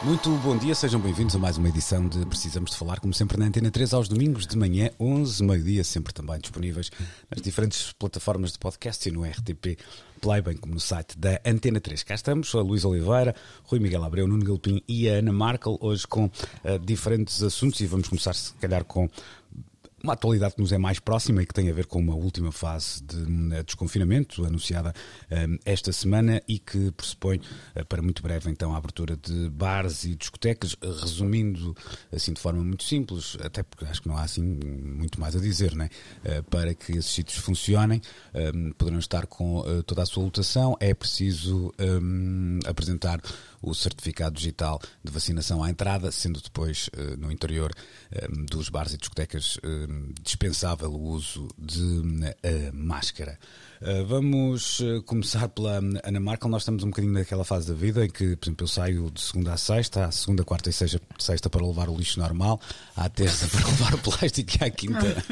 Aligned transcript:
Muito 0.00 0.30
bom 0.36 0.56
dia, 0.56 0.76
sejam 0.76 1.00
bem-vindos 1.00 1.34
a 1.34 1.40
mais 1.40 1.58
uma 1.58 1.68
edição 1.68 2.06
de 2.06 2.24
Precisamos 2.24 2.70
de 2.70 2.76
Falar, 2.76 3.00
como 3.00 3.12
sempre 3.12 3.36
na 3.36 3.46
Antena 3.46 3.68
3, 3.68 3.92
aos 3.92 4.08
domingos 4.08 4.46
de 4.46 4.56
manhã, 4.56 4.90
11, 4.98 5.42
meio-dia, 5.42 5.82
sempre 5.82 6.14
também 6.14 6.38
disponíveis 6.38 6.88
nas 7.28 7.42
diferentes 7.42 7.92
plataformas 7.92 8.52
de 8.52 8.60
podcast 8.60 9.08
e 9.08 9.12
no 9.12 9.24
RTP 9.24 9.76
Play, 10.20 10.40
bem 10.40 10.56
como 10.56 10.74
no 10.74 10.80
site 10.80 11.18
da 11.18 11.40
Antena 11.44 11.80
3. 11.80 12.04
Cá 12.04 12.14
estamos, 12.14 12.54
a 12.54 12.60
Luís 12.60 12.84
Oliveira, 12.84 13.34
Rui 13.64 13.80
Miguel 13.80 14.04
Abreu, 14.04 14.28
Nuno 14.28 14.44
Galpim 14.44 14.80
e 14.86 15.10
a 15.10 15.14
Ana 15.14 15.32
Markel, 15.32 15.76
hoje 15.80 16.06
com 16.06 16.26
uh, 16.26 16.78
diferentes 16.80 17.42
assuntos 17.42 17.80
e 17.80 17.86
vamos 17.86 18.08
começar 18.08 18.34
se 18.34 18.54
calhar 18.54 18.84
com 18.84 19.10
uma 20.02 20.12
atualidade 20.12 20.54
que 20.54 20.60
nos 20.60 20.72
é 20.72 20.78
mais 20.78 20.98
próxima 20.98 21.42
e 21.42 21.46
que 21.46 21.52
tem 21.52 21.68
a 21.68 21.72
ver 21.72 21.86
com 21.86 21.98
uma 21.98 22.14
última 22.14 22.52
fase 22.52 23.02
de 23.02 23.16
uh, 23.16 23.64
desconfinamento 23.64 24.44
anunciada 24.44 24.90
uh, 24.90 25.58
esta 25.64 25.92
semana 25.92 26.40
e 26.46 26.58
que 26.58 26.90
pressupõe 26.92 27.38
uh, 27.38 27.84
para 27.86 28.00
muito 28.00 28.22
breve 28.22 28.50
então 28.50 28.74
a 28.74 28.78
abertura 28.78 29.16
de 29.16 29.50
bares 29.50 30.04
e 30.04 30.14
discotecas, 30.14 30.76
resumindo 31.00 31.76
assim 32.12 32.32
de 32.32 32.40
forma 32.40 32.62
muito 32.62 32.84
simples, 32.84 33.36
até 33.42 33.62
porque 33.62 33.84
acho 33.84 34.02
que 34.02 34.08
não 34.08 34.16
há 34.16 34.22
assim 34.22 34.42
muito 34.42 35.20
mais 35.20 35.34
a 35.34 35.40
dizer, 35.40 35.74
né? 35.74 35.88
para 36.50 36.74
que 36.74 36.92
esses 36.92 37.10
sítios 37.10 37.38
funcionem, 37.38 38.00
um, 38.54 38.72
poderão 38.72 38.98
estar 38.98 39.26
com 39.26 39.62
toda 39.86 40.02
a 40.02 40.06
sua 40.06 40.24
lotação, 40.24 40.76
é 40.80 40.94
preciso 40.94 41.72
um, 41.78 42.58
apresentar 42.66 43.20
o 43.60 43.74
certificado 43.74 44.36
digital 44.36 44.80
de 45.02 45.10
vacinação 45.12 45.62
à 45.62 45.70
entrada, 45.70 46.10
sendo 46.12 46.40
depois 46.40 46.88
no 47.18 47.30
interior 47.32 47.72
um, 48.30 48.44
dos 48.44 48.68
bares 48.68 48.94
e 48.94 48.98
discotecas 48.98 49.58
dispensável 50.22 50.92
o 50.92 51.02
uso 51.02 51.48
de 51.58 52.02
máscara. 52.72 53.38
Uh, 53.80 54.04
vamos 54.04 54.80
uh, 54.80 55.00
começar 55.04 55.48
pela 55.48 55.76
Ana 56.02 56.18
Markel. 56.18 56.50
Nós 56.50 56.62
estamos 56.62 56.82
um 56.82 56.88
bocadinho 56.88 57.14
naquela 57.14 57.44
fase 57.44 57.68
da 57.68 57.74
vida 57.74 58.04
em 58.04 58.08
que, 58.10 58.34
por 58.36 58.46
exemplo, 58.46 58.64
eu 58.64 58.68
saio 58.68 59.10
de 59.10 59.20
segunda 59.20 59.52
a 59.52 59.56
sexta, 59.56 60.06
à 60.06 60.10
segunda, 60.10 60.42
quarta 60.42 60.68
e 60.68 60.72
sexta, 60.72 61.00
sexta 61.16 61.48
para 61.48 61.64
levar 61.64 61.88
o 61.88 61.96
lixo 61.96 62.18
normal, 62.18 62.60
à 62.96 63.08
terça 63.08 63.46
para 63.56 63.66
levar 63.68 63.94
o 63.94 63.98
plástico 63.98 64.50
e 64.60 64.64
à 64.64 64.70
quinta 64.70 65.24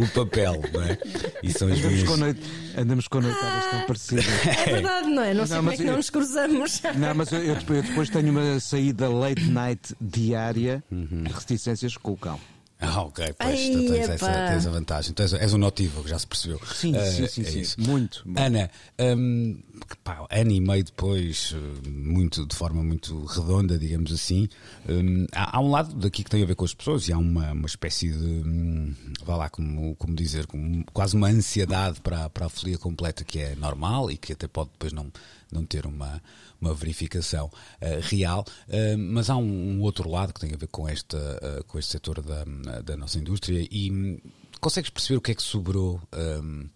o 0.00 0.08
papel. 0.14 0.62
Não 0.72 0.82
é? 0.82 0.98
E 1.42 1.52
são 1.52 1.66
as 1.66 1.78
andamos, 1.78 1.92
minhas... 1.92 2.08
com 2.08 2.16
noite, 2.16 2.40
andamos 2.76 3.08
com 3.08 3.20
noitadas 3.20 3.70
tão 3.70 3.86
parecidas. 3.86 4.26
É 4.68 4.72
verdade, 4.72 5.08
não 5.08 5.22
é? 5.22 5.34
Não 5.34 5.46
sei 5.46 5.56
não, 5.56 5.62
como 5.62 5.72
é 5.72 5.76
que 5.76 5.82
eu... 5.82 5.86
não 5.86 5.96
nos 5.96 6.10
cruzamos. 6.10 6.82
Não, 6.96 7.14
mas 7.14 7.32
eu, 7.32 7.42
eu, 7.42 7.56
depois, 7.56 7.78
eu 7.78 7.88
depois 7.88 8.10
tenho 8.10 8.30
uma 8.30 8.60
saída 8.60 9.08
late 9.08 9.44
night 9.48 9.96
diária, 10.00 10.84
uhum. 10.90 11.24
reticências 11.24 11.96
com 11.96 12.12
o 12.12 12.16
cão. 12.16 12.38
Ah, 12.80 13.02
ok, 13.02 13.34
pois 13.36 13.58
Ai, 13.58 13.66
então 13.66 13.86
tens, 13.88 14.08
essa, 14.08 14.32
tens 14.48 14.66
a 14.66 14.70
vantagem. 14.70 15.10
Então 15.10 15.24
és, 15.24 15.32
és 15.32 15.52
um 15.52 15.58
notívago, 15.58 16.06
já 16.06 16.16
se 16.16 16.26
percebeu. 16.26 16.60
Sim, 16.64 16.96
uh, 16.96 17.04
sim, 17.10 17.26
sim, 17.26 17.42
é 17.42 17.64
sim. 17.64 17.74
Muito, 17.82 18.22
muito, 18.24 18.40
Ana, 18.40 18.70
um, 19.00 19.58
pá, 20.04 20.24
ano 20.30 20.52
e 20.52 20.60
meio 20.60 20.84
depois, 20.84 21.56
eh, 21.56 21.88
muito, 21.88 22.46
de 22.46 22.54
forma 22.54 22.80
muito 22.84 23.24
redonda, 23.24 23.76
digamos 23.76 24.12
assim, 24.12 24.48
um, 24.88 25.26
há, 25.32 25.56
há, 25.56 25.60
um 25.60 25.70
lado 25.70 25.92
daqui 25.96 26.22
que 26.22 26.30
tem 26.30 26.40
a 26.40 26.46
ver 26.46 26.54
com 26.54 26.64
as 26.64 26.72
pessoas 26.72 27.08
e 27.08 27.12
há 27.12 27.18
uma, 27.18 27.50
uma 27.50 27.66
espécie 27.66 28.12
de, 28.12 28.24
um, 28.24 28.94
vá 29.24 29.34
lá, 29.34 29.50
como, 29.50 29.96
como 29.96 30.14
dizer, 30.14 30.46
como, 30.46 30.84
quase 30.92 31.16
uma 31.16 31.28
ansiedade 31.28 32.00
para, 32.00 32.30
para 32.30 32.46
a 32.46 32.48
folia 32.48 32.78
completa 32.78 33.24
que 33.24 33.40
é 33.40 33.56
normal 33.56 34.08
e 34.08 34.16
que 34.16 34.32
até 34.32 34.46
pode 34.46 34.70
depois 34.70 34.92
não, 34.92 35.10
não 35.50 35.64
ter 35.64 35.84
uma 35.84 36.22
uma 36.60 36.74
verificação 36.74 37.46
uh, 37.46 38.00
real, 38.02 38.44
uh, 38.68 38.98
mas 38.98 39.30
há 39.30 39.36
um, 39.36 39.76
um, 39.76 39.82
outro 39.82 40.08
lado 40.08 40.32
que 40.32 40.40
tem 40.40 40.52
a 40.52 40.56
ver 40.56 40.68
com, 40.68 40.88
esta, 40.88 41.18
uh, 41.18 41.64
com 41.64 41.78
este 41.78 41.92
setor 41.92 42.22
da, 42.22 42.44
da 42.82 42.96
nossa 42.96 43.18
indústria 43.18 43.66
e 43.70 43.90
um, 43.90 44.18
consegues 44.60 44.90
perceber 44.90 45.18
o 45.18 45.20
que 45.20 45.32
é 45.32 45.34
que 45.34 45.42
sobrou 45.42 46.00
um, 46.42 46.68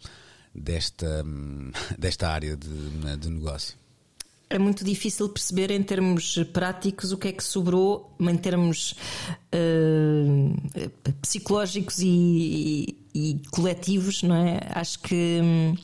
desta, 0.55 1.25
desta 1.99 2.29
área 2.29 2.57
de, 2.57 3.17
de 3.19 3.29
negócio? 3.29 3.83
é 4.53 4.59
muito 4.59 4.85
difícil 4.85 5.29
perceber 5.31 5.71
em 5.71 5.83
termos 5.83 6.39
práticos 6.53 7.11
o 7.11 7.17
que 7.17 7.29
é 7.29 7.33
que 7.33 7.43
sobrou 7.43 8.15
em 8.21 8.37
termos 8.37 8.95
uh, 9.55 11.13
psicológicos 11.23 12.01
e, 12.01 12.07
e, 13.15 13.31
e, 13.31 13.41
coletivos, 13.51 14.23
não 14.23 14.37
é? 14.37 14.61
Acho 14.75 14.99
que 14.99 15.41
hum, 15.43 15.75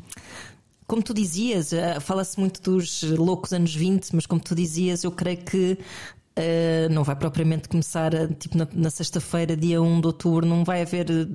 como 0.88 1.02
tu 1.02 1.12
dizias, 1.12 1.72
eh, 1.72 2.00
fala-se 2.00 2.40
muito 2.40 2.62
dos 2.62 3.02
loucos 3.02 3.52
anos 3.52 3.74
20, 3.74 4.16
mas 4.16 4.24
como 4.24 4.40
tu 4.40 4.54
dizias, 4.54 5.04
eu 5.04 5.12
creio 5.12 5.36
que 5.36 5.78
Uh, 6.38 6.88
não 6.92 7.02
vai 7.02 7.16
propriamente 7.16 7.68
começar 7.68 8.14
a, 8.14 8.28
tipo 8.28 8.56
na, 8.56 8.68
na 8.72 8.90
sexta-feira, 8.90 9.56
dia 9.56 9.82
1 9.82 10.00
de 10.00 10.06
outubro, 10.06 10.46
não 10.46 10.62
vai 10.62 10.82
haver 10.82 11.10
eh, 11.10 11.26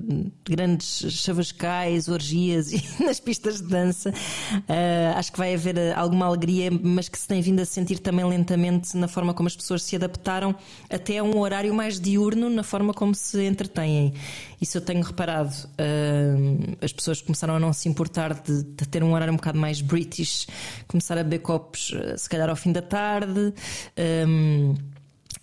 grandes 0.48 1.12
chavascais, 1.12 2.08
orgias 2.08 2.70
nas 2.98 3.20
pistas 3.20 3.60
de 3.60 3.68
dança. 3.68 4.08
Uh, 4.10 5.18
acho 5.18 5.30
que 5.30 5.36
vai 5.36 5.52
haver 5.52 5.76
alguma 5.94 6.24
alegria, 6.24 6.70
mas 6.70 7.10
que 7.10 7.18
se 7.18 7.28
tem 7.28 7.42
vindo 7.42 7.60
a 7.60 7.66
sentir 7.66 7.98
também 7.98 8.24
lentamente 8.24 8.96
na 8.96 9.06
forma 9.06 9.34
como 9.34 9.46
as 9.46 9.54
pessoas 9.54 9.82
se 9.82 9.94
adaptaram 9.94 10.54
até 10.88 11.18
a 11.18 11.22
um 11.22 11.38
horário 11.38 11.74
mais 11.74 12.00
diurno 12.00 12.48
na 12.48 12.62
forma 12.62 12.94
como 12.94 13.14
se 13.14 13.44
entretêm. 13.44 14.14
Isso 14.64 14.78
eu 14.78 14.80
tenho 14.80 15.02
reparado. 15.02 15.52
Uh, 15.78 16.74
as 16.80 16.90
pessoas 16.90 17.20
começaram 17.20 17.54
a 17.54 17.60
não 17.60 17.70
se 17.70 17.86
importar 17.86 18.32
de, 18.32 18.62
de, 18.62 18.88
ter 18.88 19.04
um 19.04 19.12
horário 19.12 19.30
um 19.30 19.36
bocado 19.36 19.58
mais 19.58 19.82
british, 19.82 20.46
começar 20.88 21.18
a 21.18 21.22
beber 21.22 21.40
copos, 21.40 21.92
se 22.16 22.28
calhar 22.30 22.48
ao 22.48 22.56
fim 22.56 22.72
da 22.72 22.80
tarde. 22.80 23.52
Um, 24.26 24.74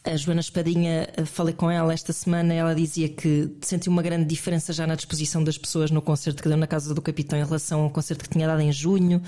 a 0.04 0.16
Joana 0.16 0.40
Espadinha, 0.40 1.08
eh, 1.16 1.26
falei 1.26 1.54
com 1.54 1.70
ela 1.70 1.94
esta 1.94 2.12
semana, 2.12 2.52
ela 2.52 2.74
dizia 2.74 3.08
que 3.08 3.56
sentiu 3.62 3.92
uma 3.92 4.02
grande 4.02 4.26
diferença 4.26 4.74
já 4.74 4.88
na 4.88 4.96
disposição 4.96 5.44
das 5.44 5.59
pessoas 5.59 5.92
no 5.92 6.02
concerto 6.02 6.42
que 6.42 6.50
deu 6.50 6.58
na 6.58 6.66
Casa 6.66 6.96
do 6.96 7.02
Capitão 7.03 7.38
em 7.38 7.46
relação 7.46 7.82
ao 7.82 7.90
concerto 7.92 8.24
que 8.24 8.30
tinha 8.32 8.48
dado 8.48 8.62
em 8.62 8.72
junho. 8.72 9.22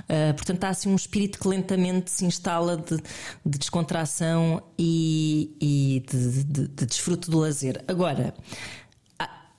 Uh, 0.00 0.34
portanto, 0.34 0.64
há 0.64 0.68
assim 0.68 0.90
um 0.90 0.96
espírito 0.96 1.38
que 1.38 1.48
lentamente 1.48 2.10
se 2.10 2.26
instala 2.26 2.76
de, 2.76 2.98
de 3.46 3.58
descontração 3.58 4.62
e, 4.78 5.56
e 5.58 6.04
de, 6.06 6.44
de, 6.44 6.68
de 6.68 6.86
desfruto 6.86 7.30
do 7.30 7.38
lazer. 7.38 7.82
Agora, 7.88 8.34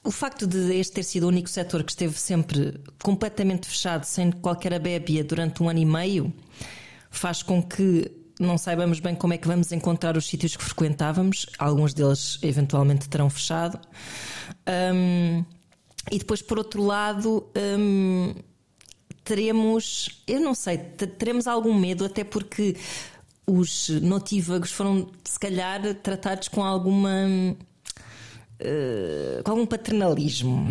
o 0.04 0.12
facto 0.12 0.48
de 0.48 0.74
este 0.76 0.94
ter 0.94 1.04
sido 1.04 1.24
o 1.26 1.28
único 1.28 1.50
setor 1.50 1.84
que 1.84 1.92
esteve 1.92 2.18
sempre 2.18 2.80
completamente 3.04 3.68
fechado, 3.68 4.06
sem 4.06 4.32
qualquer 4.32 4.74
abébia 4.74 5.24
durante 5.24 5.62
um 5.62 5.70
ano 5.70 5.80
e 5.80 5.86
meio, 5.86 6.34
faz 7.10 7.44
com 7.44 7.62
que 7.62 8.12
não 8.40 8.58
saibamos 8.58 9.02
bem 9.02 9.14
como 9.14 9.34
é 9.34 9.38
que 9.38 9.48
vamos 9.48 9.72
encontrar 9.72 10.16
os 10.16 10.26
sítios 10.26 10.56
que 10.56 10.64
frequentávamos, 10.64 11.46
alguns 11.58 11.94
deles 11.94 12.40
eventualmente 12.42 13.10
terão 13.10 13.30
fechado. 13.30 13.78
Um, 14.94 15.44
e 16.10 16.18
depois, 16.18 16.42
por 16.42 16.58
outro 16.58 16.82
lado, 16.82 17.46
um, 17.78 18.34
teremos, 19.26 20.24
eu 20.26 20.40
não 20.40 20.56
sei, 20.56 20.78
teremos 20.78 21.46
algum 21.48 21.74
medo, 21.74 22.06
até 22.06 22.24
porque 22.24 22.78
os 23.46 23.90
notívagos 23.90 24.72
foram, 24.72 25.10
se 25.24 25.40
calhar, 25.40 25.94
tratados 25.96 26.48
com 26.48 26.64
alguma. 26.64 27.10
Uh, 28.60 29.42
com 29.44 29.52
algum 29.52 29.66
paternalismo. 29.66 30.68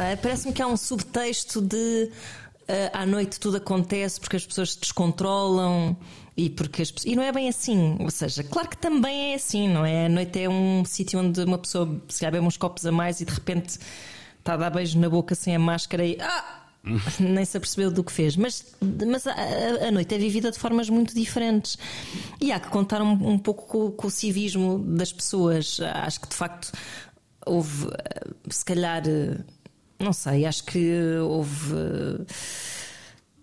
É? 0.00 0.14
Parece-me 0.14 0.52
que 0.52 0.62
há 0.62 0.66
um 0.66 0.76
subtexto 0.76 1.60
de 1.60 2.08
uh, 2.68 2.90
à 2.92 3.04
noite 3.04 3.40
tudo 3.40 3.56
acontece 3.56 4.20
porque 4.20 4.36
as 4.36 4.46
pessoas 4.46 4.72
se 4.72 4.80
descontrolam 4.80 5.96
e 6.36 6.50
porque 6.50 6.82
as. 6.82 6.92
E 7.04 7.16
não 7.16 7.22
é 7.22 7.32
bem 7.32 7.48
assim. 7.48 7.96
Ou 7.98 8.10
seja, 8.10 8.44
claro 8.44 8.68
que 8.68 8.76
também 8.76 9.32
é 9.32 9.34
assim, 9.34 9.68
não 9.68 9.84
é? 9.84 10.06
A 10.06 10.08
noite 10.08 10.38
é 10.38 10.48
um 10.48 10.84
sítio 10.84 11.18
onde 11.18 11.40
uma 11.42 11.58
pessoa 11.58 12.00
se 12.08 12.24
bebe 12.24 12.38
uns 12.38 12.56
copos 12.56 12.84
a 12.86 12.92
mais 12.92 13.20
e 13.20 13.24
de 13.24 13.32
repente 13.32 13.78
está 14.38 14.54
a 14.54 14.56
dar 14.56 14.70
beijo 14.70 14.98
na 14.98 15.08
boca 15.08 15.34
sem 15.34 15.56
a 15.56 15.58
máscara 15.58 16.04
e. 16.04 16.18
Ah! 16.20 16.62
nem 17.18 17.44
se 17.44 17.56
apercebeu 17.56 17.90
do 17.90 18.04
que 18.04 18.12
fez, 18.12 18.36
mas, 18.36 18.64
mas 18.80 19.26
a, 19.26 19.34
a, 19.88 19.90
noite 19.90 20.14
é 20.14 20.18
vivida 20.18 20.50
de 20.52 20.58
formas 20.58 20.88
muito 20.88 21.14
diferentes 21.14 21.76
e 22.40 22.52
há 22.52 22.60
que 22.60 22.68
contar 22.68 23.02
um, 23.02 23.12
um 23.12 23.38
pouco 23.38 23.66
com, 23.66 23.90
com, 23.90 24.06
o 24.06 24.10
civismo 24.10 24.78
das 24.78 25.12
pessoas. 25.12 25.80
Acho 25.80 26.20
que 26.20 26.28
de 26.28 26.36
facto 26.36 26.72
houve, 27.46 27.88
se 28.50 28.64
calhar, 28.64 29.02
não 29.98 30.12
sei, 30.12 30.44
acho 30.44 30.64
que 30.64 31.18
houve 31.20 31.74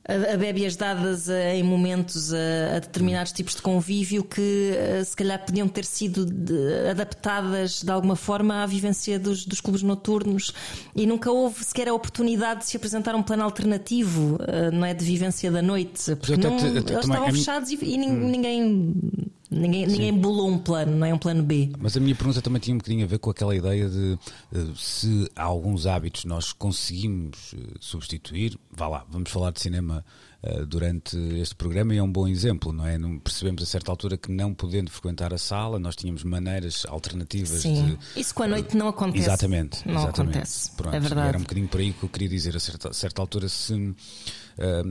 a, 0.07 0.35
bébias 0.35 0.75
dadas 0.75 1.29
a, 1.29 1.55
em 1.55 1.63
momentos 1.63 2.33
a, 2.33 2.75
a, 2.75 2.79
determinados 2.79 3.31
tipos 3.31 3.55
de 3.55 3.61
convívio 3.61 4.23
que 4.23 4.73
se 5.05 5.15
calhar 5.15 5.43
podiam 5.45 5.67
ter 5.67 5.85
sido 5.85 6.25
de, 6.25 6.89
adaptadas 6.89 7.81
de 7.81 7.91
alguma 7.91 8.15
forma 8.15 8.63
à 8.63 8.65
vivência 8.65 9.17
dos, 9.17 9.45
dos, 9.45 9.61
clubes 9.61 9.81
noturnos 9.81 10.53
e 10.93 11.07
nunca 11.07 11.31
houve 11.31 11.63
sequer 11.63 11.87
a 11.87 11.93
oportunidade 11.93 12.61
de 12.61 12.65
se 12.67 12.77
apresentar 12.77 13.15
um 13.15 13.23
plano 13.23 13.43
alternativo, 13.43 14.37
não 14.73 14.85
é? 14.85 14.93
De 14.93 15.05
vivência 15.05 15.49
da 15.49 15.61
noite, 15.61 16.15
porque 16.17 16.35
não, 16.35 16.57
eles 16.57 17.05
estavam 17.05 17.31
fechados 17.31 17.71
e, 17.71 17.79
e, 17.81 17.97
hum. 17.97 19.31
Ninguém 19.53 19.83
Ninguém, 19.83 19.87
ninguém 19.87 20.13
bolou 20.13 20.49
um 20.49 20.57
plano, 20.57 20.95
não 20.95 21.07
é 21.07 21.13
um 21.13 21.17
plano 21.17 21.43
B. 21.43 21.71
Mas 21.79 21.97
a 21.97 21.99
minha 21.99 22.15
pergunta 22.15 22.41
também 22.41 22.59
tinha 22.59 22.75
um 22.75 22.77
bocadinho 22.77 23.03
a 23.03 23.07
ver 23.07 23.19
com 23.19 23.29
aquela 23.29 23.55
ideia 23.55 23.89
de 23.89 24.17
eh, 24.53 24.65
se 24.75 25.29
há 25.35 25.43
alguns 25.43 25.87
hábitos 25.87 26.25
nós 26.25 26.51
conseguimos 26.53 27.53
eh, 27.57 27.75
substituir. 27.79 28.57
Vá 28.71 28.87
lá, 28.87 29.05
vamos 29.09 29.31
falar 29.31 29.51
de 29.51 29.61
cinema 29.61 30.05
eh, 30.43 30.65
durante 30.65 31.17
este 31.39 31.55
programa 31.55 31.93
e 31.93 31.97
é 31.97 32.03
um 32.03 32.11
bom 32.11 32.27
exemplo, 32.27 32.71
não 32.73 32.85
é? 32.85 32.97
Percebemos 33.23 33.63
a 33.63 33.65
certa 33.65 33.91
altura 33.91 34.17
que 34.17 34.31
não 34.31 34.53
podendo 34.53 34.91
frequentar 34.91 35.33
a 35.33 35.37
sala, 35.37 35.79
nós 35.79 35.95
tínhamos 35.95 36.23
maneiras 36.23 36.85
alternativas 36.89 37.61
Sim. 37.61 37.97
de. 38.13 38.19
Isso 38.19 38.35
com 38.35 38.43
a 38.43 38.47
noite 38.47 38.75
não 38.75 38.87
acontece. 38.87 39.25
Exatamente, 39.25 39.87
Não 39.87 39.95
exatamente. 39.95 40.37
acontece. 40.37 40.71
Pronto, 40.71 40.95
é 40.95 40.99
verdade. 40.99 41.29
Era 41.29 41.37
um 41.37 41.41
bocadinho 41.41 41.67
por 41.67 41.79
aí 41.79 41.93
que 41.93 42.03
eu 42.03 42.09
queria 42.09 42.29
dizer 42.29 42.55
a 42.55 42.59
certa, 42.59 42.93
certa 42.93 43.21
altura 43.21 43.47
se, 43.49 43.73
hum, 43.73 43.95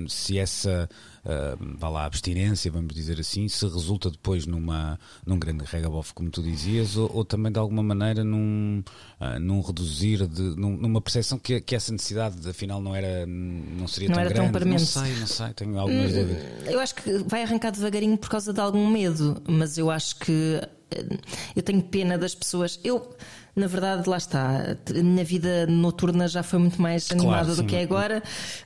se 0.08 0.38
essa 0.38 0.88
hum, 1.24 1.76
vá 1.78 1.88
lá, 1.88 2.04
abstinência, 2.04 2.70
vamos 2.70 2.94
dizer 2.94 3.18
assim, 3.20 3.48
se 3.48 3.64
resulta 3.66 4.10
depois 4.10 4.46
numa, 4.46 4.98
num 5.26 5.38
grande 5.38 5.64
regabof, 5.64 6.12
como 6.14 6.30
tu 6.30 6.42
dizias, 6.42 6.96
ou, 6.96 7.10
ou 7.14 7.24
também 7.24 7.50
de 7.52 7.58
alguma 7.58 7.82
maneira 7.82 8.24
num, 8.24 8.82
ah, 9.20 9.38
num 9.38 9.60
reduzir, 9.60 10.26
de, 10.26 10.42
num- 10.42 10.76
numa 10.76 11.00
percepção 11.00 11.38
que, 11.38 11.60
que 11.60 11.74
essa 11.74 11.92
necessidade 11.92 12.48
afinal 12.48 12.80
não 12.80 12.94
era 12.94 13.24
não 13.26 13.86
seria 13.88 14.08
Não 14.08 14.14
tão 14.16 14.24
era 14.24 14.34
tão 14.34 14.50
grande. 14.50 14.52
não 14.68 14.76
premente. 14.76 14.86
sei, 14.86 15.14
não 15.20 15.26
sei, 15.26 15.48
tenho 15.54 15.78
algumas 15.78 16.12
dúvidas. 16.12 16.42
Eu 16.66 16.80
acho 16.80 16.94
que 16.94 17.18
vai 17.26 17.42
arrancar 17.42 17.70
devagarinho 17.70 18.16
por 18.16 18.28
causa 18.28 18.52
de 18.52 18.60
algum 18.60 18.86
medo, 18.88 19.40
mas 19.48 19.78
eu 19.78 19.90
acho 19.90 20.16
que 20.16 20.60
eh, 20.90 21.18
eu 21.56 21.62
tenho 21.62 21.82
pena 21.82 22.18
das 22.18 22.34
pessoas. 22.34 22.78
Eu, 22.84 23.14
na 23.54 23.66
verdade, 23.66 24.08
lá 24.08 24.16
está, 24.16 24.76
a 24.88 25.02
minha 25.02 25.24
vida 25.24 25.66
noturna 25.66 26.26
já 26.26 26.42
foi 26.42 26.58
muito 26.58 26.80
mais 26.80 27.10
animada 27.10 27.54
sim. 27.54 27.62
do 27.62 27.68
que 27.68 27.76
é 27.76 27.82
agora, 27.82 28.22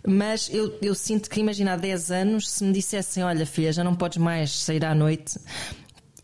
mas 0.06 0.48
eu, 0.52 0.78
eu 0.80 0.94
sinto 0.94 1.28
que, 1.28 1.40
imagina, 1.40 1.72
há 1.72 1.76
10 1.76 2.10
anos, 2.12 2.48
se 2.48 2.62
me 2.62 2.72
dissessem: 2.72 3.24
Olha, 3.24 3.44
filha, 3.44 3.72
já 3.72 3.82
não 3.82 3.96
podes 3.96 4.18
mais 4.18 4.52
sair 4.52 4.84
à 4.84 4.94
noite. 4.94 5.40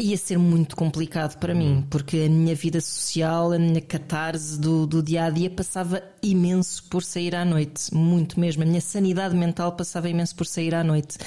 Ia 0.00 0.16
ser 0.16 0.38
muito 0.38 0.74
complicado 0.74 1.38
para 1.38 1.54
mim, 1.54 1.86
porque 1.90 2.24
a 2.26 2.28
minha 2.28 2.54
vida 2.54 2.80
social, 2.80 3.52
a 3.52 3.58
minha 3.58 3.80
catarse 3.80 4.58
do, 4.58 4.86
do 4.86 5.02
dia 5.02 5.24
a 5.24 5.30
dia 5.30 5.50
passava 5.50 6.02
imenso 6.22 6.84
por 6.84 7.04
sair 7.04 7.34
à 7.36 7.44
noite, 7.44 7.94
muito 7.94 8.40
mesmo. 8.40 8.62
A 8.62 8.66
minha 8.66 8.80
sanidade 8.80 9.36
mental 9.36 9.72
passava 9.72 10.08
imenso 10.08 10.34
por 10.34 10.46
sair 10.46 10.74
à 10.74 10.82
noite. 10.82 11.18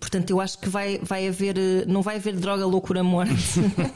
Portanto, 0.00 0.30
eu 0.30 0.40
acho 0.40 0.58
que 0.58 0.68
vai, 0.68 0.98
vai 1.02 1.28
haver, 1.28 1.56
eh, 1.58 1.84
não 1.86 2.02
vai 2.02 2.16
haver 2.16 2.36
droga, 2.36 2.64
loucura, 2.64 3.02
morte, 3.02 3.34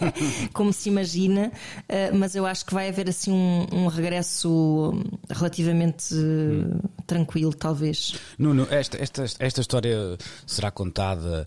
como 0.53 0.73
se 0.73 0.89
imagina, 0.89 1.53
eh, 1.89 2.11
mas 2.13 2.35
eu 2.35 2.45
acho 2.47 2.67
que 2.67 2.75
vai 2.75 2.89
haver 2.89 3.09
assim 3.09 3.33
um, 3.33 3.67
um 3.73 3.87
regresso 3.87 4.93
relativamente 5.31 6.15
eh, 6.15 6.89
tranquilo, 7.07 7.55
talvez. 7.55 8.15
Nuno, 8.39 8.67
esta, 8.71 9.01
esta, 9.03 9.25
esta 9.39 9.61
história 9.61 10.17
será 10.47 10.71
contada 10.71 11.45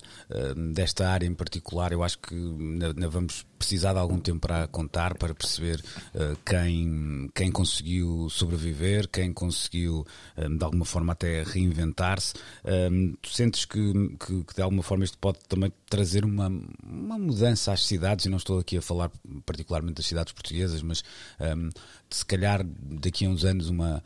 desta 0.72 1.08
área 1.08 1.26
em 1.26 1.34
particular. 1.34 1.92
Eu 1.92 2.02
acho 2.02 2.18
que 2.18 2.34
ainda 2.34 3.08
vamos 3.08 3.44
precisar 3.56 3.92
de 3.92 3.98
algum 3.98 4.18
tempo 4.18 4.40
para 4.40 4.66
contar, 4.68 5.16
para 5.16 5.34
perceber 5.34 5.82
eh, 6.14 6.36
quem, 6.44 7.30
quem 7.34 7.50
conseguiu 7.50 8.28
sobreviver, 8.30 9.08
quem 9.08 9.32
conseguiu 9.32 10.06
eh, 10.36 10.48
de 10.48 10.64
alguma 10.64 10.84
forma 10.84 11.12
até 11.12 11.42
reinventar-se. 11.42 12.34
Eh, 12.64 12.88
tu 13.20 13.30
sentes 13.30 13.64
que, 13.64 13.92
que, 14.18 14.44
que 14.44 14.54
de 14.54 14.62
alguma 14.62 14.82
forma 14.82 15.04
isto 15.04 15.18
pode 15.18 15.38
também 15.48 15.72
trazer 15.88 16.24
uma, 16.24 16.48
uma 16.82 17.18
mudança 17.18 17.72
às 17.72 17.84
cidades, 17.84 18.26
e 18.26 18.28
não 18.28 18.38
estou 18.38 18.58
aqui 18.58 18.76
a 18.76 18.82
falar 18.82 19.10
particularmente 19.44 19.96
das 19.96 20.06
cidades 20.06 20.32
portuguesas, 20.32 20.82
mas 20.82 21.02
eh, 21.40 21.54
se 22.10 22.24
calhar 22.24 22.64
daqui 22.64 23.26
a 23.26 23.28
uns 23.28 23.44
anos 23.44 23.68
uma 23.68 24.02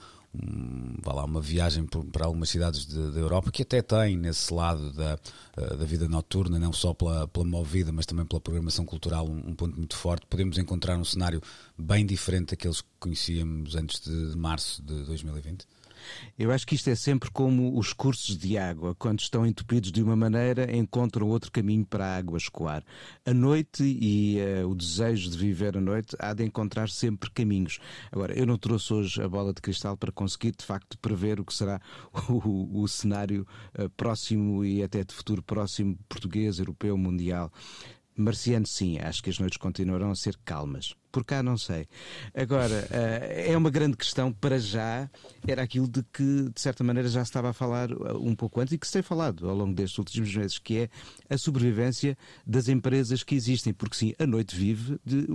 vá 1.03 1.13
lá, 1.13 1.25
uma 1.25 1.41
viagem 1.41 1.85
por- 1.85 2.05
para 2.05 2.25
algumas 2.27 2.49
cidades 2.51 2.87
de- 2.87 3.11
da 3.11 3.19
Europa 3.19 3.51
que 3.51 3.63
até 3.63 3.83
tem 3.83 4.17
nesse 4.17 4.53
lado 4.55 4.93
da, 4.93 5.19
eh, 5.57 5.77
da 5.77 5.85
vida 5.85 6.09
noturna, 6.09 6.59
não 6.59 6.73
só 6.73 6.95
pela, 6.95 7.27
pela 7.27 7.45
movida, 7.45 7.91
mas 7.91 8.07
também 8.07 8.25
pela 8.25 8.41
programação 8.41 8.85
cultural, 8.85 9.29
um, 9.29 9.51
um 9.51 9.55
ponto 9.55 9.77
muito 9.77 9.97
forte. 9.97 10.27
Podemos 10.27 10.57
encontrar 10.59 10.97
um 10.97 11.05
cenário 11.05 11.43
bem 11.77 12.07
diferente 12.07 12.51
daqueles 12.51 12.81
que 12.81 12.89
conhecíamos 13.01 13.75
antes 13.75 14.01
de 14.01 14.37
março 14.37 14.83
de 14.83 15.05
2020. 15.05 15.67
Eu 16.39 16.51
acho 16.51 16.67
que 16.67 16.75
isto 16.75 16.89
é 16.89 16.95
sempre 16.95 17.31
como 17.31 17.79
os 17.79 17.93
cursos 17.93 18.37
de 18.37 18.57
água. 18.57 18.95
Quando 18.95 19.21
estão 19.21 19.47
entupidos 19.47 19.93
de 19.93 20.03
uma 20.03 20.17
maneira, 20.17 20.75
encontram 20.75 21.29
outro 21.29 21.51
caminho 21.51 21.85
para 21.85 22.07
a 22.07 22.17
água 22.17 22.39
escoar. 22.39 22.83
A 23.25 23.35
noite 23.35 23.83
e 23.83 24.39
eh, 24.39 24.65
o 24.65 24.75
desejo 24.75 25.31
de 25.31 25.39
viver 25.39 25.77
a 25.77 25.81
noite 25.81 26.17
há 26.19 26.33
de 26.33 26.45
encontrar 26.45 26.89
sempre 26.89 27.31
caminhos. 27.31 27.79
Agora, 28.11 28.39
eu 28.39 28.47
não 28.47 28.57
trouxe 28.57 28.93
hoje 28.93 29.23
a 29.23 29.29
bola 29.29 29.53
de 29.53 29.61
cristal 29.61 29.97
para 29.97 30.13
conseguir, 30.13 30.53
de 30.57 30.65
facto, 30.65 30.99
prever 30.99 31.41
o 31.41 31.45
que 31.45 31.55
será 31.55 31.81
o, 32.29 32.83
o 32.83 32.89
cenário 32.89 33.47
eh, 33.75 33.89
próximo 33.97 34.65
e 34.65 34.83
até 34.83 35.05
de 35.05 35.15
futuro 35.15 35.43
próximo 35.43 35.99
português, 36.09 36.59
europeu, 36.59 36.97
mundial. 36.97 37.53
Marciano, 38.17 38.67
sim, 38.67 38.99
acho 38.99 39.23
que 39.23 39.31
as 39.31 39.39
noites 39.39 39.57
continuarão 39.57 40.11
a 40.11 40.15
ser 40.15 40.39
calmas. 40.45 40.95
Por 41.13 41.25
cá, 41.25 41.43
não 41.43 41.59
sei. 41.59 41.89
Agora, 42.33 42.87
eh, 42.91 43.47
é 43.49 43.57
uma 43.57 43.71
grande 43.71 43.97
questão. 43.97 44.33
Para 44.33 44.61
já, 44.61 45.11
era 45.47 45.63
aquilo 45.63 45.89
de 45.89 46.05
que, 46.05 46.49
de 46.55 46.61
certa 46.61 46.85
maneira, 46.85 47.09
já 47.09 47.25
se 47.25 47.31
estava 47.31 47.51
a 47.51 47.53
falar 47.53 47.91
eh, 47.91 47.95
um 48.15 48.35
pouco 48.35 48.61
antes 48.61 48.73
e 48.73 48.79
que 48.79 48.87
se 48.87 48.93
tem 48.93 49.03
falado 49.03 49.49
ao 49.49 49.57
longo 49.57 49.75
destes 49.75 49.99
últimos 49.99 50.33
meses, 50.35 50.59
que 50.59 50.79
é 50.79 50.89
a 51.29 51.37
sobrevivência 51.37 52.17
das 52.47 52.69
empresas 52.69 53.25
que 53.25 53.35
existem. 53.35 53.73
Porque, 53.73 53.97
sim, 53.97 54.15
a 54.21 54.27
noite 54.27 54.55
vive 54.55 55.01
de 55.05 55.27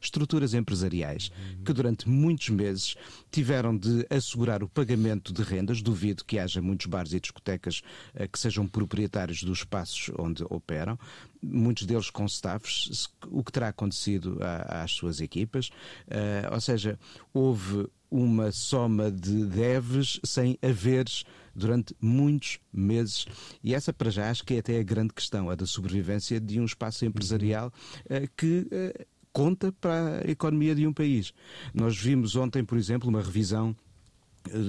estruturas 0.00 0.52
empresariais 0.52 1.32
que, 1.64 1.72
durante 1.72 2.06
muitos 2.06 2.50
meses, 2.50 2.94
tiveram 3.30 3.74
de 3.74 4.06
assegurar 4.10 4.62
o 4.62 4.68
pagamento 4.68 5.32
de 5.32 5.42
rendas. 5.42 5.80
Duvido 5.80 6.26
que 6.26 6.38
haja 6.38 6.60
muitos 6.60 6.84
bares 6.86 7.14
e 7.14 7.20
discotecas 7.20 7.80
eh, 8.14 8.28
que 8.28 8.38
sejam 8.38 8.68
proprietários 8.68 9.42
dos 9.42 9.60
espaços 9.60 10.10
onde 10.18 10.44
operam. 10.50 10.98
Muitos 11.42 11.86
deles 11.86 12.10
com 12.10 12.26
staffs, 12.26 13.08
o 13.28 13.42
que 13.42 13.50
terá 13.50 13.68
acontecido 13.68 14.38
às 14.68 14.92
suas 14.92 15.21
equipas. 15.22 15.70
Eh, 16.08 16.48
ou 16.52 16.60
seja, 16.60 16.98
houve 17.32 17.86
uma 18.10 18.52
soma 18.52 19.10
de 19.10 19.46
deves 19.46 20.20
sem 20.24 20.58
haveres 20.62 21.24
durante 21.54 21.94
muitos 22.00 22.58
meses. 22.72 23.26
E 23.64 23.74
essa, 23.74 23.92
para 23.92 24.10
já, 24.10 24.30
acho 24.30 24.44
que 24.44 24.54
é 24.54 24.58
até 24.58 24.78
a 24.78 24.82
grande 24.82 25.14
questão, 25.14 25.48
a 25.48 25.54
da 25.54 25.64
sobrevivência 25.66 26.38
de 26.40 26.60
um 26.60 26.64
espaço 26.64 27.04
empresarial 27.04 27.72
eh, 28.08 28.28
que. 28.36 28.66
eh, 28.70 29.06
Conta 29.34 29.72
para 29.72 30.20
a 30.28 30.30
economia 30.30 30.74
de 30.74 30.86
um 30.86 30.92
país. 30.92 31.32
Nós 31.72 31.96
vimos 31.96 32.36
ontem, 32.36 32.62
por 32.62 32.76
exemplo, 32.76 33.08
uma 33.08 33.22
revisão 33.22 33.74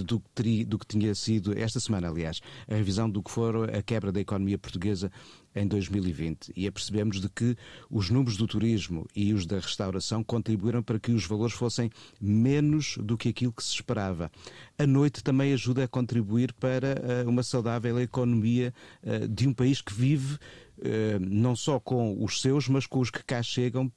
do 0.05 0.21
que, 0.21 0.29
teria- 0.33 0.65
do 0.65 0.79
que 0.79 0.85
tinha 0.87 1.13
sido, 1.13 1.51
esta 1.59 1.81
semana, 1.81 2.07
aliás, 2.07 2.39
a 2.69 2.73
revisão 2.75 3.09
do 3.09 3.21
que 3.21 3.29
for 3.29 3.69
a 3.75 3.81
quebra 3.81 4.09
da 4.09 4.21
economia 4.21 4.57
portuguesa 4.57 5.11
em 5.55 5.67
2020. 5.67 6.51
E 6.55 6.67
apercebemos 6.67 7.21
de 7.21 7.29
que 7.29 7.55
os 7.89 8.09
números 8.09 8.37
do 8.37 8.47
turismo 8.47 9.07
e 9.15 9.33
os 9.33 9.45
da 9.45 9.59
restauração 9.59 10.23
contribuíram 10.23 10.81
para 10.81 10.99
que 10.99 11.11
os 11.11 11.25
valores 11.25 11.53
fossem 11.53 11.89
menos 12.19 12.97
do 12.97 13.17
que 13.17 13.29
aquilo 13.29 13.53
que 13.53 13.63
se 13.63 13.73
esperava. 13.73 14.31
A 14.77 14.87
noite 14.87 15.23
também 15.23 15.53
ajuda 15.53 15.83
a 15.83 15.87
contribuir 15.87 16.53
para 16.53 16.87
eh, 16.87 17.23
uma 17.25 17.43
saudável 17.43 17.99
economia 17.99 18.73
eh, 19.03 19.27
de 19.27 19.47
um 19.47 19.53
país 19.53 19.81
que 19.81 19.93
vive 19.93 20.37
eh, 20.81 21.19
não 21.19 21.55
só 21.55 21.79
com 21.79 22.23
os 22.23 22.41
seus, 22.41 22.67
mas 22.67 22.85
com 22.85 22.99
os 22.99 23.09
que 23.09 23.23
cá 23.23 23.41
chegam 23.41 23.91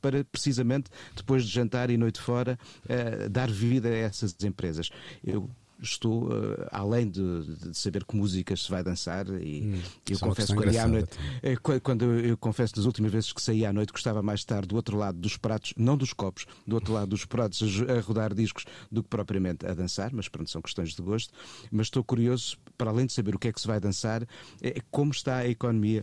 para 0.00 0.24
precisamente 0.24 0.90
depois 1.14 1.44
de 1.44 1.52
jantar 1.52 1.90
e 1.90 1.96
noite 1.96 2.20
fora 2.20 2.58
eh, 2.88 3.28
dar 3.28 3.50
vida 3.50 3.88
a 3.88 3.96
essas 3.96 4.36
empresas. 4.44 4.90
Eu 5.24 5.50
estou 5.80 6.28
eh, 6.32 6.68
além 6.72 7.08
de, 7.10 7.44
de 7.70 7.74
saber 7.76 8.04
que 8.04 8.16
músicas 8.16 8.62
se 8.62 8.70
vai 8.70 8.82
dançar 8.82 9.26
e 9.28 9.62
eu 10.10 10.14
isso 10.14 10.24
é 10.24 10.28
confesso 10.28 10.54
quando 10.54 10.72
ia 10.74 10.82
à 10.82 10.88
noite 10.88 11.18
eh, 11.42 11.56
qu- 11.56 11.80
quando 11.80 12.02
eu, 12.04 12.20
eu 12.20 12.36
confesso 12.38 12.74
das 12.74 12.84
últimas 12.86 13.12
vezes 13.12 13.32
que 13.32 13.42
saí 13.42 13.64
à 13.66 13.72
noite 13.72 13.92
gostava 13.92 14.22
mais 14.22 14.40
de 14.40 14.44
estar 14.44 14.64
do 14.64 14.74
outro 14.76 14.96
lado 14.96 15.18
dos 15.18 15.36
pratos, 15.36 15.74
não 15.76 15.96
dos 15.96 16.12
copos, 16.12 16.46
do 16.66 16.74
outro 16.76 16.92
lado 16.94 17.08
dos 17.08 17.24
pratos 17.24 17.62
a, 17.88 17.92
a 17.98 18.00
rodar 18.00 18.34
discos 18.34 18.64
do 18.90 19.02
que 19.02 19.08
propriamente 19.08 19.66
a 19.66 19.74
dançar, 19.74 20.12
mas 20.12 20.28
pronto, 20.28 20.50
são 20.50 20.62
questões 20.62 20.94
de 20.94 21.02
gosto. 21.02 21.32
Mas 21.70 21.88
estou 21.88 22.02
curioso, 22.02 22.56
para 22.78 22.90
além 22.90 23.06
de 23.06 23.12
saber 23.12 23.34
o 23.34 23.38
que 23.38 23.48
é 23.48 23.52
que 23.52 23.60
se 23.60 23.66
vai 23.66 23.78
dançar, 23.80 24.26
é 24.62 24.80
como 24.90 25.10
está 25.12 25.36
a 25.38 25.48
economia 25.48 26.02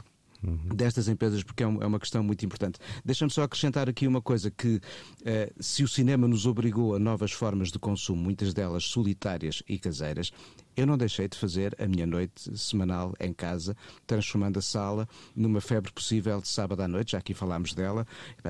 destas 0.73 1.07
empresas, 1.07 1.43
porque 1.43 1.63
é, 1.63 1.65
é 1.65 1.85
uma 1.85 1.99
questão 1.99 2.23
muito 2.23 2.45
importante. 2.45 2.79
Deixa-me 3.03 3.31
só 3.31 3.43
acrescentar 3.43 3.89
aqui 3.89 4.07
uma 4.07 4.21
coisa: 4.21 4.51
que 4.51 4.79
eh, 5.25 5.51
se 5.59 5.83
o 5.83 5.87
cinema 5.87 6.27
nos 6.27 6.45
obrigou 6.45 6.95
a 6.95 6.99
novas 6.99 7.31
formas 7.31 7.71
de 7.71 7.79
consumo, 7.79 8.21
muitas 8.21 8.53
delas 8.53 8.85
solitárias 8.85 9.63
e 9.67 9.77
caseiras, 9.77 10.31
eu 10.75 10.85
não 10.87 10.97
deixei 10.97 11.27
de 11.27 11.37
fazer 11.37 11.75
a 11.79 11.87
minha 11.87 12.05
noite 12.07 12.55
semanal 12.57 13.13
em 13.19 13.33
casa, 13.33 13.75
transformando 14.07 14.59
a 14.59 14.61
sala 14.61 15.07
numa 15.35 15.61
febre 15.61 15.91
possível 15.91 16.41
de 16.41 16.47
sábado 16.47 16.81
à 16.81 16.87
noite, 16.87 17.11
já 17.13 17.17
aqui 17.19 17.33
falámos 17.33 17.73
dela. 17.73 18.05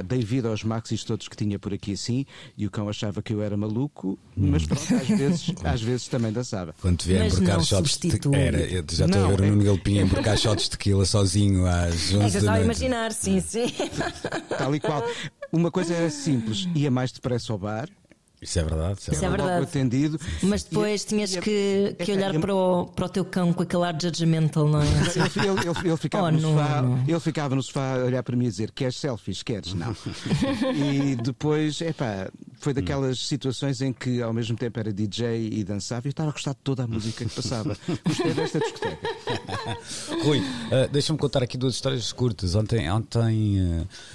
Dei 0.06 0.20
vida 0.24 0.48
aos 0.50 0.63
maxis 0.63 1.03
todos 1.03 1.27
que 1.27 1.36
tinha 1.36 1.58
por 1.60 1.74
aqui 1.74 1.94
assim, 1.94 2.25
e 2.58 2.65
o 2.65 2.72
cão 2.72 2.88
achava 2.89 3.22
que 3.22 3.34
eu 3.34 3.42
era 3.42 3.56
maluco, 3.58 4.18
mas 4.36 4.65
pronto, 4.65 4.96
às 4.96 5.08
vezes, 5.08 5.51
às 5.63 5.82
vezes 5.82 6.08
também 6.08 6.32
dançava. 6.32 6.74
Quando 6.82 6.98
te 6.98 7.08
vier 7.08 7.24
Mas 7.24 7.34
emborcar 7.34 7.58
não 7.58 7.63
shots 7.63 7.98
de. 7.98 8.12
Era, 8.36 8.60
eu 8.62 8.84
já 8.92 9.06
estou 9.06 9.08
Não, 9.22 9.25
a 9.25 9.30
ver 9.36 9.42
o 9.42 9.46
é- 9.46 9.50
Nuno 9.50 9.63
Galpim 9.63 9.98
emborcar 10.00 10.38
shots 10.38 10.65
de 10.65 10.72
tequila 10.72 11.06
sozinho 11.06 11.65
às 11.65 12.13
11 12.13 12.15
É 12.15 12.20
da 12.20 12.27
estava 12.27 12.42
a 12.48 12.51
noite. 12.51 12.63
imaginar, 12.65 13.12
sim, 13.12 13.39
sim. 13.39 13.65
Tal 14.58 14.75
e 14.75 14.80
qual. 14.80 15.03
Uma 15.51 15.70
coisa 15.70 15.94
era 15.94 16.10
simples, 16.10 16.68
ia 16.74 16.89
mais 16.89 17.12
depressa 17.12 17.53
ao 17.53 17.60
bar. 17.60 17.88
Isso 18.43 18.59
é 18.59 18.63
verdade. 18.63 19.00
Isso 19.00 19.12
é 19.12 19.13
Isso 19.15 19.25
é 19.25 19.29
verdade. 19.29 19.63
Atendido. 19.65 20.19
Mas 20.43 20.63
depois 20.63 21.03
tinhas 21.05 21.35
que, 21.38 21.95
que 22.03 22.12
olhar 22.12 22.39
para 22.39 22.53
o, 22.55 22.85
para 22.88 23.05
o 23.05 23.09
teu 23.09 23.25
cão 23.25 23.51
com 23.53 23.63
aquele 23.63 23.83
ar 23.83 23.97
judgmental, 24.01 24.67
não 24.67 24.81
é? 24.81 24.85
Ele, 24.85 25.50
ele- 25.50 25.69
ele- 25.69 25.88
ele 25.89 25.97
ficava 25.97 26.27
Oh, 26.27 26.31
no 26.31 26.39
não, 26.41 26.50
sofá, 26.57 26.81
não. 26.81 27.03
ele 27.07 27.19
ficava 27.19 27.55
no 27.55 27.63
sofá 27.63 27.95
a 27.95 28.05
olhar 28.05 28.23
para 28.23 28.35
mim 28.35 28.45
e 28.45 28.50
dizer: 28.50 28.71
Queres 28.71 28.95
selfies? 28.97 29.41
Queres? 29.43 29.73
Não. 29.73 29.95
e 30.75 31.15
depois, 31.15 31.79
epá, 31.81 32.29
foi 32.63 32.74
daquelas 32.74 33.20
situações 33.20 33.82
em 33.82 33.91
que 33.91 34.22
ao 34.22 34.32
mesmo 34.32 34.55
tempo 34.55 34.79
era 34.79 34.93
DJ 34.93 35.50
e 35.51 35.63
dançava 35.65 36.08
e 36.08 36.10
eu 36.10 36.12
estava 36.12 36.29
a 36.29 36.32
gostar 36.32 36.51
de 36.51 36.60
toda 36.63 36.84
a 36.84 36.88
música 36.88 37.25
que 37.25 37.36
passava. 37.36 37.77
Gostei 38.08 38.34
desta 38.34 38.60
discoteca. 38.60 39.10
Rui, 40.24 40.41
eh, 40.72 40.88
deixa-me 40.88 41.20
contar 41.20 41.43
aqui 41.43 41.58
duas 41.58 41.74
histórias 41.75 42.13
curtas. 42.13 42.55
Ontem, 42.55 42.89
ontem 42.89 43.60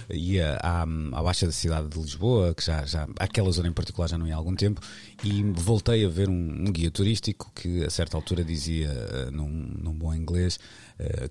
eh, 0.09 0.17
ia 0.17 0.59
à, 0.63 0.83
à 0.83 1.23
Baixa 1.23 1.45
da 1.45 1.53
cidade 1.53 1.89
de 1.89 1.99
Lisboa, 1.99 2.55
que 2.55 2.65
já, 2.65 2.87
já 2.87 3.07
aquela 3.19 3.51
zona 3.53 3.69
em 3.69 3.73
particular 3.73 4.09
já 4.09 4.17
não 4.17 4.27
ia 4.27 4.35
há 4.35 4.39
algum 4.39 4.55
tempo, 4.55 4.81
e 5.23 5.43
voltei 5.43 6.07
a 6.07 6.09
ver 6.09 6.31
um, 6.31 6.33
um 6.33 6.73
guia 6.73 6.91
turístico 6.91 7.53
que 7.55 7.85
a 7.85 7.91
certa 7.91 8.17
altura 8.17 8.43
dizia, 8.43 8.89
eh, 8.89 9.31
num, 9.31 9.49
num 9.49 9.93
bom 9.93 10.15
inglês, 10.15 10.59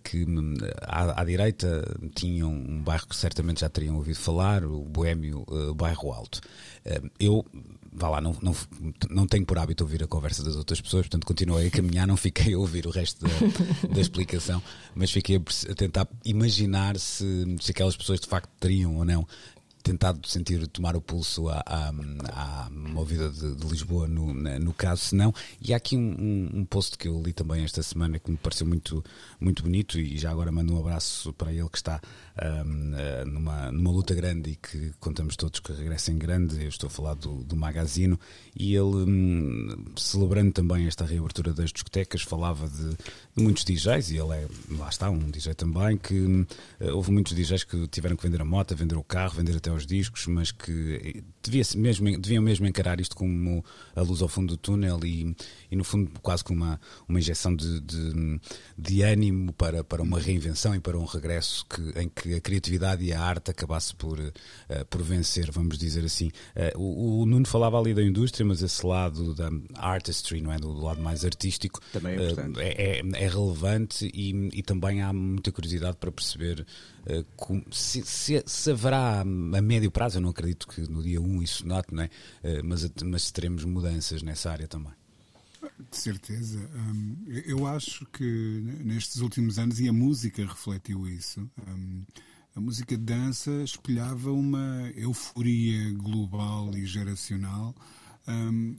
que 0.03 0.23
hum, 0.23 0.55
à, 0.81 1.21
à 1.21 1.25
direita 1.25 1.83
tinham 2.15 2.51
um 2.51 2.81
bairro 2.81 3.07
que 3.07 3.15
certamente 3.15 3.61
já 3.61 3.69
teriam 3.69 3.95
ouvido 3.95 4.17
falar, 4.17 4.63
o 4.63 4.83
Boémio 4.83 5.45
eh, 5.49 5.73
Bairro 5.73 6.11
Alto. 6.11 6.41
Eh, 6.85 7.01
eu 7.19 7.45
vá 7.91 8.09
lá, 8.09 8.21
não, 8.21 8.35
não, 8.41 8.55
não 9.09 9.27
tenho 9.27 9.45
por 9.45 9.57
hábito 9.57 9.83
ouvir 9.83 10.03
a 10.03 10.07
conversa 10.07 10.43
das 10.43 10.55
outras 10.55 10.79
pessoas, 10.79 11.07
portanto 11.07 11.25
continuei 11.25 11.67
a 11.67 11.71
caminhar, 11.71 12.05
não 12.05 12.15
fiquei 12.15 12.53
a 12.53 12.57
ouvir 12.57 12.85
o 12.85 12.91
resto 12.91 13.25
da, 13.25 13.89
da 13.89 13.99
explicação, 13.99 14.61
mas 14.93 15.11
fiquei 15.11 15.37
a 15.37 15.73
tentar 15.73 16.07
imaginar 16.23 16.97
se, 16.99 17.57
se 17.59 17.71
aquelas 17.71 17.97
pessoas 17.97 18.19
de 18.19 18.27
facto 18.27 18.49
teriam 18.59 18.95
ou 18.95 19.03
não 19.03 19.27
tentado 19.87 20.27
sentir, 20.27 20.67
tomar 20.67 20.97
o 20.97 21.01
pulso 21.01 21.47
à, 21.47 21.63
à, 21.65 21.87
à 21.87 22.69
movida 22.69 23.29
de, 23.29 23.55
de 23.55 23.67
Lisboa 23.67 24.05
no, 24.05 24.33
no 24.33 24.73
caso, 24.73 25.01
se 25.01 25.15
não. 25.15 25.33
E 25.61 25.73
há 25.73 25.77
aqui 25.77 25.95
um, 25.95 26.09
um, 26.19 26.59
um 26.59 26.65
post 26.65 26.97
que 26.97 27.07
eu 27.07 27.21
li 27.21 27.31
também 27.31 27.63
esta 27.63 27.81
semana 27.81 28.19
que 28.19 28.29
me 28.29 28.35
pareceu 28.35 28.67
muito, 28.67 29.01
muito 29.39 29.63
bonito 29.63 29.97
e 29.97 30.17
já 30.17 30.29
agora 30.29 30.51
mando 30.51 30.73
um 30.73 30.79
abraço 30.79 31.31
para 31.33 31.53
ele 31.53 31.69
que 31.69 31.77
está 31.77 32.01
ahm, 32.37 32.93
ah, 32.95 33.25
numa, 33.25 33.71
numa 33.71 33.91
luta 33.91 34.13
grande 34.13 34.51
e 34.51 34.55
que 34.57 34.91
contamos 34.99 35.37
todos 35.37 35.61
que 35.61 35.71
regressa 35.71 36.11
em 36.11 36.17
grande. 36.17 36.61
Eu 36.61 36.67
estou 36.67 36.87
a 36.87 36.91
falar 36.91 37.13
do, 37.13 37.43
do 37.45 37.55
Magazino 37.55 38.19
e 38.53 38.75
ele, 38.75 39.09
hum, 39.09 39.85
celebrando 39.95 40.51
também 40.51 40.85
esta 40.85 41.05
reabertura 41.05 41.53
das 41.53 41.71
discotecas, 41.71 42.23
falava 42.23 42.67
de, 42.67 42.89
de 42.89 43.41
muitos 43.41 43.63
DJs 43.63 44.11
e 44.11 44.17
ele 44.17 44.33
é, 44.33 44.47
lá 44.71 44.89
está, 44.89 45.09
um 45.09 45.31
DJ 45.31 45.53
também, 45.53 45.97
que 45.97 46.13
hum, 46.13 46.45
houve 46.93 47.09
muitos 47.09 47.33
DJs 47.33 47.63
que 47.63 47.87
tiveram 47.87 48.17
que 48.17 48.23
vender 48.23 48.41
a 48.41 48.45
moto, 48.45 48.75
vender 48.75 48.97
o 48.97 49.03
carro, 49.03 49.35
vender 49.35 49.55
até 49.55 49.76
os 49.77 49.85
discos, 49.85 50.27
mas 50.27 50.51
que 50.51 51.23
devia 51.41 51.63
mesmo, 51.75 52.19
deviam 52.19 52.43
mesmo 52.43 52.67
encarar 52.67 52.99
isto 52.99 53.15
como 53.15 53.63
a 53.95 54.01
luz 54.01 54.21
ao 54.21 54.27
fundo 54.27 54.55
do 54.55 54.57
túnel 54.57 54.99
e, 55.03 55.35
e 55.71 55.75
no 55.75 55.83
fundo 55.83 56.11
quase 56.21 56.43
como 56.43 56.63
uma, 56.63 56.79
uma 57.07 57.19
injeção 57.19 57.55
de, 57.55 57.79
de, 57.81 58.39
de 58.77 59.01
ânimo 59.01 59.51
para, 59.53 59.83
para 59.83 60.01
uma 60.01 60.19
reinvenção 60.19 60.75
e 60.75 60.79
para 60.79 60.97
um 60.97 61.05
regresso 61.05 61.65
que, 61.65 61.81
em 61.99 62.09
que 62.09 62.33
a 62.35 62.41
criatividade 62.41 63.03
e 63.03 63.13
a 63.13 63.21
arte 63.21 63.51
acabasse 63.51 63.95
por, 63.95 64.19
eh, 64.19 64.83
por 64.89 65.01
vencer, 65.03 65.51
vamos 65.51 65.77
dizer 65.77 66.03
assim. 66.05 66.31
Eh, 66.55 66.73
o, 66.75 67.21
o 67.21 67.25
Nuno 67.25 67.45
falava 67.47 67.79
ali 67.79 67.93
da 67.93 68.03
indústria, 68.03 68.45
mas 68.45 68.61
esse 68.61 68.85
lado 68.85 69.33
da 69.35 69.49
artistry, 69.75 70.41
não 70.41 70.51
é? 70.51 70.57
Do, 70.57 70.73
do 70.73 70.81
lado 70.81 71.01
mais 71.01 71.23
artístico, 71.25 71.79
Também 71.91 72.13
é 72.17 72.23
importante. 72.25 72.59
é, 72.59 72.99
é- 72.99 73.23
é 73.25 73.27
relevante 73.27 74.09
e, 74.13 74.49
e 74.53 74.63
também 74.63 75.01
há 75.01 75.11
muita 75.13 75.51
curiosidade 75.51 75.97
para 75.97 76.11
perceber 76.11 76.65
se, 77.71 78.03
se- 78.05 78.43
se 78.45 78.71
haverá 78.71 79.21
a 79.21 79.25
médio 79.25 79.89
prazo, 79.91 80.17
eu 80.17 80.21
não 80.21 80.29
acredito 80.29 80.67
que 80.67 80.81
no 80.81 81.01
dia 81.01 81.21
1 81.21 81.41
isso 81.41 81.67
note, 81.67 81.93
não 81.93 82.03
é? 82.03 82.09
Mas, 82.63 82.89
mas 83.03 83.23
se 83.23 83.33
teremos 83.33 83.63
mudanças 83.63 84.21
nessa 84.21 84.51
área 84.51 84.67
também. 84.67 84.91
De 85.79 85.97
certeza. 85.97 86.59
Hum, 86.75 87.15
eu 87.45 87.67
acho 87.67 88.05
que 88.07 88.23
nestes 88.83 89.21
últimos 89.21 89.59
anos, 89.59 89.79
e 89.79 89.87
a 89.87 89.93
música 89.93 90.43
refletiu 90.43 91.07
isso, 91.07 91.49
hum, 91.67 92.03
a 92.55 92.59
música 92.59 92.97
de 92.97 93.03
dança 93.03 93.51
espelhava 93.63 94.31
uma 94.31 94.91
euforia 94.95 95.91
global 95.93 96.75
e 96.75 96.85
geracional. 96.85 97.75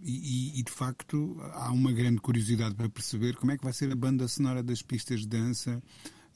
e, 0.03 0.53
e, 0.57 0.61
e, 0.61 0.63
de 0.63 0.73
facto 0.73 1.39
há 1.55 1.71
uma 1.73 1.93
grande 1.93 2.21
curiosidade 2.21 2.75
para 2.75 2.89
perceber 2.89 3.37
como 3.37 3.53
é 3.53 3.57
que 3.57 3.65
vai 3.65 3.73
ser 3.73 3.91
a 3.91 3.97
banda 3.97 4.29
sonora 4.29 4.63
das 4.63 4.83
pistas 4.83 5.21
de 5.21 5.29
dança 5.29 5.83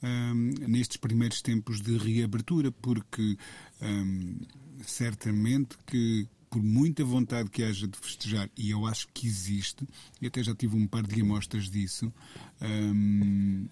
hum, 0.03 0.55
nestes 0.69 0.97
primeiros 0.97 1.43
tempos 1.43 1.81
de 1.81 1.99
reabertura, 1.99 2.71
porque 2.71 3.37
hum, 3.83 4.39
certamente 4.87 5.77
que 5.85 6.29
por 6.53 6.63
muita 6.63 7.03
vontade 7.03 7.49
que 7.49 7.65
haja 7.65 7.89
de 7.89 7.97
festejar, 7.97 8.51
e 8.55 8.69
eu 8.71 8.85
acho 8.87 9.09
que 9.15 9.27
existe, 9.27 9.89
e 10.21 10.27
até 10.27 10.43
já 10.43 10.55
tive 10.55 10.77
um 10.77 10.87
par 10.87 11.03
de 11.03 11.23
amostras 11.23 11.71
disso, 11.71 12.13
hum, 12.61 13.67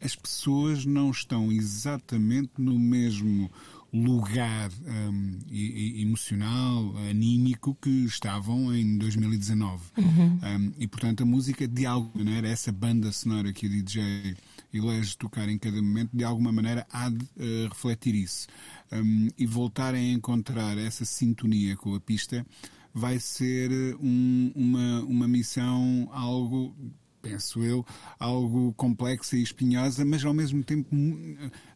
as 0.00 0.16
pessoas 0.16 0.84
não 0.84 1.12
estão 1.12 1.52
exatamente 1.52 2.50
no 2.58 2.76
mesmo 2.76 3.48
lugar 3.92 4.72
hum, 4.72 5.38
emocional, 5.48 6.96
anímico 7.08 7.78
que 7.80 8.04
estavam 8.06 8.74
em 8.74 8.98
2019. 8.98 9.84
Hum, 9.96 10.72
e 10.80 10.86
portanto 10.88 11.22
a 11.22 11.26
música 11.26 11.68
de 11.68 11.86
alguma 11.86 12.24
maneira, 12.24 12.48
essa 12.48 12.72
banda 12.72 13.12
sonora 13.12 13.52
que 13.52 13.66
o 13.66 13.70
DJ 13.70 14.36
elege 14.72 15.16
tocar 15.16 15.48
em 15.48 15.58
cada 15.58 15.80
momento, 15.80 16.10
de 16.16 16.24
alguma 16.24 16.52
maneira 16.52 16.86
há 16.92 17.08
de 17.08 17.24
eh, 17.38 17.66
refletir 17.68 18.14
isso. 18.14 18.46
Hum, 18.92 19.28
e 19.38 19.46
voltar 19.46 19.94
a 19.94 20.00
encontrar 20.00 20.76
essa 20.78 21.04
sintonia 21.04 21.76
com 21.76 21.94
a 21.94 22.00
pista 22.00 22.46
vai 22.94 23.18
ser 23.20 23.70
um- 24.00 24.50
uma, 24.54 25.02
uma 25.04 25.28
missão 25.28 26.08
algo 26.12 26.74
penso 27.20 27.62
eu, 27.64 27.84
algo 28.18 28.72
complexa 28.74 29.36
e 29.36 29.42
espinhosa, 29.42 30.04
mas 30.04 30.24
ao 30.24 30.32
mesmo 30.32 30.62
tempo, 30.62 30.94
mu- 30.94 31.18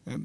eh, 0.05 0.17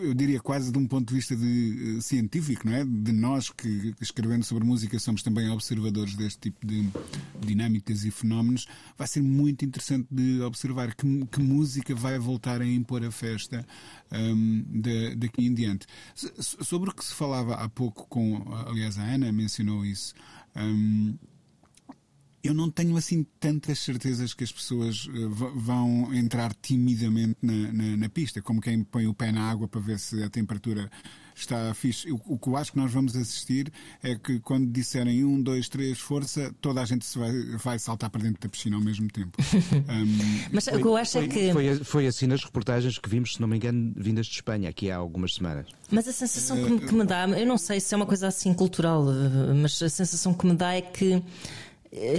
eu 0.00 0.14
diria 0.14 0.40
quase 0.40 0.70
de 0.72 0.78
um 0.78 0.86
ponto 0.86 1.08
de 1.08 1.14
vista 1.14 1.34
de, 1.36 1.96
eh, 1.98 2.00
científico, 2.00 2.66
não 2.68 2.74
é? 2.74 2.84
De 2.84 3.12
nós 3.12 3.50
que 3.50 3.94
escrevendo 4.00 4.44
sobre 4.44 4.64
música 4.64 4.98
somos 4.98 5.22
também 5.22 5.48
observadores 5.50 6.14
deste 6.14 6.38
tipo 6.50 6.66
de 6.66 6.88
dinâmicas 7.40 8.04
e 8.04 8.10
fenómenos, 8.10 8.66
vai 8.96 9.06
ser 9.06 9.22
muito 9.22 9.64
interessante 9.64 10.06
de 10.10 10.40
observar 10.42 10.94
que, 10.94 11.26
que 11.26 11.40
música 11.40 11.94
vai 11.94 12.18
voltar 12.18 12.60
a 12.60 12.66
impor 12.66 13.04
a 13.04 13.10
festa 13.10 13.64
da- 14.10 15.14
daqui 15.16 15.46
em 15.46 15.54
diante. 15.54 15.86
So- 16.14 16.32
so- 16.42 16.64
Sobre 16.64 16.90
o 16.90 16.94
que 16.94 17.04
se 17.04 17.14
falava 17.14 17.54
há 17.54 17.68
pouco 17.68 18.06
com, 18.08 18.42
aliás, 18.66 18.98
a 18.98 19.02
Ana 19.02 19.30
mencionou 19.32 19.84
isso. 19.84 20.14
hum, 20.56 21.14
eu 22.42 22.54
não 22.54 22.70
tenho 22.70 22.96
assim 22.96 23.26
tantas 23.40 23.78
certezas 23.80 24.32
que 24.34 24.44
as 24.44 24.52
pessoas 24.52 25.08
eh, 25.12 25.18
vão 25.56 26.12
entrar 26.14 26.54
timidamente 26.62 27.36
na, 27.42 27.72
na- 27.72 27.96
na 27.96 28.08
pista, 28.08 28.40
como 28.40 28.60
quem 28.60 28.82
põe 28.84 29.06
o 29.06 29.14
pé 29.14 29.32
na 29.32 29.42
água 29.50 29.66
para 29.68 29.80
ver 29.80 29.98
se 29.98 30.22
a 30.22 30.30
temperatura 30.30 30.90
está 31.34 31.72
fixe. 31.74 32.10
O, 32.10 32.20
o 32.26 32.38
que 32.38 32.48
eu 32.48 32.56
acho 32.56 32.72
que 32.72 32.78
nós 32.78 32.90
vamos 32.92 33.14
assistir 33.16 33.72
é 34.02 34.16
que 34.16 34.40
quando 34.40 34.66
disserem 34.72 35.24
um, 35.24 35.40
dois, 35.40 35.68
três, 35.68 35.98
força, 35.98 36.52
toda 36.60 36.80
a 36.80 36.84
gente 36.84 37.04
se 37.06 37.16
vai, 37.16 37.32
vai 37.58 37.78
saltar 37.78 38.10
para 38.10 38.22
dentro 38.22 38.40
da 38.40 38.48
piscina 38.48 38.76
ao 38.76 38.82
mesmo 38.82 39.08
tempo. 39.08 39.36
Um, 39.88 40.18
Mas 40.52 40.66
o 40.66 40.72
que 40.78 40.86
eu 40.86 40.96
acho 40.96 41.18
é 41.18 41.26
que. 41.28 41.52
Foi, 41.52 41.74
foi 41.84 42.06
assim 42.06 42.26
nas 42.26 42.42
reportagens 42.44 42.98
que 42.98 43.08
vimos, 43.08 43.34
se 43.34 43.40
não 43.40 43.48
me 43.48 43.56
engano, 43.56 43.92
vindas 43.96 44.26
de 44.26 44.34
Espanha, 44.34 44.68
aqui 44.68 44.90
há 44.90 44.96
algumas 44.96 45.34
semanas. 45.34 45.66
Mas 45.90 46.06
a 46.08 46.12
sensação 46.12 46.62
que 46.62 46.70
me, 46.70 46.80
que 46.80 46.94
me 46.94 47.04
dá, 47.04 47.26
eu 47.28 47.46
não 47.46 47.56
sei 47.58 47.80
se 47.80 47.94
é 47.94 47.96
uma 47.96 48.04
coisa 48.06 48.26
assim 48.28 48.52
cultural, 48.52 49.06
eh, 49.10 49.54
mas 49.54 49.80
a 49.82 49.88
sensação 49.88 50.34
que 50.34 50.46
me 50.46 50.54
dá 50.54 50.74
é 50.74 50.82
que, 50.82 51.14
eh, 51.14 51.22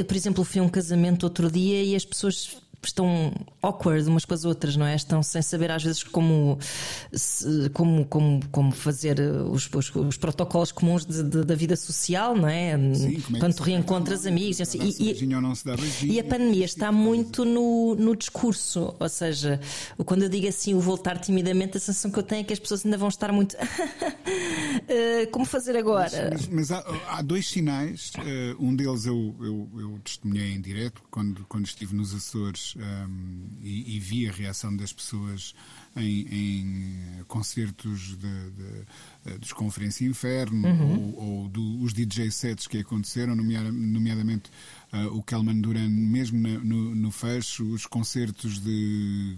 por 0.08 0.16
exemplo, 0.16 0.44
fui 0.44 0.60
a 0.60 0.64
um 0.64 0.70
casamento 0.70 1.24
outro 1.24 1.52
dia 1.52 1.84
e 1.84 1.96
as 1.96 2.06
pessoas 2.06 2.58
estão 2.88 3.34
awkward 3.62 4.08
umas 4.08 4.26
com 4.26 4.34
as 4.34 4.46
outras, 4.46 4.76
não 4.78 4.86
é? 4.86 4.96
Estão 4.96 5.22
sem 5.22 5.42
saber 5.42 5.70
às 5.72 5.84
vezes 5.84 6.04
como, 6.04 6.58
como, 7.74 8.06
como, 8.06 8.40
como 8.52 8.72
fazer 8.72 9.20
os, 9.20 9.70
os, 9.74 9.96
os 9.96 10.18
protocolos 10.18 10.72
comuns 10.72 11.06
de- 11.06 11.24
de- 11.24 11.44
da 11.44 11.56
vida 11.56 11.76
social, 11.76 12.36
não 12.36 12.48
é? 12.48 12.78
sim, 12.96 13.22
é 13.36 13.40
Quando 13.40 13.56
tu 13.56 13.64
reencontras 13.64 14.26
amigos 14.26 14.60
e 14.60 14.64
assim. 14.64 14.80
E- 14.82 14.90
e- 15.02 15.06
beijinho 15.06 15.36
ou 15.38 15.42
não 15.42 15.56
se 15.56 15.66
dá 15.66 15.76
beijinho, 15.76 16.14
e 16.14 16.20
a 16.20 16.24
pandemia 16.24 16.54
tipo 16.54 16.66
está 16.66 16.92
muito 16.92 17.44
no, 17.46 17.96
no 17.96 18.16
discurso, 18.16 18.96
ou 19.00 19.10
seja, 19.10 19.60
quando 20.06 20.24
eu 20.24 20.30
digo 20.30 20.48
assim 20.48 20.74
o 20.74 20.80
voltar 20.80 21.18
timidamente, 21.20 21.78
a 21.78 21.80
sensação 21.80 22.10
que 22.12 22.20
eu 22.20 22.24
tenho 22.24 22.42
é 22.42 22.44
que 22.44 22.54
as 22.54 22.60
pessoas 22.60 22.86
ainda 22.86 22.98
vão 22.98 23.08
estar 23.10 23.32
muito. 23.32 23.56
Eh, 24.88 25.26
Como 25.28 25.46
fazer 25.46 25.76
agora? 25.78 26.30
Mas, 26.32 26.48
mas 26.48 26.72
há, 26.72 26.84
há 27.10 27.22
dois 27.22 27.48
sinais. 27.48 28.12
eh, 28.26 28.56
um 28.60 28.76
deles 28.76 29.06
eu, 29.06 29.36
eu, 29.40 29.70
eu 29.80 30.00
testemunhei 30.04 30.52
em 30.54 30.62
direto 30.62 31.02
quando, 31.12 31.46
quando 31.48 31.66
estive 31.66 31.96
nos 31.96 32.14
Açores 32.14 32.69
ehm, 32.78 33.48
e, 33.62 33.96
e 33.96 34.00
vi 34.00 34.28
a 34.28 34.32
reação 34.32 34.76
das 34.76 34.92
pessoas 34.94 35.54
em, 35.96 36.28
em 36.30 37.24
concertos 37.28 38.18
de, 38.18 38.52
de, 38.52 38.86
eh, 39.26 39.38
dos 39.38 39.54
Conferência 39.54 40.06
Inferno 40.06 40.68
ou, 41.18 41.24
ou 41.44 41.50
do- 41.50 41.82
os 41.82 41.94
DJ 41.94 42.30
sets 42.32 42.68
que 42.68 42.78
aconteceram, 42.80 43.36
nomeada- 43.36 43.72
nomeadamente 43.72 44.50
eh, 44.92 45.06
o 45.08 45.22
Kelman 45.24 45.60
Duran, 45.62 45.90
mesmo 45.90 46.40
na- 46.40 46.60
no, 46.60 46.96
no 46.96 47.12
fecho, 47.12 47.64
os 47.74 47.86
concertos 47.86 48.60
de 48.60 49.38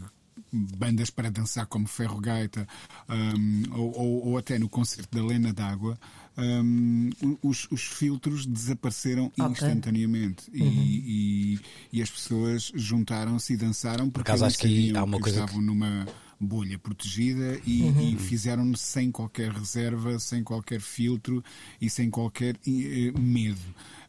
bandas 0.53 1.09
para 1.09 1.29
dançar 1.31 1.65
como 1.65 1.87
Ferro 1.87 2.19
Gaita, 2.19 2.67
um, 3.07 3.63
ou, 3.73 3.97
ou, 3.97 4.27
ou, 4.29 4.37
até 4.37 4.57
no 4.59 4.67
concerto 4.67 5.15
da 5.17 5.23
Lena 5.25 5.53
d'Água, 5.53 5.97
um, 6.37 7.09
os, 7.43 7.67
os, 7.69 7.81
filtros 7.81 8.45
desapareceram 8.45 9.25
okay. 9.25 9.45
instantaneamente 9.51 10.49
uhum. 10.51 10.65
e, 10.65 11.55
e, 11.55 11.59
e, 11.93 12.01
as 12.01 12.09
pessoas 12.09 12.71
juntaram-se 12.73 13.53
e 13.53 13.57
dançaram 13.57 14.09
porque 14.09 14.31
Por 14.31 14.43
acho 14.43 14.57
que 14.57 14.95
há 14.95 15.03
uma 15.03 15.17
que 15.17 15.23
coisa 15.23 15.39
estavam 15.41 15.59
que... 15.59 15.65
numa 15.65 16.07
bolha 16.41 16.77
protegida 16.79 17.59
e, 17.65 17.83
uhum. 17.83 18.09
e 18.09 18.17
fizeram-no 18.17 18.75
sem 18.75 19.11
qualquer 19.11 19.51
reserva, 19.51 20.17
sem 20.19 20.43
qualquer 20.43 20.81
filtro 20.81 21.43
e 21.79 21.89
sem 21.89 22.09
qualquer 22.09 22.55
uh, 22.55 23.19
medo. 23.19 23.61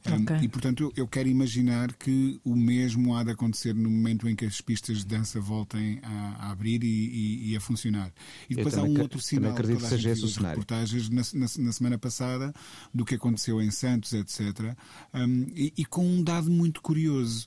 Okay. 0.05 0.37
Um, 0.37 0.43
e 0.43 0.49
portanto 0.49 0.93
eu 0.97 1.07
quero 1.07 1.29
imaginar 1.29 1.93
que 1.93 2.41
o 2.45 2.57
mesmo 2.57 3.15
há 3.15 3.23
de 3.23 3.31
acontecer 3.31 3.73
no 3.73 3.89
momento 3.89 4.29
em 4.29 4.35
que 4.35 4.45
as 4.45 4.61
pistas 4.61 4.99
de 4.99 5.07
dança 5.07 5.41
voltem 5.41 6.01
a, 6.03 6.47
a 6.47 6.51
abrir 6.51 6.83
e, 6.83 6.89
e, 6.89 7.53
e, 7.53 7.57
a 7.57 7.61
funcionar. 7.61 8.13
E 8.51 8.57
depois 8.57 8.77
há 8.77 8.83
um 8.83 9.01
outro 9.01 9.21
sinal 9.21 9.55
que 9.55 9.63
toda 9.63 9.87
a 9.95 9.97
gente 9.97 10.27
viu 10.27 10.49
reportagens 10.49 11.09
na, 11.09 11.23
na, 11.35 11.47
na, 11.59 11.73
semana 11.73 11.99
passada 11.99 12.53
do 12.93 13.05
que 13.05 13.15
aconteceu 13.15 13.63
em 13.63 13.71
Santos, 13.71 14.13
etc. 14.13 14.77
Um, 15.15 15.47
e, 15.55 15.85
com 15.85 16.05
um 16.05 16.23
dado 16.23 16.51
muito 16.51 16.83
curioso. 16.83 17.47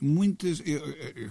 Muitas, 0.00 0.62
eu, 0.64 0.80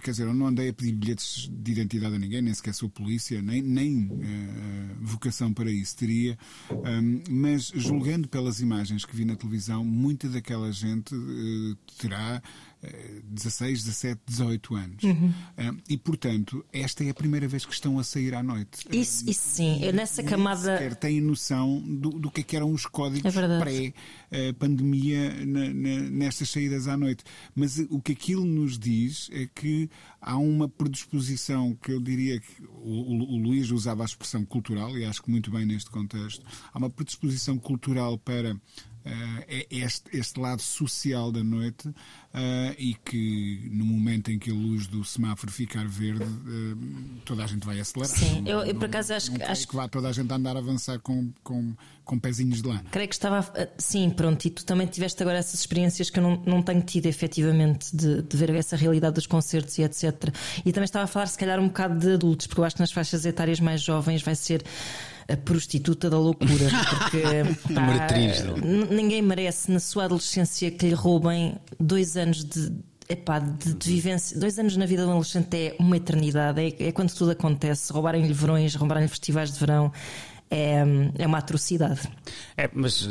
quer 0.02 0.12
dizer, 0.12 0.28
eu 0.28 0.34
não 0.34 0.48
andei 0.48 0.70
a 0.70 0.74
pedir 0.74 0.94
bilhetes 0.94 1.50
de 1.52 1.72
identidade 1.72 2.16
a 2.16 2.20
ninguém, 2.20 2.42
nem 2.44 2.54
sequer 2.54 2.76
sou 2.76 2.88
polícia, 2.88 3.42
nem, 3.42 3.62
nem 3.62 4.06
uh, 4.06 4.96
vocação 5.02 5.52
para 5.52 5.72
isso 5.72 5.98
teria, 5.98 6.38
mas 7.28 7.72
julgando 7.74 8.28
pelas 8.28 8.60
imagens 8.60 9.04
que 9.04 9.16
vi 9.16 9.26
na 9.26 9.36
televisão, 9.36 9.84
muita 9.84 10.30
daquela 10.30 10.72
gente 10.72 11.16
uh, 11.16 11.76
terá 11.98 12.42
16, 13.24 13.84
17, 13.84 14.22
18 14.26 14.76
anos. 14.76 15.04
Uhum. 15.04 15.34
e, 15.90 15.98
portanto, 15.98 16.66
esta 16.72 17.04
é 17.04 17.10
a 17.10 17.14
primeira 17.14 17.48
vez 17.48 17.66
que 17.66 17.74
estão 17.74 18.00
a 18.00 18.04
sair 18.04 18.34
à 18.34 18.42
noite. 18.42 18.88
Isso, 18.92 19.30
isso 19.30 19.50
sim. 19.56 19.84
Eu 19.84 19.94
nessa 19.94 20.24
camada. 20.24 20.78
Sequer 20.78 20.96
têm 20.96 21.22
noção 21.22 21.80
do, 21.82 22.12
do 22.12 22.32
que, 22.32 22.42
é 22.42 22.44
que 22.44 22.56
eram 22.56 22.72
os 22.72 22.86
códigos 22.86 23.36
é 23.36 23.60
pré-pandemia 23.60 25.46
nestas 25.46 26.50
saídas 26.50 26.88
à 26.88 26.96
noite. 26.96 27.24
Mas 27.54 27.80
o 27.90 28.02
que 28.02 28.14
aquilo 28.14 28.46
nos 28.46 28.80
diz 28.80 29.30
é 29.34 29.48
que 29.54 29.90
há 30.22 30.38
uma 30.38 30.68
predisposição 30.68 31.76
que 31.82 31.92
eu 31.92 32.00
diria 32.00 32.40
que 32.40 32.64
o, 32.64 33.36
o 33.36 33.38
Luís 33.38 33.72
usava 33.72 34.04
a 34.04 34.06
expressão 34.06 34.46
cultural, 34.46 34.98
e 34.98 35.06
acho 35.06 35.22
que 35.22 35.30
muito 35.30 35.52
bem 35.52 35.66
neste 35.66 35.90
contexto, 35.90 36.46
há 36.74 36.78
uma 36.78 36.90
predisposição 36.90 37.58
cultural 37.58 38.18
para 38.18 38.56
uh, 39.10 39.66
este, 39.70 40.18
este 40.18 40.40
lado 40.40 40.62
social 40.62 41.32
da 41.32 41.44
noite 41.44 41.88
uh, 41.88 41.94
e 42.78 42.94
que 42.94 43.70
no 43.72 43.86
momento 43.86 44.32
em 44.32 44.38
que 44.38 44.52
a 44.52 44.54
luz 44.54 44.88
do 44.88 45.04
semáforo 45.04 45.52
ficar 45.52 45.88
verde, 45.88 46.24
uh, 46.24 46.78
toda 47.26 47.44
a 47.44 47.48
gente 47.48 47.66
vai 47.66 47.80
acelerar. 47.80 48.16
Sim, 48.16 48.44
eu, 48.48 48.60
eu 48.60 48.76
por 48.76 48.86
acaso 48.86 49.14
acho 49.14 49.32
que. 49.32 49.44
Acho 49.44 49.68
que 49.68 49.76
vá 49.76 49.88
toda 49.88 50.10
a 50.10 50.12
gente 50.12 50.32
andar 50.32 50.56
a 50.56 50.60
avançar 50.60 51.00
com, 51.00 51.32
com, 51.44 51.74
com 52.06 52.20
pezinhos 52.20 52.62
de 52.62 52.68
lã. 52.68 52.82
Creio 52.92 53.10
que 53.10 53.16
estava. 53.16 53.52
Sim, 53.78 54.10
pronto, 54.10 54.46
e 54.46 54.50
tu 54.50 54.66
também 54.66 54.88
tiveste 54.88 55.22
agora 55.24 55.38
essas 55.38 55.60
experiências 55.60 56.10
que 56.10 56.20
eu 56.20 56.24
não, 56.24 56.42
não 56.46 56.62
tenho 56.62 56.82
tido 56.82 57.08
efetivamente 57.08 57.96
de, 57.96 58.22
de 58.22 58.38
ver 58.38 58.50
essa 58.52 58.76
realidade 58.76 59.16
dos 59.16 59.28
concertos 59.28 59.78
e 59.78 59.84
etc. 59.84 60.34
E 60.66 60.72
também 60.72 60.86
estava 60.86 61.06
a 61.06 61.08
falar, 61.08 61.28
se 61.28 61.38
calhar, 61.38 61.60
um 61.60 61.68
bocado 61.68 62.00
de 62.00 62.14
adultos, 62.14 62.48
porque 62.48 62.62
eu 62.62 62.66
acho 62.66 62.76
que 62.76 62.82
nas 62.82 62.92
faixas 62.92 63.26
etárias 63.26 63.60
mais 63.60 63.82
jovens 63.82 64.22
vai 64.22 64.36
ser 64.36 64.64
a 65.30 65.38
prostituta 65.38 66.10
da 66.10 66.18
loucura. 66.18 66.70
Porque 66.90 67.22
pá, 67.74 68.08
ninguém 68.90 69.22
merece 69.22 69.72
na 69.72 69.80
sua 69.80 70.06
adolescência 70.06 70.72
que 70.72 70.88
lhe 70.88 70.94
roubem 70.94 71.56
dois 71.80 72.18
anos 72.18 72.44
de. 72.44 72.72
Epá, 73.12 73.40
de, 73.40 73.74
de 73.74 73.90
vivência, 73.90 74.40
dois 74.40 74.60
anos 74.60 74.78
na 74.78 74.86
vida 74.86 75.02
de 75.02 75.08
um 75.08 75.14
adolescente 75.14 75.58
é 75.58 75.76
uma 75.80 75.98
eternidade, 75.98 76.62
é, 76.62 76.90
é 76.90 76.92
quando 76.92 77.12
tudo 77.12 77.32
acontece. 77.32 77.92
Roubarem-lhe 77.92 78.32
verões, 78.32 78.76
roubarem-lhe 78.76 79.10
festivais 79.10 79.52
de 79.52 79.60
verão, 79.60 79.92
é, 80.52 80.84
é 81.18 81.28
uma 81.28 81.38
atrocidade. 81.38 82.02
É, 82.58 82.70
mas 82.74 83.08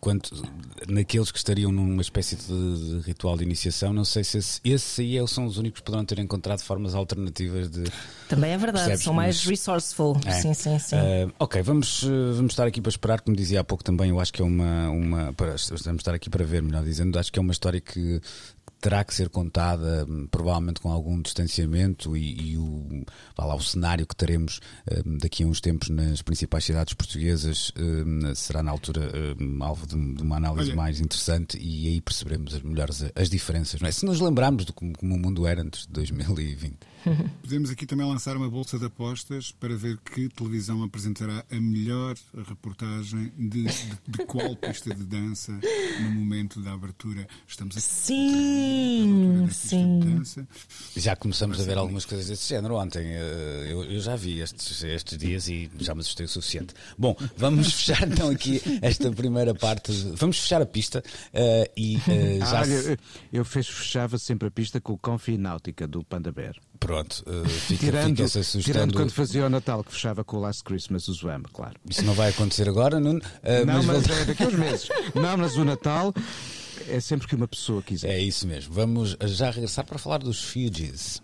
quanto, 0.00 0.42
naqueles 0.86 1.30
que 1.32 1.38
estariam 1.38 1.72
numa 1.72 2.02
espécie 2.02 2.36
de, 2.36 3.00
ritual 3.06 3.36
de 3.36 3.44
iniciação, 3.44 3.92
não 3.92 4.04
sei 4.04 4.22
se 4.22 4.38
esse, 4.38 4.60
esse 4.64 5.02
aí 5.02 5.18
é 5.18 5.26
são 5.26 5.46
os 5.46 5.56
únicos 5.56 5.80
que 5.80 5.86
poderão 5.86 6.04
ter 6.04 6.18
encontrado 6.18 6.60
formas 6.60 6.94
alternativas 6.94 7.70
de. 7.70 7.84
Também 8.28 8.52
é 8.52 8.58
verdade, 8.58 8.86
percebes? 8.86 9.04
são 9.04 9.14
mais 9.14 9.44
resourceful. 9.44 10.16
É. 10.26 10.32
Sim, 10.32 10.52
sim, 10.52 10.78
sim. 10.78 10.96
Uh, 10.96 11.32
ok, 11.38 11.62
vamos, 11.62 12.04
vamos 12.36 12.52
estar 12.52 12.66
aqui 12.66 12.80
para 12.80 12.90
esperar, 12.90 13.20
como 13.22 13.36
dizia 13.36 13.60
há 13.60 13.64
pouco 13.64 13.82
também, 13.82 14.10
eu 14.10 14.20
acho 14.20 14.32
que 14.32 14.42
é 14.42 14.44
uma. 14.44 14.90
uma 14.90 15.32
para, 15.32 15.54
vamos 15.84 16.00
estar 16.00 16.14
aqui 16.14 16.28
para 16.28 16.44
ver, 16.44 16.62
melhor 16.62 16.84
dizendo, 16.84 17.18
acho 17.18 17.32
que 17.32 17.38
é 17.38 17.42
uma 17.42 17.52
história 17.52 17.80
que 17.80 18.20
terá 18.84 19.02
que 19.02 19.14
ser 19.14 19.30
contada 19.30 20.04
hum, 20.06 20.28
provavelmente 20.30 20.78
com 20.78 20.92
algum 20.92 21.22
distanciamento 21.22 22.14
e, 22.14 22.50
e 22.50 22.58
o, 22.58 23.02
lá, 23.38 23.54
o 23.54 23.62
cenário 23.62 24.06
que 24.06 24.14
teremos 24.14 24.60
um, 25.06 25.16
daqui 25.16 25.42
a 25.42 25.46
uns 25.46 25.58
tempos 25.58 25.88
nas 25.88 26.20
principais 26.20 26.66
cidades 26.66 26.92
portuguesas 26.92 27.72
um, 27.78 28.34
será 28.34 28.62
na 28.62 28.70
altura 28.70 29.10
alvo 29.62 29.86
de, 29.86 30.14
de, 30.14 30.22
uma 30.22 30.36
análise 30.36 30.68
Olha. 30.68 30.76
mais 30.76 31.00
interessante 31.00 31.58
e 31.58 31.88
aí 31.88 32.00
perceberemos 32.02 32.54
as 32.54 32.60
melhores 32.60 33.02
as 33.14 33.30
diferenças. 33.30 33.80
Não 33.80 33.88
é? 33.88 33.92
Se 33.92 34.04
nos 34.04 34.20
lembrarmos 34.20 34.66
de 34.66 34.72
como, 34.74 34.92
como 34.92 35.14
o 35.14 35.18
mundo 35.18 35.46
era 35.46 35.62
antes 35.62 35.86
de 35.86 35.92
2020. 35.94 36.76
Podemos 37.42 37.70
aqui 37.70 37.86
também 37.86 38.06
lançar 38.06 38.36
uma 38.36 38.48
bolsa 38.48 38.78
de 38.78 38.86
apostas 38.86 39.52
para 39.52 39.76
ver 39.76 39.98
que 39.98 40.28
televisão 40.28 40.82
apresentará 40.82 41.44
a 41.50 41.60
melhor 41.60 42.16
reportagem 42.48 43.32
de, 43.36 43.64
de, 43.64 43.98
de 44.08 44.24
qual 44.26 44.56
pista 44.56 44.94
de 44.94 45.04
dança 45.04 45.52
no 46.00 46.10
momento 46.10 46.60
da 46.60 46.72
abertura. 46.72 47.26
Estamos 47.46 47.76
aqui. 47.76 47.84
Sim, 47.84 49.48
sim. 49.50 50.46
Já 50.96 51.14
começamos 51.16 51.60
a 51.60 51.64
ver 51.64 51.76
algumas 51.76 52.04
coisas 52.04 52.28
desse 52.28 52.48
género 52.48 52.76
ontem. 52.76 53.06
Eh, 53.06 53.68
eu, 53.70 53.84
eu 53.84 54.00
já 54.00 54.16
vi 54.16 54.40
estes, 54.40 54.82
estes 54.82 55.18
dias 55.18 55.48
e 55.48 55.70
já 55.78 55.94
me 55.94 56.00
assustei 56.00 56.26
o 56.26 56.28
suficiente. 56.28 56.74
Bom, 56.96 57.16
vamos 57.36 57.72
fechar 57.74 58.06
então 58.08 58.30
aqui 58.30 58.60
esta 58.82 59.10
primeira 59.10 59.54
parte. 59.54 59.92
Vamos 60.14 60.38
fechar 60.38 60.62
a 60.62 60.66
pista 60.66 61.02
uh, 61.02 61.70
e 61.76 61.96
uh, 61.96 62.38
já. 62.40 62.60
Ah, 62.60 62.64
se... 62.64 62.98
eu, 63.32 63.44
fechava 63.44 64.18
sempre 64.18 64.48
a 64.48 64.50
pista 64.50 64.80
com 64.80 64.94
o 64.94 64.98
Confi 64.98 65.36
Náutica 65.36 65.86
do 65.86 66.04
Panda 66.04 66.32
Bear. 66.32 66.54
Pronto, 66.84 67.24
uh, 67.26 67.48
fica, 67.48 67.86
tirando, 67.86 68.08
fica 68.10 68.22
essa 68.24 68.42
sugestão. 68.42 68.74
Tirando 68.74 68.92
do... 68.92 68.98
quando 68.98 69.10
fazia 69.10 69.46
o 69.46 69.48
Natal, 69.48 69.82
que 69.82 69.90
fechava 69.90 70.22
com 70.22 70.36
o 70.36 70.40
Last 70.40 70.62
Christmas, 70.62 71.08
o 71.08 71.14
Zwam, 71.14 71.42
claro. 71.50 71.76
Isso 71.88 72.02
não 72.02 72.12
vai 72.12 72.28
acontecer 72.28 72.68
agora, 72.68 73.00
Nuno? 73.00 73.20
Uh, 73.20 73.64
não, 73.66 73.82
mas, 73.82 74.06
mas 74.06 74.20
é 74.20 74.24
daqui 74.26 74.42
a 74.42 74.46
uns 74.48 74.54
meses. 74.54 74.88
não, 75.14 75.36
mas 75.38 75.56
o 75.56 75.64
Natal 75.64 76.12
é 76.86 77.00
sempre 77.00 77.26
que 77.26 77.34
uma 77.34 77.48
pessoa 77.48 77.82
quiser. 77.82 78.10
É 78.10 78.20
isso 78.20 78.46
mesmo. 78.46 78.74
Vamos 78.74 79.16
já 79.22 79.50
regressar 79.50 79.86
para 79.86 79.98
falar 79.98 80.18
dos 80.18 80.44
Fugees. 80.44 81.22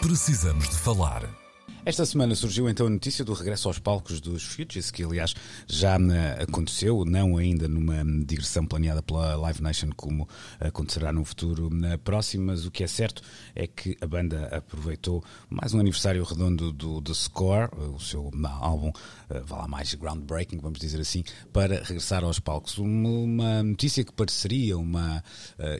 Precisamos 0.00 0.68
de 0.68 0.76
falar. 0.78 1.41
Esta 1.84 2.06
semana 2.06 2.32
surgiu 2.36 2.68
então 2.68 2.86
a 2.86 2.90
notícia 2.90 3.24
do 3.24 3.32
regresso 3.32 3.66
aos 3.66 3.80
palcos 3.80 4.20
dos 4.20 4.44
Fugees, 4.44 4.92
que 4.92 5.02
aliás 5.02 5.34
já 5.66 5.98
né, 5.98 6.36
aconteceu, 6.40 7.04
não 7.04 7.36
ainda 7.36 7.66
numa 7.66 8.04
digressão 8.24 8.64
planeada 8.64 9.02
pela 9.02 9.34
Live 9.34 9.60
Nation, 9.60 9.90
como 9.96 10.28
acontecerá 10.60 11.12
no 11.12 11.24
futuro 11.24 11.68
na 11.70 11.98
próxima, 11.98 12.52
mas 12.52 12.64
o 12.64 12.70
que 12.70 12.84
é 12.84 12.86
certo 12.86 13.20
é 13.52 13.66
que 13.66 13.96
a 14.00 14.06
banda 14.06 14.46
aproveitou 14.56 15.24
mais 15.50 15.74
um 15.74 15.80
aniversário 15.80 16.22
redondo 16.22 16.72
do 16.72 17.02
The 17.02 17.14
Score, 17.14 17.68
o 17.92 17.98
seu 17.98 18.30
álbum, 18.60 18.92
eh, 19.28 19.40
vá 19.40 19.56
lá 19.56 19.66
mais 19.66 19.92
groundbreaking, 19.92 20.58
vamos 20.58 20.78
dizer 20.78 21.00
assim, 21.00 21.24
para 21.52 21.82
regressar 21.82 22.22
aos 22.22 22.38
palcos. 22.38 22.78
Uma, 22.78 23.60
notícia 23.64 24.04
que 24.04 24.12
pareceria 24.12 24.78
uma 24.78 25.20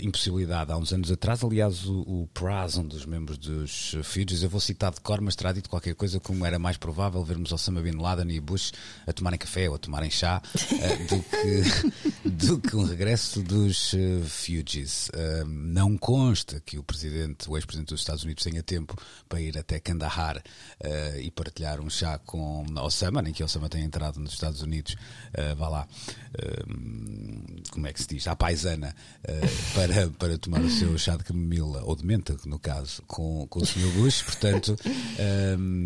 impossibilidade 0.01 0.73
há 0.73 0.77
uns 0.77 0.93
anos 0.93 1.13
atrás, 1.13 1.45
aliás, 1.45 1.87
o, 1.87 2.01
o 2.01 2.29
Praz, 2.35 2.77
um 2.77 2.89
dos 2.89 3.07
membros 3.07 3.39
dos 3.39 3.95
Fugees, 4.03 4.43
eu 4.43 4.51
vou 4.51 4.61
citar 4.61 4.93
de 4.93 5.01
cor, 5.01 5.21
mas 5.21 5.37
terá 5.37 5.53
dito 5.53 5.71
qualquer 5.71 5.92
qualquer 5.93 5.95
coisa 5.95 6.21
como 6.21 6.45
era 6.45 6.59
mais 6.59 6.77
provável 6.77 7.25
vermos 7.25 7.53
Osama 7.53 7.81
Bin 7.81 7.97
Laden 7.97 8.31
e 8.31 8.41
Bush 8.41 8.73
a 9.07 9.13
tomarem 9.13 9.39
café 9.39 9.69
ou 9.69 9.77
a 9.77 9.79
tomarem 9.79 10.11
chá 10.11 10.43
uh, 10.43 11.07
do, 11.09 11.23
que, 11.23 12.29
do 12.29 12.61
que 12.61 12.77
um 12.77 12.85
regresso 12.85 13.43
dos 13.43 13.93
uh, 13.93 14.25
Fugees. 14.27 15.09
Uh, 15.09 15.45
não 15.47 15.97
consta 15.97 16.61
que 16.61 16.79
o 16.79 16.83
presidente, 16.83 17.49
o 17.49 17.57
ex-presidente 17.57 17.91
dos 17.91 18.01
Estados 18.01 18.25
Unidos 18.25 18.43
tenha 18.43 18.63
tempo 18.63 18.97
para 19.29 19.41
ir 19.41 19.57
até 19.57 19.79
Kandahar 19.79 20.43
e 21.21 21.31
partilhar 21.31 21.81
um 21.81 21.89
chá 21.89 22.19
com 22.19 22.65
Osama, 22.81 23.23
nem 23.23 23.33
que 23.33 23.43
Osama 23.43 23.69
tenha 23.69 23.85
entrado 23.85 24.19
nos 24.19 24.33
Estados 24.33 24.63
Unidos, 24.63 24.97
vá 25.57 25.69
lá, 25.69 25.89
como 27.71 27.87
é 27.87 27.93
que 27.93 28.03
se 28.03 28.09
diz, 28.09 28.27
à 28.27 28.37
paisana, 28.37 28.95
para, 29.75 30.11
para 30.11 30.39
tomar 30.39 30.61
o 30.61 30.71
seu 30.71 30.97
chá 30.99 31.17
de 31.17 31.25
camomila, 31.25 31.83
ou 31.85 31.97
de 31.97 32.05
menta, 32.05 32.37
no 32.45 32.59
caso, 32.59 33.03
com, 33.07 33.47
com 33.49 33.61
o 33.61 33.67
Sr. 33.67 33.91
Bush. 33.93 34.23
Portanto, 34.23 34.77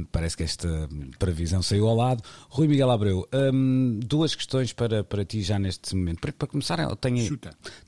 parece 0.05 0.37
que 0.37 0.43
esta 0.43 0.69
previsão 1.19 1.63
saiu 1.63 1.89
ao 1.89 1.97
lado. 1.97 2.23
Rui 2.49 2.69
Miguel 2.69 2.91
Abreu, 2.91 3.29
hum, 3.53 4.01
duas 4.05 4.35
questões 4.35 4.73
para, 4.73 5.05
para 5.05 5.25
ti 5.25 5.43
já 5.43 5.59
neste 5.59 5.95
momento. 5.95 6.21
Para, 6.21 6.33
para 6.33 6.49
começar, 6.49 6.97
tenho, 6.97 7.39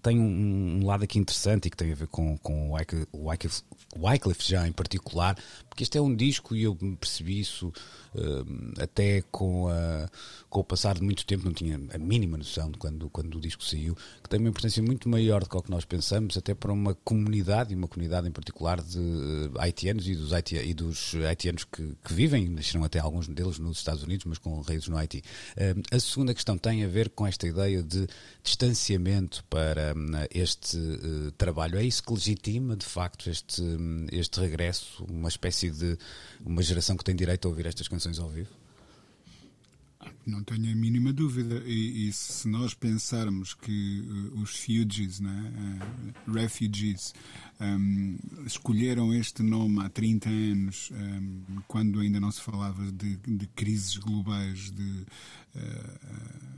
tenho 0.03 0.23
um, 0.23 0.81
um, 0.81 0.87
lado 0.87 1.05
aqui 1.05 1.19
interessante 1.19 1.67
e 1.67 1.71
que 1.71 1.77
tem 1.77 1.93
a 1.93 1.95
ver 1.95 2.09
com, 2.09 2.37
com 2.39 2.71
o 2.71 3.29
Wycliffe, 3.29 3.63
Wycliffe 3.97 4.49
já 4.49 4.67
em 4.67 4.73
particular, 4.73 5.37
porque 5.69 5.83
este 5.83 5.99
é 5.99 6.01
um 6.01 6.15
disco 6.15 6.55
e 6.55 6.65
eu 6.65 6.77
percebi 6.99 7.41
isso 7.41 7.69
uh, 8.15 8.83
até 8.83 9.23
com, 9.31 9.69
a, 9.69 10.09
com 10.49 10.61
o 10.61 10.65
passar 10.65 10.95
de 10.95 11.03
muito 11.03 11.27
tempo, 11.27 11.45
não 11.45 11.53
tinha 11.53 11.79
a 11.93 11.99
mínima 11.99 12.39
noção 12.39 12.71
de 12.71 12.79
quando, 12.79 13.11
quando 13.11 13.37
o 13.37 13.41
disco 13.41 13.63
saiu, 13.63 13.95
que 14.23 14.29
tem 14.29 14.41
uma 14.41 14.49
importância 14.49 14.83
muito 14.83 15.09
maior 15.09 15.43
do 15.43 15.49
que 15.49 15.57
o 15.57 15.63
que 15.63 15.71
nós 15.71 15.85
pensamos, 15.85 16.37
até 16.37 16.55
para 16.55 16.73
uma 16.73 16.95
comunidade, 16.95 17.73
e 17.73 17.77
uma 17.77 17.89
comunidade 17.89 18.29
em 18.29 18.31
particular 18.31 18.81
de 18.81 18.99
haitianos 19.59 20.09
e 20.09 20.15
dos, 20.15 20.33
haiti, 20.33 20.57
e 20.57 20.75
dos 20.75 21.15
haitianos 21.15 21.65
que, 21.65 21.95
que 22.03 22.15
vivem, 22.15 22.49
nasceram 22.49 22.85
até 22.85 22.99
alguns 22.99 23.29
deles 23.29 23.59
nos 23.59 23.79
Estados 23.79 24.03
Unidos, 24.03 24.25
mas 24.25 24.39
com 24.39 24.61
raízes 24.61 24.89
no 24.89 24.97
Haiti. 24.97 25.23
Uh, 25.57 25.83
a 25.95 26.01
segunda 26.01 26.33
questão 26.35 26.57
tem 26.57 26.85
a 26.85 26.89
ver 26.89 27.11
com 27.11 27.27
esta 27.27 27.47
ideia 27.47 27.83
de 27.83 28.07
distanciamento 28.43 29.45
para 29.51 29.95
um, 29.95 30.07
este 30.31 30.79
trabalho. 31.37 31.79
É 31.79 31.85
isso 31.85 32.03
que 32.03 32.13
legitima, 32.13 32.77
de 32.77 32.87
facto, 32.87 33.29
este, 33.29 33.61
um, 33.61 34.07
este 34.11 34.41
regresso, 34.41 35.05
uma 35.05 35.29
espécie 35.29 35.71
de 35.71 35.99
uma 36.45 36.63
geração 36.63 36.97
que 36.97 37.05
tem 37.05 37.15
direito 37.15 37.47
a 37.47 37.51
ouvir 37.51 37.67
estas 37.67 37.89
canções 37.89 38.19
ao 38.19 38.29
vivo? 38.29 38.68
Não 40.29 40.45
tenho 40.45 40.71
a 40.71 40.75
mínima 40.75 41.11
dúvida. 41.11 41.63
E, 41.65 42.07
e 42.07 42.13
se 42.13 42.47
nós 42.49 42.75
pensarmos 42.75 43.55
que 43.55 44.03
uh, 44.03 44.41
os 44.41 44.57
Fugees, 44.61 45.21
né, 45.21 45.53
uh, 46.29 46.33
refugees, 46.33 47.15
um, 47.59 48.19
escolheram 48.45 49.15
este 49.15 49.43
nome 49.43 49.83
há 49.83 49.89
30 49.89 50.29
anos, 50.29 50.91
um, 50.93 51.63
quando 51.67 51.99
ainda 52.01 52.21
não 52.21 52.31
se 52.31 52.43
falava 52.43 52.93
de, 52.93 53.17
de 53.17 53.47
crises 53.57 53.97
globais, 53.97 54.71
de. 54.71 55.07
Uh, 55.57 56.58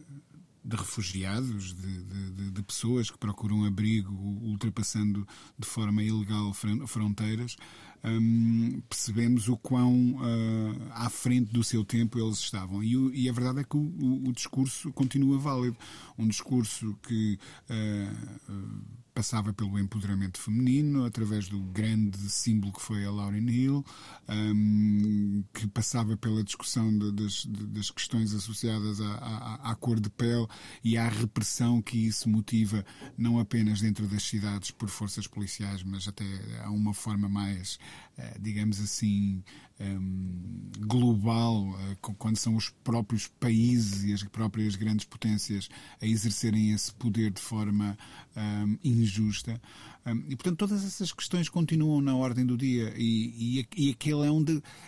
de 0.70 0.76
refugiados, 0.76 1.74
de, 1.74 2.02
de, 2.04 2.50
de, 2.52 2.62
pessoas 2.62 3.11
que 3.11 3.18
procuram 3.18 3.64
abrigo 3.64 4.14
ultrapassando 4.14 5.26
de 5.59 5.66
forma 5.66 6.02
ilegal 6.02 6.54
fronteiras, 6.87 7.56
um, 8.04 8.80
percebemos 8.88 9.48
o 9.48 9.56
quão 9.56 10.14
uh, 10.14 10.90
à 10.92 11.11
frente 11.11 11.52
do 11.52 11.64
seu 11.64 11.85
tempo 11.85 12.18
eles 12.18 12.38
estavam. 12.38 12.83
E, 12.83 13.24
e 13.24 13.28
a 13.28 13.33
verdade 13.33 13.61
é 13.61 13.64
que 13.64 13.76
o, 13.76 13.80
o, 13.80 14.28
o, 14.28 14.33
discurso 14.33 14.92
continua 14.92 15.38
válido. 15.38 15.76
Um 16.16 16.28
discurso 16.28 16.96
que. 17.02 17.38
Uh, 17.68 19.00
passava 19.20 19.52
pelo 19.52 19.78
empoderamento 19.78 20.40
feminino, 20.40 21.04
através 21.04 21.46
do 21.46 21.61
grande 21.61 22.18
símbolo 22.30 22.72
que 22.72 22.80
foi 22.80 23.04
a 23.04 23.11
Lauryn 23.11 23.50
Hill, 23.50 23.85
um, 24.26 25.44
que 25.52 25.66
passava 25.66 26.16
pela 26.16 26.42
discussão 26.42 26.90
de, 26.98 27.12
das, 27.12 27.44
de, 27.44 27.66
das, 27.66 27.90
questões 27.90 28.33
associadas 28.33 28.98
à, 28.98 29.12
à, 29.12 29.72
à, 29.72 29.74
cor 29.74 30.00
de 30.00 30.09
pele 30.09 30.46
e 30.83 30.96
à 30.96 31.06
repressão 31.06 31.83
que 31.83 31.98
isso 31.98 32.30
motiva, 32.30 32.83
não 33.18 33.38
apenas 33.38 33.83
dentro 33.83 34.06
das 34.06 34.22
cidades 34.22 34.70
por 34.70 34.88
forças 34.88 35.26
policiais, 35.26 35.83
mas 35.83 36.09
até 36.09 36.24
a 36.64 36.70
uma 36.70 36.94
forma 36.94 37.28
mais, 37.28 37.78
eh, 38.16 38.38
digamos 38.40 38.80
assim, 38.80 39.44
um, 39.81 40.71
global, 40.81 41.69
uh, 41.69 42.14
quando 42.19 42.37
são 42.37 42.57
os 42.57 42.71
próprios 42.85 43.27
países 43.27 44.05
e 44.05 44.12
as 44.12 44.23
próprias 44.23 44.77
grandes 44.77 45.07
potências 45.07 45.69
a 46.01 46.07
exercerem 46.07 46.73
esse 46.73 46.93
poder 46.93 47.31
de 47.31 47.40
forma 47.40 47.97
um, 48.37 48.79
injusta. 48.85 49.61
Um, 50.07 50.25
e, 50.29 50.37
portanto, 50.37 50.59
todas 50.59 50.85
essas 50.85 51.12
questões 51.12 51.49
continuam 51.49 52.01
na 52.01 52.14
ordem 52.14 52.45
do 52.45 52.57
dia 52.57 52.93
e, 52.97 53.61
e, 53.61 53.69
e 53.77 53.90
aquele 53.90 54.27
é 54.27 54.31
um, 54.31 54.45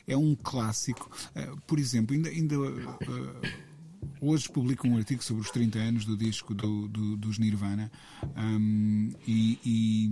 é 0.07 0.17
um 0.17 0.35
clássico. 0.35 1.11
Uh, 1.35 1.61
por 1.67 1.79
exemplo, 1.79 2.15
ainda. 2.15 2.29
ainda 2.29 2.61
uh, 2.61 3.73
hoje 4.21 4.49
publico 4.49 4.87
um 4.87 4.97
artigo 4.97 5.23
sobre 5.23 5.43
os 5.43 5.51
30 5.51 5.79
anos 5.79 6.05
do 6.05 6.17
disco 6.17 6.55
do, 6.55 6.87
do, 6.89 7.17
dos 7.17 7.39
Nirvana 7.39 7.91
um, 8.37 9.11
e 9.27 10.11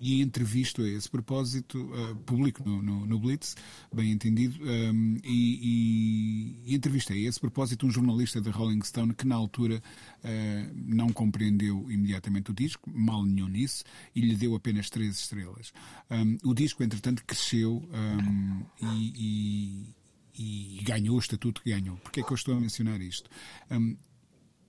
e 0.00 0.20
entrevisto 0.20 0.82
a 0.82 0.88
esse 0.88 1.08
propósito, 1.08 1.78
uh, 1.78 2.16
publico 2.16 2.62
no, 2.68 2.82
no, 2.82 3.06
no, 3.06 3.18
Blitz, 3.18 3.56
bem 3.92 4.10
entendido, 4.10 4.62
um, 4.62 4.68
ehm, 4.68 5.16
e, 5.24 6.60
e, 6.64 6.72
e 6.72 6.74
entrevistei 6.74 7.24
a 7.24 7.28
esse 7.28 7.40
propósito 7.40 7.86
um 7.86 7.90
jornalista 7.90 8.40
da 8.40 8.50
Rolling 8.50 8.82
Stone 8.82 9.14
que 9.14 9.26
na 9.26 9.34
altura 9.34 9.82
uh, 10.22 10.72
não 10.74 11.08
compreendeu 11.08 11.90
imediatamente 11.90 12.50
o 12.50 12.54
disco, 12.54 12.90
mal 12.90 13.24
nenhum 13.24 13.48
nisso, 13.48 13.84
e 14.14 14.20
lhe 14.20 14.36
deu 14.36 14.54
apenas 14.54 14.90
três 14.90 15.18
estrelas. 15.18 15.72
Um, 16.10 16.14
ehm, 16.14 16.38
o 16.44 16.54
disco, 16.54 16.82
entretanto, 16.82 17.24
cresceu 17.24 17.88
um, 17.92 18.64
ehm, 18.82 19.06
e, 19.16 19.94
e, 20.38 20.82
ganhou 20.82 21.16
o 21.16 21.18
estatuto 21.18 21.62
que 21.62 21.70
ganhou. 21.70 21.96
Porquê 21.98 22.20
é 22.20 22.22
que 22.22 22.32
eu 22.32 22.34
estou 22.34 22.56
a 22.56 22.60
mencionar 22.60 23.00
isto? 23.00 23.30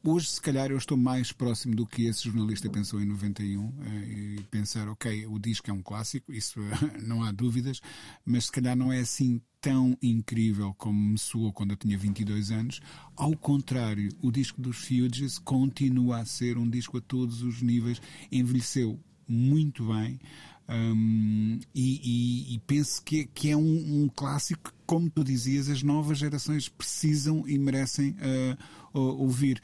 Hoje, 0.03 0.27
se 0.29 0.41
calhar, 0.41 0.71
eu 0.71 0.77
estou 0.77 0.97
mais 0.97 1.31
próximo 1.31 1.75
do 1.75 1.85
que 1.85 2.05
esse 2.05 2.23
jornalista 2.25 2.69
pensou 2.69 3.01
em 3.01 3.05
91 3.05 3.73
eh, 3.81 4.37
e 4.39 4.43
pensar, 4.49 4.87
ok, 4.87 5.25
o 5.27 5.37
disco 5.37 5.69
é 5.69 5.73
um 5.73 5.81
clássico, 5.81 6.31
isso 6.31 6.59
não 7.05 7.23
há 7.23 7.31
dúvidas, 7.31 7.81
mas 8.25 8.45
se 8.45 8.51
calhar 8.51 8.75
não 8.75 8.93
é 8.93 8.99
assim 8.99 9.41
tão 9.59 9.97
incrível 10.01 10.73
como 10.77 10.97
me 10.97 11.17
soou 11.17 11.51
quando 11.51 11.71
eu 11.71 11.77
tinha 11.77 11.97
22 11.97 12.51
anos. 12.51 12.79
Ao 13.15 13.35
contrário, 13.35 14.09
o 14.21 14.31
disco 14.31 14.61
dos 14.61 14.77
Fugees 14.77 15.39
continua 15.39 16.19
a 16.19 16.25
ser 16.25 16.57
um 16.57 16.69
disco 16.69 16.97
a 16.97 17.01
todos 17.01 17.41
os 17.41 17.61
níveis, 17.61 18.01
envelheceu 18.31 18.99
muito 19.27 19.87
bem. 19.87 20.19
Um, 20.69 21.59
e, 21.73 22.01
e, 22.03 22.55
e, 22.55 22.59
penso 22.59 23.01
que, 23.01 23.25
que 23.25 23.49
é 23.49 23.55
um, 23.55 24.03
um, 24.03 24.09
clássico 24.13 24.69
que, 24.69 24.77
como 24.85 25.09
tu 25.09 25.23
dizias, 25.23 25.69
as 25.69 25.81
novas 25.81 26.17
gerações 26.17 26.67
precisam 26.67 27.47
e 27.47 27.57
merecem 27.57 28.11
uh, 28.11 28.57
ouvir. 28.99 29.61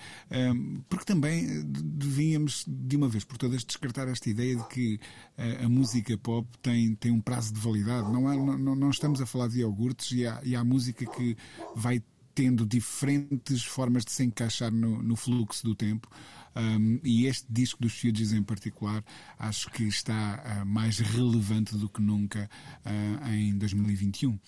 Porque 0.89 1.05
também 1.05 1.63
devíamos, 1.65 2.65
de 2.67 2.95
uma 2.95 3.07
vez 3.07 3.23
por 3.23 3.37
todas, 3.37 3.63
descartar 3.63 4.07
esta 4.07 4.29
ideia 4.29 4.55
de 4.55 4.67
que 4.67 4.99
uh, 5.37 5.65
a 5.65 5.69
música 5.69 6.17
pop 6.17 6.47
tem, 6.61 6.95
tem 6.95 7.11
um 7.11 7.21
prazo 7.21 7.53
de 7.53 7.59
validade. 7.59 8.11
Não, 8.11 8.31
é, 8.31 8.35
não, 8.35 8.75
não 8.75 8.89
estamos 8.89 9.21
a 9.21 9.25
falar 9.25 9.47
de 9.47 9.59
iogurtes 9.59 10.11
e 10.11 10.25
há, 10.25 10.41
e 10.43 10.55
há 10.55 10.63
música 10.63 11.05
que 11.05 11.37
vai 11.75 12.01
tendo 12.35 12.65
diferentes 12.65 13.63
formas 13.63 14.03
de 14.03 14.11
se 14.11 14.23
encaixar 14.23 14.71
no, 14.71 15.01
no 15.01 15.15
fluxo 15.15 15.63
do 15.63 15.75
tempo. 15.75 16.09
Um, 16.55 16.99
e 17.03 17.25
este 17.25 17.47
disco 17.49 17.81
dos 17.81 17.99
Fugees 17.99 18.31
em 18.31 18.43
particular 18.43 19.03
acho 19.39 19.71
que 19.71 19.85
está 19.85 20.61
uh, 20.61 20.65
mais 20.65 20.99
relevante 20.99 21.75
do 21.75 21.89
que 21.89 22.01
nunca 22.01 22.49
uh, 22.85 23.27
em 23.29 23.57
2021. 23.57 24.39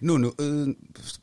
Nuno, 0.00 0.34
uh, 0.40 0.76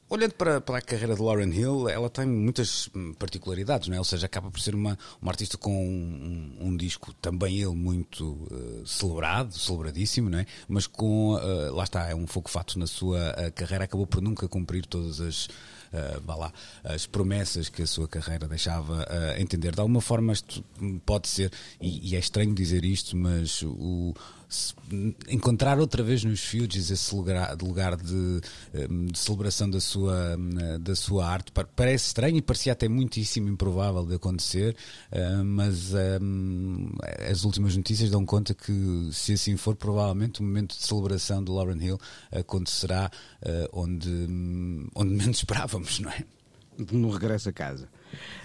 olhando 0.10 0.34
para, 0.34 0.62
para 0.62 0.78
a 0.78 0.82
carreira 0.82 1.16
de 1.16 1.22
Lauren 1.22 1.50
Hill, 1.50 1.90
ela 1.90 2.10
tem 2.10 2.26
muitas 2.26 2.90
particularidades, 3.20 3.88
não 3.88 3.96
é? 3.96 4.00
Ou 4.00 4.06
seja, 4.06 4.26
acaba 4.26 4.50
por 4.50 4.60
ser 4.60 4.76
uma, 4.76 4.98
uma 5.22 5.32
artista 5.32 5.58
com 5.58 5.72
um, 5.72 6.58
um, 6.62 6.68
um 6.68 6.78
disco 6.78 7.14
também 7.16 7.60
ele 7.60 7.76
muito 7.76 8.32
uh, 8.52 8.86
celebrado, 8.86 9.58
celebradíssimo, 9.58 10.30
não 10.30 10.40
é? 10.40 10.46
Mas 10.68 10.88
com, 10.88 11.36
uh, 11.36 11.74
lá 11.74 11.84
está, 11.84 12.10
é 12.10 12.16
um 12.16 12.28
fogo 12.28 12.50
fato 12.50 12.80
na 12.80 12.88
sua 12.88 13.52
carreira, 13.56 13.86
acabou 13.86 14.08
por 14.08 14.22
nunca 14.22 14.48
cumprir 14.48 14.86
todas 14.86 15.20
as 15.20 15.48
vá 16.24 16.36
lá, 16.36 16.54
as 16.86 17.06
promessas 17.06 17.68
que 17.68 17.82
a 17.82 17.88
sua 17.88 18.08
carreira 18.08 18.48
deixava 18.48 19.06
entender. 19.38 19.76
De 19.76 19.82
alguma 19.82 20.00
forma, 20.00 20.32
isto 20.32 20.64
pode 21.06 21.28
ser, 21.28 21.52
e, 21.82 22.12
e 22.12 22.16
é 22.16 22.20
estranho 22.20 22.56
dizer 22.56 22.86
isto, 22.86 23.18
mas 23.18 23.62
o 23.62 24.14
encontrar 25.30 25.80
outra 25.80 26.04
vez 26.04 26.24
nos 26.24 26.44
Fugees 26.44 26.90
esse 26.90 27.16
lugar, 27.16 27.56
lugar 27.62 27.96
de, 27.96 28.42
hum, 28.90 29.06
de, 29.06 29.18
celebração 29.18 29.70
da 29.70 29.80
sua, 29.80 30.36
hum, 30.38 30.80
da 30.80 30.96
sua 30.96 31.28
arte 31.28 31.52
parece 31.76 32.08
estranho 32.08 32.38
e 32.38 32.42
parecia 32.42 32.74
até 32.74 32.88
muitíssimo 32.90 33.50
improvável 33.50 34.06
de 34.06 34.16
acontecer, 34.16 34.76
hum, 35.12 35.44
mas 35.46 35.94
as 37.30 37.44
últimas 37.44 37.76
notícias 37.76 38.10
dão 38.10 38.26
conta 38.26 38.54
que, 38.54 39.10
se 39.12 39.34
assim 39.34 39.56
for, 39.56 39.76
provavelmente 39.76 40.42
o 40.42 40.44
momento 40.44 40.78
de 40.78 40.84
celebração 40.84 41.44
de 41.44 41.52
Lauren 41.52 41.82
Hill 41.82 42.00
acontecerá 42.32 43.10
onde, 43.72 44.28
onde 44.96 45.12
menos 45.14 45.38
esperávamos, 45.42 46.00
não 46.00 46.12
é? 46.12 46.24
No 46.78 47.10
regresso 47.10 47.50
a 47.50 47.54
casa. 47.54 47.90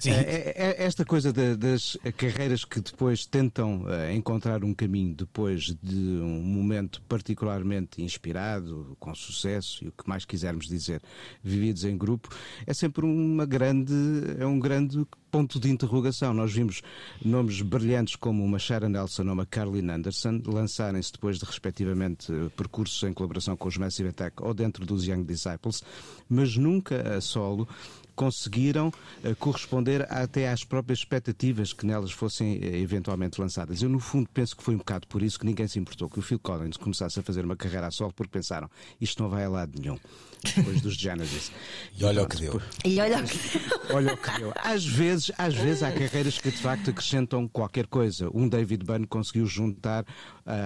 É, 0.05 0.11
é, 0.11 0.55
é, 0.57 0.85
esta 0.85 1.05
coisa 1.05 1.33
das 1.33 1.97
carreiras 2.17 2.65
que 2.65 2.81
depois 2.81 3.27
tentam 3.27 3.85
encontrar 4.15 4.63
um 4.63 4.75
caminho 4.75 5.15
depois 5.15 5.75
de 5.83 5.97
um 5.97 6.43
momento 6.43 7.03
particularmente 7.09 8.03
inspirado, 8.03 8.97
com 9.01 9.15
sucesso 9.15 9.85
e 9.85 9.89
o 9.89 9.93
que 9.93 10.09
mais 10.09 10.25
quisermos 10.25 10.69
dizer, 10.69 11.03
vividos 11.43 11.85
em 11.85 11.97
grupo, 11.97 12.29
é 12.67 12.75
sempre 12.75 13.05
uma 13.05 13.47
grande, 13.47 13.95
é 14.39 14.47
um 14.47 14.59
grande 14.59 15.05
ponto 15.31 15.59
de 15.59 15.71
interrogação. 15.71 16.33
Nós 16.33 16.53
vimos 16.53 16.83
nomes 17.25 17.61
brilhantes 17.61 18.17
como 18.17 18.45
uma 18.45 18.59
Sharon 18.59 18.89
Nelson 18.89 19.25
ou 19.25 19.33
uma 19.33 19.47
Carlin 19.47 19.91
Anderson 19.91 20.41
lançarem-se 20.47 21.13
depois 21.13 21.39
de, 21.39 21.45
respectivamente, 21.45 22.33
percursos 22.57 23.03
em 23.03 23.13
colaboração 23.13 23.57
com 23.57 23.69
os 23.69 23.77
Massive 23.77 24.11
Attack 24.11 24.43
ou 24.43 24.55
dentro 24.55 24.87
dos 24.87 25.07
Young 25.07 25.25
Disciples, 25.25 25.83
mas 26.29 26.57
nunca 26.57 27.17
a 27.17 27.21
solo 27.21 27.69
conseguiram 28.17 28.89
uh, 28.89 29.37
corresponder 29.37 30.11
até 30.11 30.49
às 30.49 30.65
próprias 30.65 31.01
expectativas 31.01 31.73
que 31.73 31.87
nelas 31.87 32.11
fossem 32.11 32.59
eh, 32.63 32.79
eventualmente 32.79 33.41
lançadas. 33.41 33.83
Eu, 33.83 33.89
no 33.89 34.01
fundo, 34.01 34.29
penso 34.33 34.57
que 34.57 34.63
foi 34.63 34.75
um 34.75 34.79
bocado 34.79 35.07
por 35.07 35.23
isso 35.23 35.39
que 35.39 35.47
ninguém 35.47 35.69
se 35.69 35.79
importou 35.79 36.09
que 36.09 36.19
o 36.19 36.23
Phil 36.23 36.39
Collins 36.39 36.77
começasse 36.77 37.21
a 37.21 37.23
fazer 37.23 37.45
uma 37.45 37.55
carreira 37.55 37.87
a 37.87 37.91
solo, 37.91 38.13
porque 38.13 38.33
pensaram 38.33 38.69
isto 39.01 39.23
não 39.23 39.29
vai 39.29 39.45
a 39.45 39.49
lado 39.49 39.79
nenhum. 39.79 39.99
Depois 40.55 40.81
dos 40.81 40.95
Genesis. 40.95 41.53
E 41.99 42.05
olha 42.05 42.23
o 42.23 42.29
que 42.29 42.37
deu. 42.37 42.61
E 42.85 43.01
olha 43.01 43.23
que. 43.23 43.39
Olha 43.93 44.15
o 44.15 44.17
que 44.17 44.31
deu. 44.39 44.53
Às 44.57 44.85
vezes, 44.85 45.33
às 45.37 45.55
vezes 45.55 45.83
há 45.83 45.91
carreiras 45.91 46.39
que 46.39 46.51
de 46.51 46.59
facto 46.59 46.91
acrescentam 46.91 47.49
qualquer 47.49 47.87
coisa. 47.87 48.31
Um 48.33 48.49
David 48.49 48.85
Byrne 48.85 49.07
conseguiu 49.07 49.47
juntar 49.47 50.05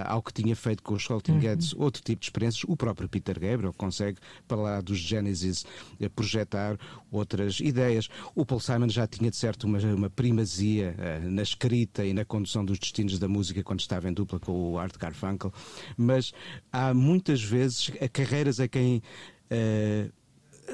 ao 0.07 0.23
que 0.23 0.33
tinha 0.33 0.55
feito 0.55 0.83
com 0.83 0.95
os 0.95 1.05
Salting 1.05 1.38
Heads 1.38 1.75
outro 1.75 2.03
tipo 2.03 2.21
de 2.21 2.27
experiências. 2.27 2.64
O 2.69 2.77
próprio 2.77 3.09
Peter 3.09 3.38
Gabriel 3.38 3.73
consegue, 3.73 4.19
para 4.47 4.59
lá 4.59 4.81
dos 4.81 4.99
Genesis, 4.99 5.64
uh, 6.01 6.11
projetar 6.11 6.79
outras 7.11 7.61
ideias. 7.61 8.09
O 8.35 8.45
Paul 8.45 8.61
Simon 8.61 8.88
já 8.88 9.07
tinha, 9.07 9.31
de 9.31 9.37
certo, 9.37 9.64
uma, 9.64 9.79
uma 9.79 10.11
primazia 10.11 10.95
uh, 10.99 11.31
na 11.31 11.43
escrita 11.43 12.05
e 12.05 12.12
na 12.12 12.25
condução 12.25 12.64
dos 12.64 12.79
destinos 12.79 13.19
da 13.19 13.29
música 13.29 13.62
quando 13.62 13.81
estava 13.81 14.09
em 14.09 14.12
dupla 14.12 14.38
com 14.38 14.73
o 14.73 14.79
Art 14.79 14.97
Garfunkel. 14.99 15.53
Mas 15.97 16.33
há 16.73 16.93
muitas 16.93 17.43
vezes 17.43 17.90
carreiras 18.12 18.61
a 18.61 18.69
quem 18.69 19.03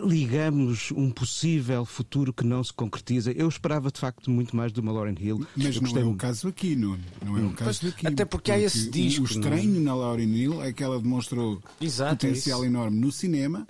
ligamos 0.05 0.91
um 0.93 1.11
possível 1.11 1.85
futuro 1.85 2.33
que 2.33 2.45
não 2.45 2.63
se 2.63 2.73
concretiza. 2.73 3.33
Eu 3.33 3.49
esperava 3.49 3.91
de 3.91 3.99
facto 4.01 4.31
muito 4.31 4.55
mais 4.57 4.73
do 4.73 4.83
Lauren 4.85 5.15
Hill. 5.19 5.47
Mas 5.57 5.81
não 5.81 5.97
é 6.01 6.05
o 6.05 6.15
caso 6.15 6.49
aqui, 6.49 6.75
Nuno. 6.77 6.99
Não 7.25 7.37
é 7.39 7.43
o 7.43 7.51
caso 7.51 7.89
aqui. 7.89 8.07
até 8.07 8.25
porque 8.25 8.51
há 8.53 8.59
esse 8.59 8.89
o- 8.89 8.91
disco, 8.91 9.25
O 9.25 9.39
não 9.41 9.49
é? 9.53 9.55
estranho 9.57 9.81
na 9.81 9.95
Lauren 9.95 10.25
Hill 10.35 10.63
é 10.63 10.73
que 10.73 10.83
ela 10.83 10.99
demonstrou 11.01 11.63
Exato, 11.81 12.27
é 12.27 12.29
potencial 12.29 12.61
isso. 12.61 12.67
enorme 12.67 12.99
no 12.99 13.11
cinema. 13.13 13.67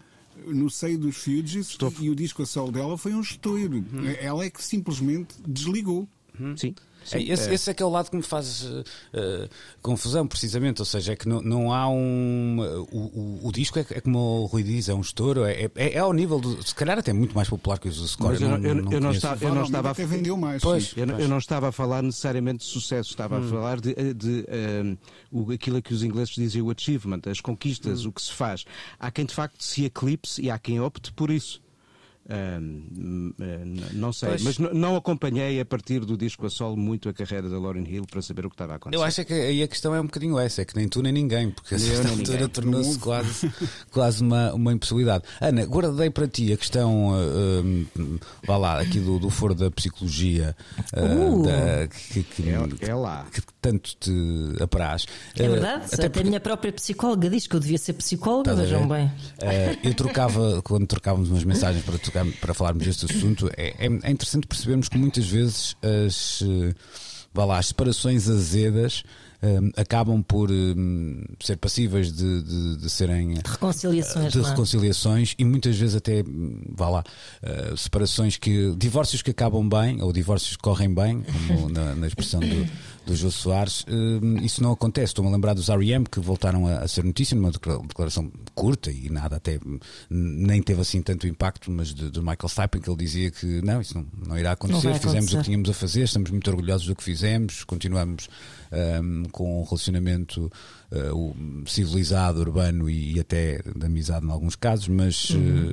No 0.46 0.68
seio 0.68 0.98
dos 0.98 1.16
Fugees 1.16 1.70
Estou- 1.70 1.92
e 1.98 2.10
o 2.10 2.14
disco 2.14 2.42
a 2.42 2.46
sol 2.46 2.70
dela 2.70 2.96
foi 2.98 3.14
um 3.14 3.20
estouro. 3.20 3.84
Ela 4.20 4.44
é 4.44 4.50
que 4.50 4.62
simplesmente 4.62 5.34
desligou. 5.46 6.06
Sim. 6.56 6.74
É, 7.12 7.18
sim. 7.18 7.30
esse, 7.30 7.54
esse 7.54 7.70
é 7.70 7.74
que 7.74 7.82
é 7.82 7.86
o 7.86 7.88
lado 7.90 8.10
que 8.10 8.16
me 8.16 8.22
faz 8.22 8.62
uh, 8.64 8.84
confusão, 9.82 10.26
precisamente. 10.26 10.80
Ou 10.80 10.86
seja, 10.86 11.12
é 11.12 11.16
que 11.16 11.28
não, 11.28 11.40
não 11.40 11.72
há 11.72 11.88
um. 11.88 12.58
O, 12.92 13.40
o, 13.44 13.48
o 13.48 13.52
disco 13.52 13.78
é, 13.78 13.86
é 13.90 14.00
como 14.00 14.18
o 14.18 14.46
Rui 14.46 14.62
diz, 14.62 14.88
é 14.88 14.94
um 14.94 15.00
estouro, 15.00 15.44
é, 15.44 15.70
é, 15.74 15.94
é 15.94 15.98
ao 15.98 16.12
nível 16.12 16.40
do. 16.40 16.62
Se 16.66 16.74
calhar 16.74 16.98
até 16.98 17.12
muito 17.12 17.34
mais 17.34 17.48
popular 17.48 17.78
que 17.78 17.88
os 17.88 17.96
do 17.96 18.08
Score. 18.08 18.32
Mas 18.32 18.40
eu 18.42 18.48
não- 18.48 18.56
eu- 18.58 18.90
eu 18.92 19.00
não 19.00 19.10
estava- 19.12 19.36
Provavelmente 19.36 19.66
estava 19.66 19.88
a- 19.88 19.92
até 19.92 20.06
vendeu 20.06 20.36
mais. 20.36 20.62
Pois. 20.62 20.92
Eu, 20.96 21.06
não- 21.06 21.18
eu 21.20 21.28
não 21.28 21.38
estava 21.38 21.68
a 21.68 21.72
falar 21.72 22.02
necessariamente 22.02 22.58
de 22.64 22.70
sucesso, 22.70 23.10
estava 23.10 23.38
Hum. 23.38 23.46
a 23.46 23.50
falar 23.50 23.80
de, 23.80 23.94
de, 24.14 24.46
um, 25.32 25.42
o, 25.42 25.52
aquilo 25.52 25.80
que 25.82 25.92
os 25.94 26.02
ingleses 26.02 26.34
dizem 26.34 26.62
o 26.62 26.70
achievement, 26.70 27.20
as 27.30 27.40
conquistas, 27.40 28.04
Hum. 28.04 28.08
o 28.08 28.12
que 28.12 28.22
se 28.22 28.32
faz. 28.32 28.64
Há 28.98 29.10
quem 29.10 29.24
de 29.24 29.34
facto 29.34 29.62
se 29.62 29.84
eclipse 29.84 30.40
e 30.42 30.50
há 30.50 30.58
quem 30.58 30.80
opte 30.80 31.12
por 31.12 31.30
isso. 31.30 31.60
Uh, 32.28 33.34
não 33.92 34.12
sei, 34.12 34.30
Pois. 34.30 34.42
mas 34.42 34.58
não 34.58 34.96
acompanhei 34.96 35.60
a 35.60 35.64
partir 35.64 36.00
do 36.00 36.16
disco 36.16 36.44
a 36.46 36.50
solo 36.50 36.76
muito 36.76 37.08
a 37.08 37.12
carreira 37.12 37.48
da 37.48 37.58
Lauren 37.58 37.84
Hill 37.86 38.04
para 38.10 38.20
saber 38.20 38.44
o 38.46 38.48
que 38.50 38.54
estava 38.54 38.72
a 38.72 38.76
acontecer. 38.76 39.00
Eu 39.00 39.06
acho 39.06 39.20
é 39.20 39.24
que 39.24 39.32
aí 39.32 39.62
a 39.62 39.68
questão 39.68 39.94
é 39.94 40.00
um 40.00 40.06
bocadinho 40.06 40.38
essa, 40.38 40.62
é 40.62 40.64
que 40.64 40.74
nem 40.76 40.88
tu 40.88 41.02
nem 41.02 41.12
ninguém, 41.12 41.50
porque 41.50 41.76
a 41.76 41.78
certa 41.78 42.08
altura 42.10 42.48
tornou-se 42.48 42.98
quase, 42.98 43.52
quase 43.92 44.22
uma, 44.22 44.52
uma 44.54 44.72
impossibilidade. 44.72 45.24
Ana, 45.40 45.64
guardei 45.66 46.10
para 46.10 46.26
ti 46.26 46.52
a 46.52 46.56
questão, 46.56 47.10
uh, 47.10 47.62
um, 47.96 48.18
vá 48.46 48.56
lá, 48.56 48.80
aqui 48.80 48.98
do, 48.98 49.18
do 49.18 49.30
foro 49.30 49.54
da 49.54 49.70
psicologia, 49.70 50.56
uh, 50.96 51.06
Uh. 51.36 51.42
da- 51.46 51.86
que, 51.88 52.22
que- 52.22 52.42
É- 52.48 52.88
é 52.90 52.94
lá. 52.94 53.26
que 53.32 53.40
tanto 53.60 53.96
te 53.98 54.10
apraz. 54.60 55.06
É 55.36 55.46
Uh, 55.48 55.52
verdade, 55.52 55.84
até, 55.92 56.08
porque- 56.08 56.20
a 56.20 56.24
minha 56.24 56.40
própria 56.40 56.72
psicóloga 56.72 57.30
diz 57.30 57.46
que 57.46 57.54
eu 57.54 57.60
devia 57.60 57.78
ser 57.78 57.92
psicóloga, 57.94 58.54
vejam 58.54 58.86
bem. 58.88 59.10
Eh, 59.40 59.76
eu 59.84 59.94
trocava, 59.94 60.60
quando 60.62 60.86
trocávamos 60.86 61.30
umas 61.30 61.44
mensagens 61.44 61.84
para, 61.84 61.98
tocar, 61.98 62.15
para 62.40 62.54
falarmos 62.54 62.84
deste 62.84 63.04
assunto, 63.06 63.50
é, 63.56 63.74
é- 63.78 64.00
é 64.02 64.10
interessante 64.10 64.46
percebermos 64.46 64.88
que 64.88 64.96
muitas 64.98 65.26
vezes 65.26 65.76
as, 65.82 66.42
eh, 66.42 66.74
vá 67.34 67.44
lá, 67.44 67.58
as 67.58 67.66
separações 67.66 68.28
azedas 68.28 69.02
eh, 69.42 69.58
acabam 69.76 70.22
por 70.22 70.50
eh, 70.50 70.54
ser 71.40 71.56
passíveis 71.58 72.10
de, 72.10 72.42
de- 72.42 72.76
de 72.76 72.88
serem 72.90 73.34
Reconciliações. 73.44 74.32
de 74.32 74.40
é? 74.40 74.42
reconciliações 74.42 75.34
e 75.38 75.44
muitas 75.44 75.76
vezes 75.76 75.94
até, 75.94 76.24
vá 76.70 76.88
lá, 76.88 77.04
eh, 77.42 77.74
separações 77.76 78.36
que. 78.38 78.74
divórcios 78.76 79.20
que 79.22 79.30
acabam 79.30 79.68
bem, 79.68 80.00
ou 80.00 80.12
divórcios 80.12 80.56
que 80.56 80.62
correm 80.62 80.92
bem, 80.92 81.22
como 81.48 81.68
na, 81.72 81.94
na 81.94 82.06
expressão 82.06 82.40
do, 82.40 82.66
do 83.06 83.14
Jô 83.14 83.30
Soares, 83.30 83.84
hum, 83.88 84.36
isso 84.42 84.62
não 84.62 84.72
acontece. 84.72 85.06
Estou-me 85.12 85.30
a 85.30 85.34
lembrar 85.34 85.54
dos 85.54 85.68
R.E.M. 85.68 86.04
que 86.10 86.18
voltaram 86.20 86.66
a, 86.66 86.86
ser 86.88 87.04
notícia 87.04 87.36
numa 87.36 87.50
declara- 87.52 87.80
declaração 87.80 88.30
curta 88.54 88.90
e 88.90 89.08
nada, 89.08 89.36
até 89.36 89.58
hum, 89.64 89.78
nem 90.10 90.60
teve 90.60 90.80
assim 90.80 91.00
tanto 91.00 91.26
impacto, 91.26 91.70
mas 91.70 91.94
de, 91.94 92.10
de 92.10 92.18
Michael 92.20 92.48
Stipe, 92.48 92.80
que 92.80 92.90
ele 92.90 92.96
dizia 92.96 93.30
que 93.30 93.62
não, 93.62 93.80
isso 93.80 93.94
não, 93.96 94.06
não 94.26 94.38
irá 94.38 94.52
acontecer, 94.52 94.90
vai 94.90 94.98
fizemos 94.98 95.06
o 95.06 95.10
que 95.10 95.34
acontecer. 95.34 95.42
tínhamos 95.44 95.70
a 95.70 95.72
fazer, 95.74 96.02
estamos 96.02 96.30
muito 96.30 96.50
orgulhosos 96.50 96.86
do 96.86 96.96
que 96.96 97.02
fizemos, 97.04 97.62
continuamos 97.64 98.28
hum, 99.02 99.22
com 99.30 99.60
um 99.60 99.64
relacionamento 99.64 100.50
uh, 100.92 101.34
civilizado, 101.66 102.40
urbano 102.40 102.90
e, 102.90 103.14
e 103.14 103.20
até 103.20 103.60
de 103.76 103.86
amizade 103.86 104.26
em 104.26 104.30
alguns 104.30 104.56
casos, 104.56 104.88
mas 104.88 105.30
Uhum. 105.30 105.70
uh, 105.70 105.72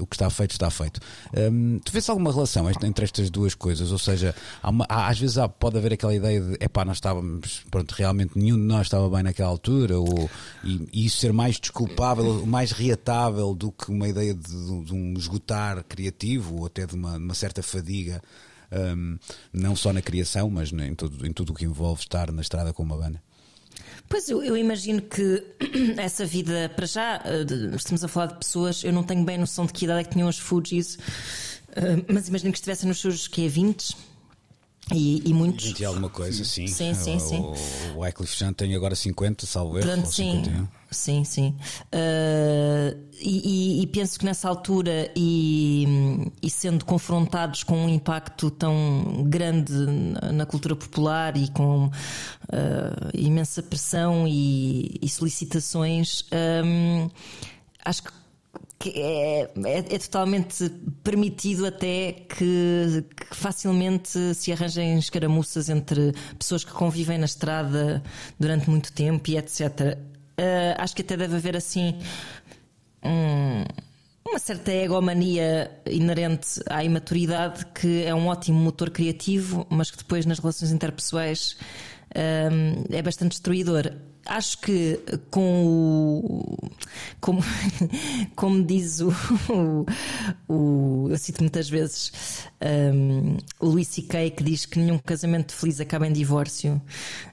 o 0.00 0.06
que 0.06 0.14
está 0.16 0.28
feito 0.30 0.52
está 0.52 0.70
feito. 0.70 1.00
Um, 1.36 1.78
tu 1.78 1.92
vês 1.92 2.08
alguma 2.08 2.32
relação 2.32 2.68
entre 2.70 3.04
estas 3.04 3.30
duas 3.30 3.54
coisas? 3.54 3.90
Ou 3.92 3.98
seja, 3.98 4.34
há 4.62 4.70
uma- 4.70 4.86
há- 4.88 5.08
às 5.08 5.18
vezes 5.18 5.38
há- 5.38 5.48
pode 5.48 5.78
haver 5.78 5.92
aquela 5.92 6.14
ideia 6.14 6.40
de 6.40 6.54
epá, 6.60 6.84
nós 6.84 6.96
estávamos, 6.98 7.62
pronto, 7.70 7.92
realmente 7.92 8.38
nenhum 8.38 8.56
de 8.56 8.62
nós 8.64 8.86
estava 8.86 9.08
bem 9.08 9.22
naquela 9.22 9.48
altura, 9.48 9.98
ou, 9.98 10.28
e, 10.64 10.88
e 10.92 11.06
isso 11.06 11.18
ser 11.18 11.32
mais 11.32 11.58
desculpável, 11.58 12.44
mais 12.46 12.72
reatável 12.72 13.54
do 13.54 13.70
que 13.72 13.90
uma 13.90 14.08
ideia 14.08 14.34
de, 14.34 14.48
de 14.84 14.92
um 14.94 15.14
esgotar 15.16 15.84
criativo 15.84 16.56
ou 16.60 16.66
até 16.66 16.86
de 16.86 16.94
uma, 16.94 17.16
uma 17.16 17.34
certa 17.34 17.62
fadiga. 17.62 18.20
um, 18.72 19.18
não 19.52 19.74
só 19.74 19.92
na 19.92 20.00
criação, 20.00 20.48
mas 20.48 20.72
em 20.72 20.94
tudo, 20.94 21.26
em 21.26 21.32
tudo 21.32 21.50
o 21.50 21.54
que 21.54 21.64
envolve 21.64 22.02
estar 22.02 22.30
na 22.30 22.40
estrada 22.40 22.72
com 22.72 22.84
uma 22.84 22.96
banda. 22.96 23.20
Pois 24.10 24.28
eu, 24.28 24.42
eu 24.42 24.56
imagino 24.56 25.00
que 25.00 25.44
essa 25.96 26.26
vida, 26.26 26.68
para 26.74 26.84
já, 26.84 27.22
eh, 27.24 27.76
estamos 27.76 28.02
a 28.02 28.08
falar 28.08 28.26
de 28.26 28.38
pessoas, 28.40 28.82
eu 28.82 28.92
não 28.92 29.04
tenho 29.04 29.24
bem 29.24 29.38
noção 29.38 29.64
de 29.64 29.72
que 29.72 29.84
idade 29.84 30.00
é 30.00 30.04
que 30.04 30.10
tinham 30.10 30.28
os 30.28 30.36
Fujis, 30.36 30.98
eh, 31.76 32.02
mas 32.12 32.26
imagino 32.26 32.50
que 32.50 32.58
estivessem 32.58 32.88
nos 32.88 33.00
seus 33.00 33.28
que 33.28 33.46
é 33.46 33.48
20 33.48 33.96
e, 34.92 35.22
e 35.30 35.32
muitos. 35.32 35.64
20 35.64 35.78
e 35.78 35.84
alguma 35.84 36.10
coisa, 36.10 36.44
sim. 36.44 36.66
Sim, 36.66 36.92
sim, 36.92 37.18
o, 37.18 37.20
sim. 37.20 37.40
O 37.94 38.00
Wycliffe 38.00 38.36
Jean 38.36 38.52
tem 38.52 38.74
agora 38.74 38.96
50, 38.96 39.46
salvo 39.46 39.78
erro. 39.78 39.86
Portanto, 39.86 40.12
sim, 40.12 40.42
51. 40.44 40.79
Sim, 40.90 41.24
sim. 41.24 41.56
Uh, 41.92 42.98
e, 43.20 43.82
e- 43.82 43.86
penso 43.88 44.18
que 44.18 44.24
nessa 44.24 44.48
altura, 44.48 45.10
e, 45.14 46.30
e 46.42 46.50
sendo 46.50 46.84
confrontados 46.84 47.62
com 47.62 47.84
um 47.84 47.88
impacto 47.88 48.50
tão 48.50 49.24
grande 49.26 49.72
na, 50.32 50.46
cultura 50.46 50.74
popular 50.74 51.36
e 51.36 51.48
com 51.48 51.86
uh, 51.86 51.90
imensa 53.12 53.62
pressão 53.62 54.26
e, 54.26 54.98
e 55.02 55.08
solicitações, 55.08 56.24
um, 56.64 57.08
acho 57.84 58.02
que 58.04 58.20
que 58.80 58.98
é, 58.98 59.42
é, 59.42 59.78
é 59.78 59.98
totalmente 59.98 60.70
permitido 61.04 61.66
até 61.66 62.12
que, 62.12 63.04
que 63.14 63.36
facilmente 63.36 64.34
se 64.34 64.50
arranjem 64.50 64.98
escaramuças 64.98 65.68
entre 65.68 66.14
pessoas 66.38 66.64
que 66.64 66.72
convivem 66.72 67.18
na 67.18 67.26
estrada 67.26 68.02
durante 68.38 68.70
muito 68.70 68.90
tempo 68.90 69.30
e 69.30 69.36
etc. 69.36 69.98
Uh, 70.40 70.74
acho 70.78 70.96
que 70.96 71.02
até 71.02 71.16
deve 71.18 71.36
haver 71.36 71.54
assim 71.54 71.98
um- 73.04 73.64
uma 74.26 74.38
certa 74.38 74.72
egomania 74.72 75.70
inerente 75.86 76.60
à 76.68 76.82
imaturidade 76.84 77.66
que 77.74 78.04
é 78.04 78.14
um 78.14 78.26
ótimo 78.28 78.58
motor 78.58 78.88
criativo, 78.90 79.66
mas 79.68 79.90
que 79.90 79.98
depois 79.98 80.24
nas 80.24 80.38
relações 80.38 80.70
interpessoais 80.72 81.56
um, 82.16 82.84
é 82.94 83.02
bastante 83.02 83.32
destruidor. 83.32 83.92
Acho 84.26 84.58
que 84.58 85.00
com 85.30 85.66
o. 85.66 86.70
Como, 87.20 87.40
como 88.36 88.62
diz 88.64 89.00
o, 89.00 89.12
o, 90.48 91.08
Eu 91.10 91.18
cito 91.18 91.42
muitas 91.42 91.68
vezes 91.68 92.12
um, 92.94 93.36
o 93.58 93.66
Luís 93.66 93.88
C.K. 93.88 94.30
que 94.30 94.42
diz 94.42 94.66
que 94.66 94.78
nenhum 94.78 94.98
casamento 94.98 95.52
feliz 95.54 95.80
acaba 95.80 96.06
em 96.06 96.12
divórcio. 96.12 96.80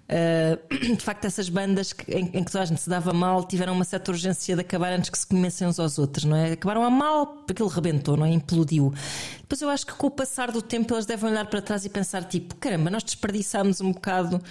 Uh, 0.09 0.95
de 0.95 1.03
facto, 1.03 1.25
essas 1.25 1.49
bandas 1.49 1.91
que- 1.91 2.09
em, 2.11 2.29
em 2.33 2.43
que 2.43 2.51
toda 2.51 2.63
a 2.63 2.65
gente 2.65 2.79
se 2.81 2.89
dava 2.89 3.11
mal 3.13 3.43
tiveram 3.45 3.73
uma 3.73 3.83
certa 3.83 4.11
urgência 4.11 4.55
de 4.55 4.61
acabar 4.61 4.93
antes 4.93 5.09
que 5.09 5.17
se 5.17 5.27
conhecessem 5.27 5.67
uns 5.67 5.79
aos 5.79 5.99
outros, 5.99 6.23
não 6.23 6.35
é? 6.37 6.53
Acabaram 6.53 6.83
a 6.83 6.89
mal 6.89 7.27
porque 7.27 7.51
aquilo 7.51 7.67
rebentou, 7.67 8.15
não 8.15 8.25
é? 8.25 8.29
Implodiu. 8.29 8.93
Depois 9.41 9.61
eu 9.61 9.69
acho 9.69 9.85
que 9.85 9.93
com 9.93 10.07
o 10.07 10.11
passar 10.11 10.51
do 10.51 10.61
tempo 10.61 10.93
eles 10.93 11.05
devem 11.05 11.29
olhar 11.29 11.45
para 11.47 11.61
trás 11.61 11.83
e 11.85 11.89
pensar: 11.89 12.23
tipo, 12.23 12.55
caramba, 12.55 12.89
nós 12.89 13.03
desperdiçámos 13.03 13.81
um 13.81 13.91
bocado 13.91 14.41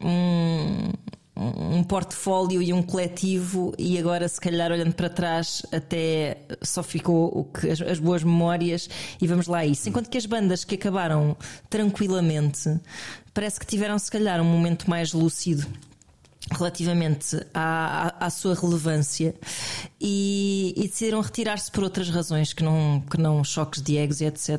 um, 0.00 0.92
um 1.34 1.82
portfólio 1.82 2.60
e 2.62 2.72
um 2.72 2.82
coletivo, 2.82 3.72
e 3.78 3.98
agora, 3.98 4.28
se 4.28 4.40
calhar, 4.40 4.70
olhando 4.70 4.94
para 4.94 5.08
trás, 5.08 5.64
até 5.72 6.38
só 6.60 6.82
ficou 6.82 7.26
o 7.26 7.44
que, 7.44 7.70
as, 7.70 7.80
as 7.80 7.98
boas 7.98 8.22
memórias, 8.22 8.88
e 9.20 9.26
vamos 9.26 9.46
lá 9.46 9.58
a 9.58 9.66
isso. 9.66 9.88
Enquanto 9.88 10.10
que 10.10 10.18
as 10.18 10.26
bandas 10.26 10.64
que 10.64 10.74
acabaram 10.74 11.36
tranquilamente, 11.70 12.78
parece 13.32 13.58
que 13.58 13.66
tiveram, 13.66 13.98
se 13.98 14.10
calhar, 14.10 14.40
um 14.40 14.44
momento 14.44 14.88
mais 14.88 15.12
lúcido. 15.12 15.66
Relativamente 16.50 17.36
à, 17.54 18.14
à, 18.18 18.26
à 18.26 18.30
sua 18.30 18.54
relevância 18.54 19.34
e, 20.00 20.74
e 20.76 20.88
decidiram 20.88 21.20
retirar-se 21.20 21.70
por 21.70 21.84
outras 21.84 22.10
razões 22.10 22.52
que 22.52 22.62
não, 22.62 23.02
que 23.10 23.18
não 23.18 23.42
choques 23.44 23.80
de 23.80 23.96
egos 23.96 24.20
e 24.20 24.24
etc. 24.24 24.50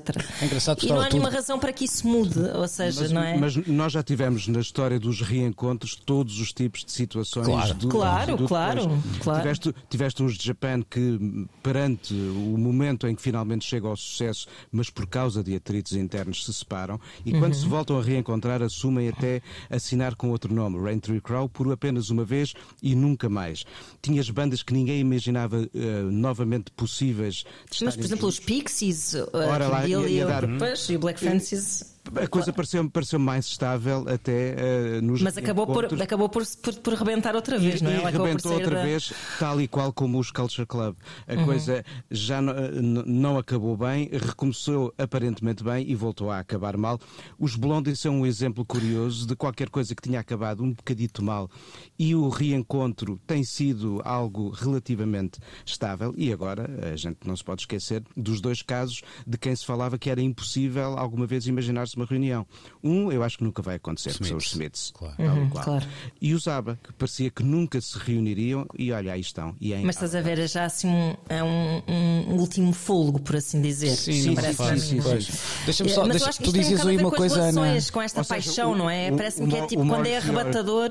É 0.41 0.45
engraçado 0.45 0.83
e 0.83 0.87
não 0.87 0.99
há 0.99 1.03
tudo- 1.05 1.13
nenhuma 1.13 1.29
razão 1.29 1.59
para 1.59 1.73
que 1.73 1.85
isso 1.85 2.07
mude, 2.07 2.39
ou 2.39 2.67
seja, 2.67 3.01
Mas, 3.01 3.11
não 3.11 3.21
é? 3.21 3.37
mas 3.37 3.55
nós 3.67 3.91
já 3.91 4.01
tivemos 4.01 4.47
na 4.47 4.59
história 4.59 4.99
dos 4.99 5.21
reencontros 5.21 5.95
todos 5.95 6.39
os 6.39 6.53
tipos 6.53 6.83
de 6.85 6.91
situações. 6.91 7.45
Claro. 7.45 7.73
do- 7.75 7.89
Claro, 7.89 8.37
do 8.37 8.47
claro, 8.47 8.81
depois. 8.87 9.17
claro. 9.21 9.41
Tiveste, 9.41 9.75
tiveste 9.89 10.23
os 10.23 10.37
de 10.37 10.45
Japan 10.45 10.81
que, 10.89 11.47
perante 11.61 12.13
o 12.13 12.57
momento 12.57 13.07
em 13.07 13.15
que 13.15 13.21
finalmente 13.21 13.65
chega 13.65 13.87
ao 13.87 13.95
sucesso, 13.97 14.47
mas 14.71 14.89
por 14.89 15.05
causa 15.07 15.43
de 15.43 15.55
atritos 15.55 15.93
internos, 15.93 16.45
se 16.45 16.53
separam 16.53 16.99
e 17.25 17.31
quando 17.31 17.53
Uhum. 17.53 17.59
se 17.59 17.65
voltam 17.67 17.99
a 17.99 18.03
reencontrar, 18.03 18.61
assumem 18.61 19.09
até 19.09 19.41
assinar 19.69 20.15
com 20.15 20.29
outro 20.31 20.53
nome, 20.53 20.79
Raintree 20.81 21.19
Crow, 21.21 21.47
por 21.49 21.67
apenas 21.83 22.09
uma 22.09 22.23
vez 22.23 22.53
e 22.81 22.95
nunca 22.95 23.27
mais. 23.27 23.65
Tinhas 24.01 24.29
bandas 24.29 24.63
que 24.63 24.73
ninguém 24.73 24.99
imaginava 25.01 25.67
eh, 25.75 26.01
novamente 26.09 26.71
possíveis 26.71 27.43
Mas, 27.81 27.95
por 27.97 28.05
exemplo, 28.05 28.27
os 28.29 28.35
juntos. 28.35 28.45
Pixies, 28.45 29.13
uh, 29.15 29.29
Ora 29.33 29.67
lá, 29.67 29.85
ia- 29.87 29.97
ia 29.99 30.07
e, 30.21 30.23
o- 30.23 30.27
dar- 30.27 30.43
e 30.89 30.95
o 30.95 30.99
Black 30.99 31.19
Francis. 31.19 31.92
A 32.15 32.27
coisa 32.27 32.51
pareceu, 32.51 32.89
pareceu 32.89 33.17
mais 33.17 33.45
estável 33.45 34.05
até 34.09 34.55
eh, 34.97 35.01
nos 35.01 35.21
Mas 35.21 35.37
acabou 35.37 35.65
por, 35.65 35.85
acabou 36.01 36.27
por, 36.27 36.43
por, 36.61 36.73
por 36.75 36.93
rebentar 36.95 37.33
outra 37.35 37.57
vez, 37.57 37.81
não 37.81 37.89
é? 37.89 37.95
E 38.01 38.03
rebentou 38.11 38.51
outra 38.53 38.75
da- 38.75 38.83
vez, 38.83 39.13
tal 39.39 39.61
e 39.61 39.67
qual 39.69 39.93
como 39.93 40.19
os 40.19 40.29
Culture 40.29 40.67
Club. 40.67 40.95
A 41.27 41.33
Uhum. 41.35 41.45
coisa 41.45 41.83
já 42.11 42.41
n- 42.41 42.51
n- 42.81 43.03
não 43.05 43.37
acabou 43.37 43.77
bem, 43.77 44.09
recomeçou 44.11 44.93
aparentemente 44.97 45.63
bem 45.63 45.89
e 45.89 45.95
voltou 45.95 46.29
a 46.29 46.39
acabar 46.39 46.75
mal. 46.75 46.99
Os 47.39 47.55
Blondie 47.55 47.95
são 47.95 48.19
um 48.19 48.25
exemplo 48.25 48.65
curioso 48.65 49.25
de 49.25 49.35
qualquer 49.35 49.69
coisa 49.69 49.95
que 49.95 50.01
tinha 50.01 50.19
acabado 50.19 50.61
um 50.61 50.73
bocadito 50.73 51.23
mal 51.23 51.49
e 51.97 52.13
o 52.13 52.27
reencontro 52.27 53.17
tem 53.25 53.43
sido 53.45 54.01
algo 54.03 54.49
relativamente 54.49 55.39
estável. 55.65 56.13
E 56.17 56.33
agora 56.33 56.69
a 56.91 56.95
gente 56.97 57.19
não 57.25 57.35
se 57.37 57.43
pode 57.43 57.61
esquecer 57.61 58.03
dos 58.15 58.41
dois 58.41 58.61
casos 58.61 59.01
de 59.25 59.37
quem 59.37 59.55
se 59.55 59.65
falava 59.65 59.97
que 59.97 60.09
era 60.09 60.21
impossível 60.21 60.97
alguma 60.97 61.25
vez 61.25 61.47
imaginar-se 61.47 61.92
uma 61.95 62.05
reunião. 62.05 62.45
Um, 62.83 63.11
eu 63.11 63.23
acho 63.23 63.37
que 63.37 63.43
nunca 63.43 63.61
vai 63.61 63.75
acontecer, 63.75 64.13
que 64.17 64.25
são 64.27 64.37
os 64.37 64.47
Smiths. 64.47 64.91
Claro. 64.93 65.15
e 65.19 65.23
Uhum, 65.23 65.49
claro. 65.49 65.85
E 66.21 66.33
os 66.33 66.47
ABBA, 66.47 66.79
que 66.83 66.93
parecia 66.93 67.29
que 67.29 67.43
nunca 67.43 67.79
se 67.81 67.97
reuniriam, 67.97 68.65
e 68.77 68.91
olha, 68.91 69.13
aí 69.13 69.21
estão. 69.21 69.55
E 69.59 69.73
é 69.73 69.79
em 69.79 69.85
Mas 69.85 69.95
estás 69.95 70.15
a 70.15 70.21
ver, 70.21 70.39
é 70.39 70.47
já 70.47 70.65
assim 70.65 70.87
um, 70.87 71.15
é 71.29 71.43
um, 71.43 71.81
um 71.87 72.35
último 72.35 72.73
fôlego, 72.73 73.19
por 73.19 73.35
assim 73.35 73.61
dizer. 73.61 73.95
Sim, 73.95 74.35
parece 74.35 74.79
sim, 74.79 74.99
é? 74.99 75.01
Pois. 75.01 75.29
Deixa-me 75.65 75.89
É, 75.91 75.93
só. 75.93 76.05
Mas 76.05 76.21
deixa- 76.21 76.43
tu 76.43 76.51
um 76.51 76.87
aí 76.87 76.97
uma 76.97 77.11
coisa, 77.11 77.51
com 77.91 78.01
esta 78.01 78.19
Ou 78.19 78.23
seja, 78.23 78.35
paixão, 78.45 78.71
o- 78.71 78.75
não 78.75 78.89
é? 78.89 79.11
Parece-me 79.11 79.49
que 79.49 79.55
é 79.57 79.65
tipo 79.67 79.87
quando 79.87 80.05
é 80.07 80.17
arrebatador. 80.17 80.89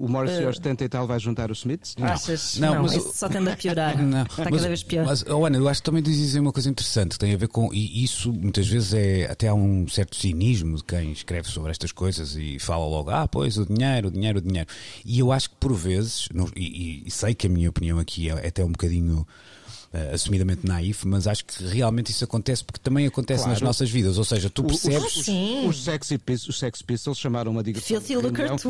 O 0.00 0.08
Morrissey 0.08 0.46
aos 0.46 0.56
70 0.56 0.84
e 0.84 0.88
tal 0.88 1.06
vai 1.08 1.18
juntar 1.18 1.50
os 1.50 1.58
Smiths? 1.58 1.96
Achas? 2.00 2.56
Não, 2.58 2.74
Não, 2.76 2.82
mas 2.82 2.92
isso 2.94 3.12
só 3.14 3.28
tende 3.28 3.50
a 3.50 3.56
piorar. 3.56 3.98
Não, 4.00 4.22
Está 4.22 4.44
mas- 4.44 4.54
cada 4.54 4.68
vez 4.68 4.82
pior. 4.84 5.04
Mas, 5.06 5.24
oh, 5.28 5.44
Ana, 5.44 5.56
eu 5.58 5.68
acho 5.68 5.80
que 5.82 5.86
também 5.86 6.02
dizes 6.02 6.34
aí 6.36 6.40
uma 6.40 6.52
coisa 6.52 6.70
interessante 6.70 7.12
que 7.12 7.18
tem 7.18 7.34
a 7.34 7.36
ver 7.36 7.48
com. 7.48 7.68
E 7.74 8.04
isso 8.04 8.32
muitas 8.32 8.68
vezes 8.68 8.94
é. 8.94 9.24
Até 9.30 9.48
há 9.48 9.54
um 9.54 9.88
certo 9.88 10.14
cinismo 10.14 10.76
de 10.76 10.84
quem 10.84 11.10
escreve 11.10 11.48
sobre 11.48 11.72
estas 11.72 11.90
coisas 11.90 12.36
e 12.36 12.58
fala 12.60 12.86
logo, 12.86 13.10
ah, 13.10 13.26
pois, 13.26 13.58
o 13.58 13.66
dinheiro, 13.66 14.06
o 14.06 14.10
dinheiro, 14.10 14.38
o 14.38 14.42
dinheiro. 14.42 14.68
E 15.04 15.18
eu 15.18 15.32
acho 15.32 15.50
que 15.50 15.56
por 15.56 15.74
vezes, 15.74 16.28
não- 16.32 16.48
e, 16.54 16.62
e- 16.64 17.02
e 17.06 17.10
sei 17.10 17.34
que 17.34 17.48
a 17.48 17.50
minha 17.50 17.68
opinião 17.68 17.98
aqui 17.98 18.30
é, 18.30 18.34
é 18.44 18.46
até 18.48 18.64
um 18.64 18.70
bocadinho. 18.70 19.26
Eh, 19.92 20.10
assumidamente 20.14 20.66
naif, 20.66 21.06
mas 21.06 21.26
acho 21.26 21.44
que 21.44 21.64
realmente 21.66 22.10
isso 22.10 22.22
acontece 22.24 22.62
porque 22.64 22.78
também 22.82 23.06
acontece 23.06 23.44
Claro. 23.44 23.52
nas 23.52 23.62
nossas 23.62 23.88
vidas. 23.90 24.18
Ou 24.18 24.24
seja, 24.24 24.50
tu 24.50 24.62
O- 24.62 24.66
os- 24.66 24.82
percebes. 24.82 25.16
Os, 25.16 25.24
Sim. 25.24 25.66
os, 25.66 25.82
Sexy 25.84 26.18
Pistols, 26.18 26.48
os 26.48 26.58
Sex 26.58 26.82
Pistols 26.82 27.18
chamaram 27.18 27.50
uma 27.52 27.62
digressão. 27.62 27.96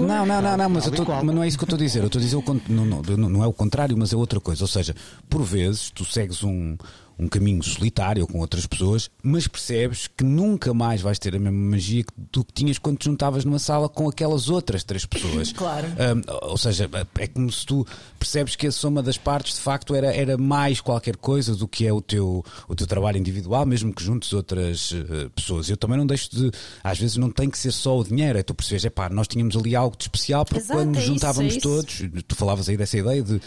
Não, 0.06 0.24
não, 0.26 0.40
não, 0.42 0.56
não, 0.56 0.68
mas, 0.68 0.84
tô- 0.84 1.04
mas 1.04 1.34
não 1.34 1.42
é 1.42 1.48
isso 1.48 1.58
que 1.58 1.64
eu 1.64 1.66
estou 1.66 1.76
a 1.76 1.80
dizer. 1.80 2.00
Eu 2.00 2.06
estou 2.06 2.20
a 2.20 2.22
dizer 2.22 2.36
o 2.36 2.42
não, 2.68 2.84
não- 2.84 3.28
não 3.30 3.42
é 3.44 3.46
o 3.46 3.52
contrário, 3.52 3.96
mas 3.96 4.12
é 4.12 4.16
outra 4.16 4.40
coisa. 4.40 4.62
Ou 4.64 4.68
seja, 4.68 4.94
por 5.28 5.42
vezes 5.42 5.90
tu 5.90 6.04
segues 6.04 6.42
um, 6.44 6.76
um 7.18 7.28
caminho 7.28 7.62
solitário 7.62 8.26
com 8.26 8.38
outras 8.38 8.66
pessoas, 8.66 9.10
mas 9.22 9.48
percebes 9.48 10.06
que 10.06 10.22
nunca 10.22 10.72
mais 10.72 11.00
vais 11.00 11.18
ter 11.18 11.34
a 11.34 11.38
mesma 11.38 11.58
magia 11.70 12.04
que 12.04 12.12
tu 12.30 12.44
que 12.44 12.52
tinhas 12.52 12.78
quando 12.78 12.98
te 12.98 13.06
juntavas 13.06 13.44
numa 13.44 13.58
sala 13.58 13.88
com 13.88 14.08
aquelas 14.08 14.48
outras 14.48 14.84
três 14.84 15.04
pessoas. 15.04 15.52
Claro. 15.58 15.88
Hum, 15.88 16.22
ou 16.42 16.56
seja, 16.56 16.88
é 17.18 17.26
como 17.26 17.50
se 17.50 17.66
tu 17.66 17.84
percebes 18.18 18.54
que 18.54 18.66
a 18.66 18.72
soma 18.72 19.02
das 19.02 19.18
partes 19.18 19.54
de 19.56 19.60
facto 19.60 19.92
era, 19.94 20.14
era 20.14 20.38
mais 20.38 20.80
qualquer 20.80 21.16
coisa 21.16 21.56
do 21.56 21.66
que 21.66 21.84
é 21.84 21.92
o 21.92 22.00
teu, 22.00 22.44
o 22.68 22.74
teu 22.76 22.86
trabalho 22.86 23.18
individual, 23.18 23.66
mesmo 23.66 23.92
que 23.92 24.02
juntes 24.02 24.32
outras 24.32 24.94
eh, 24.94 25.28
pessoas. 25.34 25.68
Eu 25.68 25.76
também 25.76 25.98
não 25.98 26.06
deixo 26.06 26.30
de. 26.30 26.50
Às 26.82 26.98
vezes 26.98 27.16
não 27.16 27.30
tem 27.30 27.50
que 27.50 27.58
ser 27.58 27.72
só 27.72 27.98
o 27.98 28.04
dinheiro, 28.04 28.38
é 28.38 28.42
tu 28.42 28.54
percebes, 28.54 28.84
é 28.84 28.90
pá, 28.90 29.08
nós 29.08 29.26
tínhamos 29.26 29.56
ali 29.56 29.74
algo 29.74 29.96
de 29.96 30.04
especial 30.04 30.44
porque 30.44 30.60
Exato, 30.60 30.78
quando 30.78 30.88
é 30.90 30.92
nos 30.92 31.02
isso, 31.02 31.12
juntávamos 31.12 31.54
é 31.54 31.56
isso. 31.56 31.68
todos, 31.68 32.02
tu 32.26 32.36
falavas 32.36 32.68
aí 32.68 32.76
dessa 32.76 32.96
ideia 32.96 33.22
de 33.22 33.40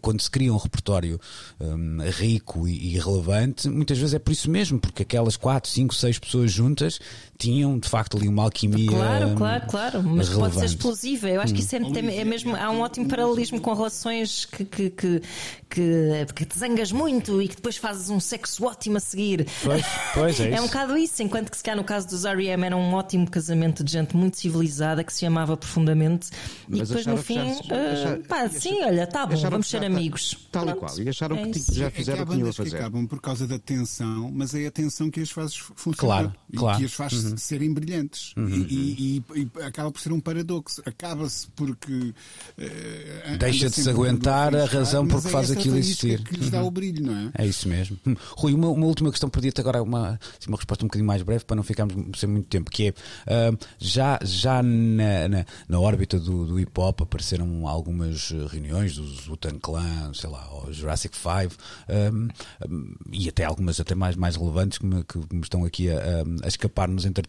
quando 0.00 0.20
se 0.20 0.30
cria 0.30 0.52
um 0.52 0.56
repertório 0.56 1.20
hum, 1.60 1.98
rico 2.10 2.68
e, 2.68 2.94
e 2.94 2.98
relevante, 3.00 3.68
muitas 3.68 3.98
vezes 3.98 4.14
é 4.14 4.18
por 4.18 4.32
isso 4.32 4.50
mesmo, 4.50 4.78
porque 4.78 5.02
aquelas 5.02 5.36
4, 5.36 5.70
5, 5.70 5.94
6 5.94 6.18
pessoas 6.18 6.52
juntas 6.52 7.00
tinham 7.40 7.78
de 7.78 7.88
facto 7.88 8.16
ali 8.16 8.28
uma 8.28 8.42
alquimia. 8.44 8.86
Claro, 8.88 9.28
hum, 9.28 9.34
claro, 9.34 9.66
claro. 9.66 10.02
Mas 10.02 10.28
pode 10.28 10.28
ser 10.28 10.36
relevante. 10.36 10.66
explosiva. 10.66 11.28
Eu 11.28 11.40
acho 11.40 11.54
que 11.54 11.60
isso 11.60 11.74
é, 11.74 11.78
é 12.18 12.24
mesmo. 12.24 12.54
Há 12.54 12.70
um 12.70 12.80
ótimo 12.80 13.08
paralelismo 13.08 13.60
com 13.60 13.72
relações 13.74 14.44
que, 14.44 14.64
que, 14.64 14.90
que, 14.90 15.22
que, 15.68 16.26
que 16.34 16.44
te 16.44 16.58
zangas 16.58 16.92
muito 16.92 17.40
e 17.40 17.48
que 17.48 17.56
depois 17.56 17.76
fazes 17.76 18.10
um 18.10 18.20
sexo 18.20 18.64
ótimo 18.64 18.96
a 18.96 19.00
seguir. 19.00 19.46
Pois, 19.62 19.84
pois 20.14 20.40
é 20.40 20.50
É 20.54 20.60
um 20.60 20.66
bocado 20.66 20.96
isso, 20.96 21.22
enquanto 21.22 21.50
que 21.50 21.56
se 21.56 21.62
calhar 21.62 21.76
no 21.76 21.84
caso 21.84 22.08
dos 22.08 22.24
R.E.M. 22.24 22.64
era 22.66 22.76
um 22.76 22.92
ótimo 22.94 23.28
casamento 23.30 23.82
de 23.82 23.92
gente 23.92 24.16
muito 24.16 24.36
civilizada 24.38 25.02
que 25.04 25.12
se 25.12 25.24
amava 25.24 25.56
profundamente 25.56 26.28
e 26.68 26.76
Mas 26.78 26.88
depois 26.88 27.06
no 27.06 27.16
fim, 27.16 27.54
já- 27.64 27.92
achar- 27.92 28.18
pá, 28.28 28.44
e 28.46 28.50
sim, 28.60 28.82
olha, 28.82 29.06
tá 29.06 29.24
bom, 29.26 29.36
vamos 29.36 29.68
ser 29.68 29.80
tá- 29.80 29.86
amigos. 29.86 30.36
Tal 30.52 30.68
e 30.68 30.74
qual. 30.74 30.98
E 30.98 31.08
acharam 31.08 31.36
É 31.36 31.46
que 31.48 31.58
isso. 31.58 31.72
já 31.74 31.86
É 31.86 31.90
fizeram 31.90 32.18
que 32.18 32.22
o 32.22 32.26
que 32.26 32.32
tinham 32.34 32.48
a 32.48 32.50
que 32.50 32.56
fazer. 32.56 32.76
acabam 32.76 33.06
por 33.06 33.20
causa 33.20 33.46
da 33.46 33.58
tensão, 33.58 34.30
mas 34.32 34.54
é 34.54 34.66
a 34.66 34.70
tensão 34.70 35.10
que 35.10 35.20
as 35.20 35.30
faz 35.30 35.54
funcionar 35.54 35.96
Claro, 36.22 36.34
e 36.52 36.56
claro. 36.56 36.78
que 36.78 36.84
as 36.84 36.92
faz 37.30 37.42
serem 37.42 37.72
brilhantes. 37.72 38.32
E, 38.36 38.40
e- 38.40 39.22
e- 39.36 39.48
e 39.58 39.62
acaba 39.62 39.90
por 39.90 40.00
ser 40.00 40.12
um 40.12 40.20
paradoxo. 40.20 40.82
Acaba-se 40.86 41.48
porque 41.56 42.12
eh, 42.58 43.22
anda 43.26 43.38
Deixa 43.38 43.68
de 43.68 43.74
se 43.76 43.88
aguentar 43.90 44.54
a 44.54 44.64
razão 44.66 45.04
mas 45.04 45.12
por 45.14 45.22
que 45.22 45.28
é 45.28 45.30
faz 45.30 45.50
aquilo 45.50 45.76
existir. 45.76 46.22
que 46.22 46.36
lhes 46.36 46.50
dá 46.50 46.62
o 46.62 46.70
brilho, 46.70 47.04
não 47.06 47.16
é? 47.16 47.30
É 47.38 47.46
isso 47.46 47.68
mesmo. 47.68 47.98
Hum, 48.06 48.14
Rui, 48.36 48.54
uma, 48.54 48.68
uma 48.68 48.86
última 48.86 49.10
questão, 49.10 49.28
perdi-te 49.30 49.60
agora 49.60 49.82
uma, 49.82 50.18
assim, 50.38 50.48
uma 50.48 50.56
resposta 50.56 50.84
um 50.84 50.88
bocadinho 50.88 51.06
mais 51.06 51.22
breve 51.22 51.44
para 51.44 51.56
não 51.56 51.62
ficarmos 51.62 52.18
sem 52.18 52.28
muito 52.28 52.46
tempo, 52.48 52.70
que 52.70 52.88
é 52.88 52.94
ah, 53.26 53.56
já, 53.78 54.18
já 54.22 54.62
na, 54.62 55.28
na, 55.28 55.46
na 55.68 55.80
órbita 55.80 56.18
do, 56.18 56.46
do 56.46 56.60
hip 56.60 56.72
hop 56.78 57.02
apareceram 57.02 57.66
algumas 57.66 58.30
eh, 58.32 58.46
reuniões 58.50 58.96
dos 58.96 59.28
Wu-Tang 59.28 59.58
Clan, 59.60 60.12
sei 60.14 60.30
lá, 60.30 60.48
o 60.64 60.72
Jurassic 60.72 61.16
Five, 61.16 61.54
hum, 62.12 62.28
hum, 62.68 62.94
e 63.12 63.28
até 63.28 63.44
algumas 63.44 63.80
até 63.80 63.94
mais, 63.94 64.16
mais 64.16 64.36
relevantes 64.36 64.78
que 64.78 64.86
me, 64.86 65.04
que 65.04 65.18
me 65.34 65.40
estão 65.42 65.64
aqui 65.64 65.90
a, 65.90 65.96
a- 66.44 66.48
escapar-nos 66.48 67.04
entretanto. 67.04 67.19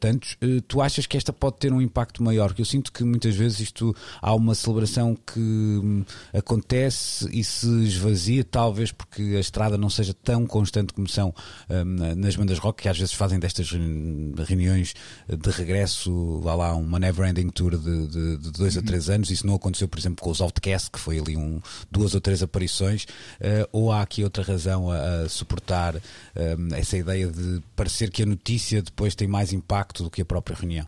Eh, 0.42 0.62
tu 0.68 0.82
achas 0.82 1.06
que 1.06 1.18
esta 1.18 1.34
pode 1.34 1.58
ter 1.58 1.72
um 1.74 1.82
impacto 1.82 2.24
maior? 2.24 2.48
Porque 2.48 2.62
eu 2.62 2.66
sinto 2.66 2.92
que 2.92 3.04
muitas 3.04 3.36
vezes 3.36 3.60
isto 3.60 3.96
há 4.22 4.34
uma 4.34 4.56
celebração 4.56 5.16
que 5.16 5.40
hum, 5.40 6.04
acontece 6.34 7.28
e 7.32 7.44
se 7.44 7.68
esvazia, 7.84 8.44
talvez 8.44 8.92
porque 8.92 9.22
a 9.36 9.40
estrada 9.40 9.78
não 9.78 9.90
seja 9.90 10.14
tão 10.14 10.46
constante 10.46 10.94
como 10.94 11.08
são 11.08 11.34
hum, 11.70 12.16
nas 12.16 12.36
bandas 12.36 12.60
rock, 12.60 12.84
que 12.84 12.90
às 12.90 12.98
vezes 12.98 13.14
fazem 13.14 13.40
destas 13.40 13.70
reuni- 13.72 14.34
reuniões 14.46 14.94
de 15.28 15.50
regresso, 15.50 16.40
vá 16.42 16.56
lá, 16.56 16.76
uma 16.76 17.00
never 17.00 17.28
ending 17.28 17.50
tour 17.50 17.78
de, 17.78 18.08
de, 18.08 18.38
de 18.38 18.52
dois 18.52 18.78
a 18.78 18.82
três 18.82 19.10
anos. 19.10 19.30
Isso 19.32 19.46
não 19.46 19.56
aconteceu, 19.56 19.88
por 19.88 20.00
exemplo, 20.00 20.24
com 20.24 20.30
os 20.30 20.42
Outcast, 20.42 20.92
que 20.92 21.00
foi 21.00 21.20
ali 21.20 21.36
um, 21.36 21.62
duas 21.90 22.14
ou 22.14 22.22
três 22.22 22.44
aparições, 22.44 23.06
eh, 23.40 23.68
ou 23.72 23.92
há 23.92 24.02
aqui 24.02 24.24
outra 24.24 24.44
razão 24.44 24.92
a, 24.92 25.24
a 25.24 25.30
suportar 25.30 25.96
hum, 25.96 26.68
essa 26.74 26.98
ideia 26.98 27.28
de 27.28 27.62
parecer 27.76 28.10
que 28.12 28.24
a 28.24 28.26
notícia 28.26 28.82
depois 28.82 29.16
tem 29.16 29.28
mais 29.28 29.52
impacto 29.54 29.81
do 30.04 30.10
que 30.10 30.22
a 30.22 30.26
própria 30.26 30.56
reunião? 30.56 30.88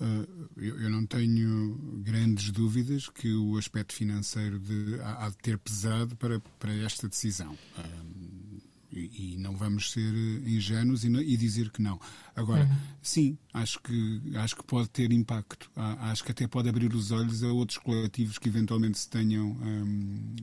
Uh, 0.00 0.48
eu, 0.56 0.90
não 0.90 1.06
tenho 1.06 1.78
grandes 2.02 2.50
dúvidas 2.50 3.08
que 3.08 3.32
o 3.32 3.56
aspecto 3.56 3.94
financeiro 3.94 4.58
de, 4.58 4.98
há, 5.00 5.28
de 5.28 5.36
ter 5.38 5.56
pesado 5.58 6.16
para, 6.16 6.40
para 6.58 6.74
esta 6.74 7.08
decisão. 7.08 7.56
Um, 7.78 8.58
e, 8.90 9.34
e 9.34 9.36
não 9.38 9.56
vamos 9.56 9.90
ser 9.92 10.12
ingênuos 10.46 11.04
e, 11.04 11.08
não- 11.08 11.20
e 11.22 11.36
dizer 11.36 11.70
que 11.70 11.80
não. 11.80 11.98
Agora, 12.36 12.68
sim, 13.00 13.38
acho 13.54 13.80
que, 13.80 14.22
acho 14.34 14.56
que 14.56 14.64
pode 14.64 14.88
ter 14.90 15.10
impacto. 15.12 15.70
Ah, 15.76 16.10
Acho 16.10 16.24
que 16.24 16.32
até 16.32 16.46
pode 16.48 16.68
abrir 16.68 16.92
os 16.94 17.10
olhos 17.12 17.42
a 17.42 17.52
outros 17.52 17.78
coletivos 17.78 18.38
que 18.38 18.48
eventualmente 18.48 18.98
se 18.98 19.08
tenham 19.08 19.52
hum, 19.52 20.34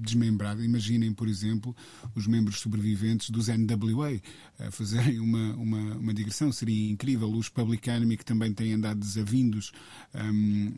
desmembrada. 0.00 0.64
Imaginem, 0.64 1.12
por 1.12 1.28
exemplo, 1.28 1.74
os 2.14 2.26
membros 2.26 2.60
sobreviventes 2.60 3.30
dos 3.30 3.48
NWA 3.48 4.20
a 4.58 4.70
fazerem 4.70 5.20
uma, 5.20 5.54
uma, 5.54 5.96
uma 5.96 6.14
digressão. 6.14 6.52
Seria 6.52 6.90
incrível. 6.90 7.30
Os 7.30 7.48
Public 7.48 7.88
Enemy, 7.88 8.16
que 8.16 8.24
também 8.24 8.52
têm 8.52 8.74
andado 8.74 9.00
desavindos. 9.00 9.72
Um, 10.14 10.72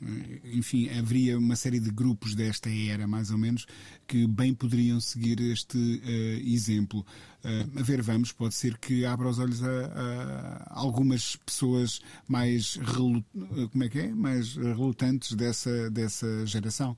enfim, 0.53 0.89
haveria 0.91 1.39
uma 1.39 1.57
série 1.57 1.81
de 1.81 1.91
grupos 1.91 2.35
desta 2.35 2.71
era, 2.71 3.07
mais 3.07 3.31
ou 3.31 3.39
menos, 3.39 3.67
que 4.07 4.27
bem 4.27 4.55
poderiam 4.55 5.01
seguir 5.01 5.41
este 5.41 5.79
uh, 5.79 6.49
exemplo. 6.49 7.05
Uh, 7.45 7.81
a 7.81 7.83
ver, 7.83 8.03
vamos, 8.03 8.31
pode 8.31 8.55
ser 8.55 8.79
que 8.79 9.05
abra 9.05 9.29
os 9.29 9.39
olhos 9.39 9.63
a, 9.63 10.67
a 10.67 10.79
algumas 10.79 11.37
pessoas 11.37 12.01
mais, 12.29 12.79
como 13.73 13.85
é 13.85 13.89
que 13.89 13.99
é? 13.99 14.15
mais 14.15 14.55
relutantes 14.55 15.35
dessa, 15.35 15.91
dessa 15.91 16.47
geração. 16.47 16.97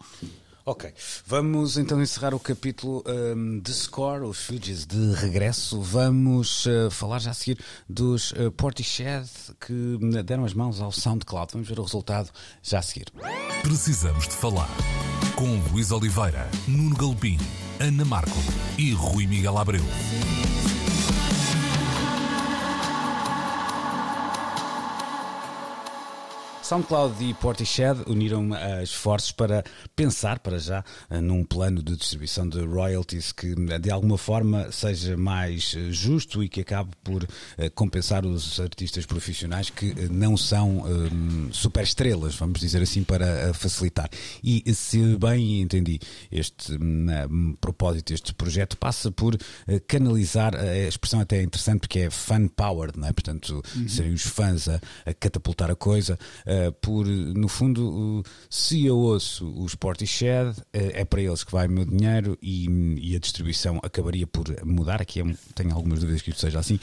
Ok, 0.66 0.90
vamos 1.26 1.76
então 1.76 2.00
encerrar 2.02 2.32
o 2.32 2.40
capítulo 2.40 3.04
um, 3.06 3.60
de 3.60 3.70
Score, 3.70 4.24
os 4.24 4.46
Fugees 4.46 4.86
de 4.86 5.12
regresso. 5.12 5.82
Vamos 5.82 6.64
uh, 6.64 6.90
falar 6.90 7.18
já 7.18 7.32
a 7.32 7.34
seguir 7.34 7.62
dos 7.86 8.30
uh, 8.32 8.50
Portishead 8.50 9.28
que 9.60 9.98
deram 10.24 10.42
as 10.42 10.54
mãos 10.54 10.80
ao 10.80 10.90
SoundCloud. 10.90 11.52
Vamos 11.52 11.68
ver 11.68 11.78
o 11.78 11.82
resultado 11.82 12.30
já 12.62 12.78
a 12.78 12.82
seguir. 12.82 13.12
Precisamos 13.60 14.26
de 14.26 14.34
falar 14.36 14.70
com 15.36 15.54
Luís 15.70 15.90
Oliveira, 15.90 16.48
Nuno 16.66 16.96
Galpim, 16.96 17.36
Ana 17.78 18.06
Marco 18.06 18.38
e 18.78 18.90
Rui 18.92 19.26
Miguel 19.26 19.58
Abreu. 19.58 19.84
SoundCloud 26.64 27.22
e 27.22 27.34
Portishead 27.34 28.00
uniram 28.06 28.50
esforços 28.82 29.30
para 29.30 29.62
pensar, 29.94 30.38
para 30.38 30.58
já, 30.58 30.82
num 31.22 31.44
plano 31.44 31.82
de 31.82 31.94
distribuição 31.94 32.48
de 32.48 32.60
royalties 32.64 33.32
que 33.32 33.54
de 33.54 33.90
alguma 33.90 34.16
forma 34.16 34.72
seja 34.72 35.14
mais 35.16 35.76
justo 35.90 36.42
e 36.42 36.48
que 36.48 36.62
acabe 36.62 36.90
por 37.02 37.26
eh, 37.58 37.68
compensar 37.70 38.24
os 38.24 38.58
artistas 38.58 39.04
profissionais 39.04 39.70
que 39.70 39.90
eh, 39.90 40.08
não 40.10 40.36
são 40.36 40.78
um, 40.78 41.52
super 41.52 41.84
estrelas, 41.84 42.34
vamos 42.34 42.60
dizer 42.60 42.82
assim, 42.82 43.04
para 43.04 43.26
eh, 43.26 43.52
facilitar. 43.52 44.08
E 44.42 44.72
se 44.74 45.16
bem 45.16 45.60
entendi, 45.60 46.00
este 46.30 46.72
um, 46.72 47.54
propósito, 47.60 48.14
este 48.14 48.32
projeto 48.32 48.76
passa 48.76 49.10
por 49.10 49.36
canalizar, 49.86 50.54
a 50.56 50.76
expressão 50.88 51.20
até 51.20 51.38
é 51.38 51.42
interessante 51.42 51.80
porque 51.80 52.00
é 52.00 52.10
fan 52.10 52.48
powered, 52.48 52.98
não 52.98 53.08
é? 53.08 53.12
Portanto, 53.12 53.62
uhum. 53.76 53.88
serem 53.88 54.12
os 54.12 54.22
fãs 54.22 54.68
a, 54.68 54.80
a 55.06 55.14
catapultar 55.14 55.70
a 55.70 55.76
coisa. 55.76 56.18
Uh, 56.54 56.72
por, 56.72 57.06
no 57.06 57.48
fundo, 57.48 58.22
se 58.50 58.84
eu 58.84 58.96
ouço 58.96 59.50
o 59.56 59.66
Sportished, 59.66 60.50
uh, 60.60 60.64
é 60.72 61.04
para 61.04 61.20
eles 61.20 61.42
que 61.42 61.50
vai 61.50 61.66
o 61.66 61.70
meu 61.70 61.84
dinheiro 61.84 62.38
e, 62.40 62.68
e 63.00 63.16
a 63.16 63.18
distribuição 63.18 63.80
acabaria 63.82 64.26
por 64.26 64.44
mudar. 64.64 65.00
Aqui 65.00 65.20
é, 65.20 65.24
tenho 65.54 65.74
algumas 65.74 66.00
dúvidas 66.00 66.22
que 66.22 66.30
isto 66.30 66.40
seja 66.40 66.60
assim, 66.60 66.78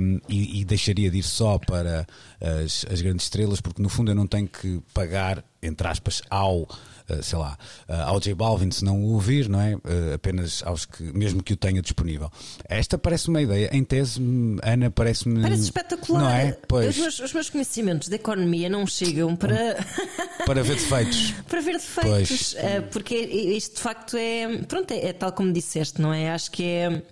um, 0.00 0.18
e, 0.28 0.60
e, 0.60 0.64
deixaria 0.64 1.10
de 1.10 1.18
ir 1.18 1.22
só 1.22 1.58
para 1.58 2.06
as, 2.40 2.86
as 2.90 3.02
grandes 3.02 3.26
estrelas, 3.26 3.60
porque 3.60 3.82
no 3.82 3.88
fundo 3.88 4.10
eu 4.10 4.14
não 4.14 4.26
tenho 4.26 4.48
que 4.48 4.80
pagar, 4.92 5.44
entre 5.64 5.88
aspas, 5.88 6.22
ao 6.30 6.68
eh, 7.06 7.20
sei 7.20 7.38
lá, 7.38 7.58
uh, 7.86 7.92
ao 8.06 8.18
J 8.18 8.34
Balvin 8.34 8.70
se 8.70 8.82
não 8.82 8.98
o 8.98 9.12
ouvir, 9.12 9.46
não 9.46 9.60
é? 9.60 9.74
Uh, 9.74 10.14
apenas 10.14 10.62
aos 10.64 10.86
que, 10.86 11.02
mesmo 11.02 11.42
que 11.42 11.52
o 11.52 11.56
tenha 11.56 11.82
disponível. 11.82 12.30
Esta 12.66 12.96
parece 12.96 13.28
uma 13.28 13.42
ideia. 13.42 13.68
Em 13.72 13.84
tese, 13.84 14.22
Ana, 14.62 14.90
parece-me. 14.90 15.42
Parece 15.42 15.64
espetacular. 15.64 16.22
Não 16.22 16.30
é? 16.30 16.52
Pois. 16.66 16.88
Os, 16.88 16.96
meus, 16.96 17.18
os 17.20 17.32
meus 17.34 17.50
conhecimentos 17.50 18.08
de 18.08 18.14
economia 18.14 18.70
não 18.70 18.86
chegam 18.86 19.36
para. 19.36 19.76
para 20.46 20.62
ver 20.62 20.76
defeitos. 20.76 21.32
para 21.46 21.60
ver 21.60 21.72
defeitos. 21.72 22.54
Uh, 22.54 22.82
porque 22.90 23.16
isto 23.16 23.76
de 23.76 23.82
facto 23.82 24.16
é. 24.16 24.62
Pronto, 24.66 24.90
é, 24.90 25.08
é, 25.08 25.12
tal 25.12 25.32
como 25.32 25.52
disseste, 25.52 26.00
não 26.00 26.12
é? 26.12 26.30
Acho 26.30 26.50
que 26.50 26.64
é. 26.64 27.02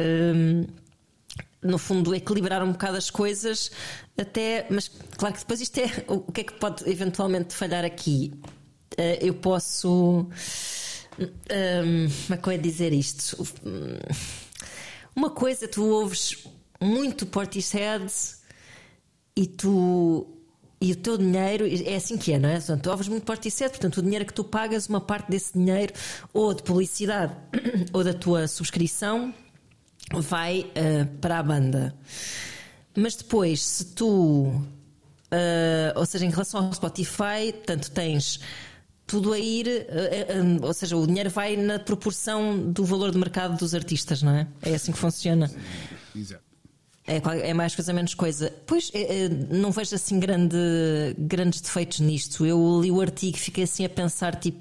Um, 0.00 0.66
no 1.62 1.78
fundo, 1.78 2.12
equilibrar 2.12 2.62
um 2.62 2.72
bocado 2.72 2.96
as 2.96 3.08
coisas, 3.08 3.70
até. 4.16 4.66
Mas 4.70 4.88
claro 5.16 5.34
que 5.34 5.40
depois 5.40 5.60
isto 5.60 5.78
é. 5.78 6.04
O 6.08 6.32
que 6.32 6.42
é 6.42 6.44
que 6.44 6.54
pode 6.54 6.88
eventualmente 6.88 7.54
falhar 7.54 7.84
aqui? 7.84 8.32
uh, 8.98 9.18
eu 9.20 9.34
posso. 9.34 10.26
Um, 11.18 12.08
como 12.26 12.34
é 12.34 12.36
que 12.36 12.48
eu 12.48 12.52
ia 12.52 12.58
dizer 12.58 12.92
isto? 12.92 13.46
Uma 15.14 15.30
coisa, 15.30 15.68
tu 15.68 15.84
ouves 15.84 16.44
muito 16.80 17.26
Portishead 17.26 18.10
e 19.36 19.46
tu. 19.46 20.26
E 20.80 20.90
o 20.90 20.96
teu 20.96 21.16
dinheiro, 21.16 21.64
é 21.86 21.94
assim 21.94 22.18
que 22.18 22.32
é, 22.32 22.40
não 22.40 22.48
é? 22.48 22.56
Portanto, 22.56 22.82
tu 22.82 22.90
ouves 22.90 23.06
muito 23.06 23.22
Portishead, 23.22 23.70
portanto, 23.70 23.98
o 23.98 24.02
dinheiro 24.02 24.26
que 24.26 24.34
tu 24.34 24.42
pagas, 24.42 24.88
uma 24.88 25.00
parte 25.00 25.30
desse 25.30 25.52
dinheiro, 25.52 25.92
ou 26.32 26.52
de 26.52 26.64
publicidade, 26.64 27.36
ou 27.92 28.02
da 28.02 28.12
tua 28.12 28.48
subscrição, 28.48 29.32
vai 30.12 30.62
uh, 30.62 31.06
para 31.20 31.38
a 31.38 31.42
banda. 31.42 31.94
Mas 32.94 33.16
depois, 33.16 33.62
se 33.62 33.84
tu. 33.86 34.48
Uh, 35.32 35.96
ou 35.96 36.04
seja, 36.04 36.26
em 36.26 36.30
relação 36.30 36.66
ao 36.66 36.72
Spotify, 36.74 37.52
tanto 37.64 37.90
tens 37.90 38.38
tudo 39.06 39.32
a 39.32 39.38
ir, 39.38 39.68
eh, 39.68 40.26
eh, 40.28 40.36
ou 40.62 40.72
seja, 40.72 40.96
o 40.96 41.06
dinheiro 41.06 41.28
vai 41.28 41.54
na 41.54 41.78
proporção 41.78 42.58
do 42.58 42.82
valor 42.84 43.10
de 43.10 43.18
mercado 43.18 43.58
dos 43.58 43.74
artistas, 43.74 44.22
não 44.22 44.32
é? 44.32 44.46
É 44.62 44.74
assim 44.74 44.90
que 44.90 44.96
funciona. 44.96 45.50
Exato. 46.16 46.41
É, 47.12 47.50
é, 47.50 47.54
mais 47.54 47.74
coisa, 47.74 47.92
menos 47.92 48.14
coisa. 48.14 48.52
Pois, 48.66 48.90
é, 48.94 49.28
não 49.50 49.70
vejo 49.70 49.94
assim 49.94 50.18
grande, 50.18 50.56
grandes 51.18 51.60
defeitos 51.60 52.00
nisto. 52.00 52.46
Eu 52.46 52.80
li 52.80 52.90
o 52.90 53.00
artigo 53.00 53.36
e 53.36 53.40
fiquei 53.40 53.64
assim 53.64 53.84
a 53.84 53.88
pensar, 53.88 54.36
tipo, 54.36 54.58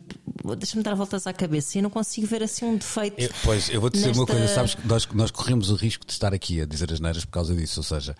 deixa-me 0.57 0.83
dar 0.83 0.93
voltas 0.95 1.25
à 1.25 1.31
cabeça 1.31 1.77
e 1.77 1.81
não 1.81 1.89
consigo 1.89 2.27
ver 2.27 2.43
assim 2.43 2.65
um 2.65 2.75
defeito. 2.75 3.21
Eu, 3.21 3.29
pois, 3.43 3.69
eu 3.69 3.79
vou-te 3.79 3.93
dizer 3.93 4.07
nesta... 4.07 4.21
uma 4.21 4.27
coisa, 4.27 4.47
sabes 4.47 4.75
que 4.75 4.85
nós, 4.85 5.07
nós 5.13 5.31
corremos 5.31 5.69
o 5.69 5.75
risco 5.75 6.05
de 6.05 6.11
estar 6.11 6.33
aqui 6.33 6.59
a 6.61 6.65
dizer 6.65 6.91
as 6.91 6.99
neiras 6.99 7.23
por 7.23 7.31
causa 7.31 7.55
disso, 7.55 7.79
ou 7.79 7.83
seja, 7.83 8.15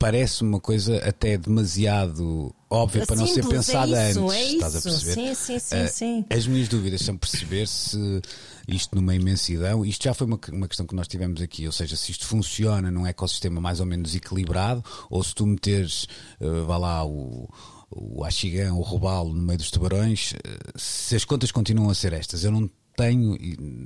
parece 0.00 0.42
uma 0.42 0.58
coisa 0.58 0.96
até 1.06 1.36
demasiado 1.36 2.54
óbvia 2.70 3.04
para 3.04 3.16
não 3.16 3.26
ser 3.26 3.44
é 3.44 3.48
pensada 3.48 4.02
é 4.02 4.10
isso, 4.10 4.24
antes. 4.24 4.34
É 4.34 4.52
estás 4.52 4.76
a 4.76 4.80
perceber? 4.80 5.12
Sim, 5.12 5.34
sim, 5.34 5.58
sim, 5.58 5.84
uh, 5.84 5.88
sim. 5.88 6.24
As 6.30 6.46
minhas 6.46 6.68
dúvidas 6.68 7.02
são 7.02 7.18
perceber 7.18 7.68
se 7.68 8.22
isto 8.66 8.96
numa 8.96 9.14
imensidão, 9.14 9.84
isto 9.84 10.02
já 10.02 10.14
foi 10.14 10.26
uma, 10.26 10.40
uma 10.52 10.66
questão 10.66 10.86
que 10.86 10.94
nós 10.94 11.06
tivemos 11.06 11.42
aqui, 11.42 11.66
ou 11.66 11.72
seja, 11.72 11.96
se 11.96 12.12
isto 12.12 12.26
funciona 12.26 12.90
num 12.90 13.06
ecossistema 13.06 13.60
mais 13.60 13.78
ou 13.78 13.84
menos 13.84 14.14
equilibrado, 14.14 14.82
ou 15.10 15.22
se 15.22 15.34
tu 15.34 15.46
meteres, 15.46 16.04
uh, 16.40 16.64
vá 16.66 16.78
lá, 16.78 17.04
o 17.04 17.46
o 17.92 18.24
Axigão, 18.24 18.78
o 18.78 18.82
Robalo 18.82 19.34
no 19.34 19.42
meio 19.42 19.58
dos 19.58 19.68
tubarões, 19.68 20.32
se 20.76 21.16
as 21.16 21.24
contas 21.24 21.50
continuam 21.50 21.90
a 21.90 21.94
ser 21.94 22.12
estas, 22.12 22.44
eu 22.44 22.52
não 22.52 22.70
tenho 22.96 23.38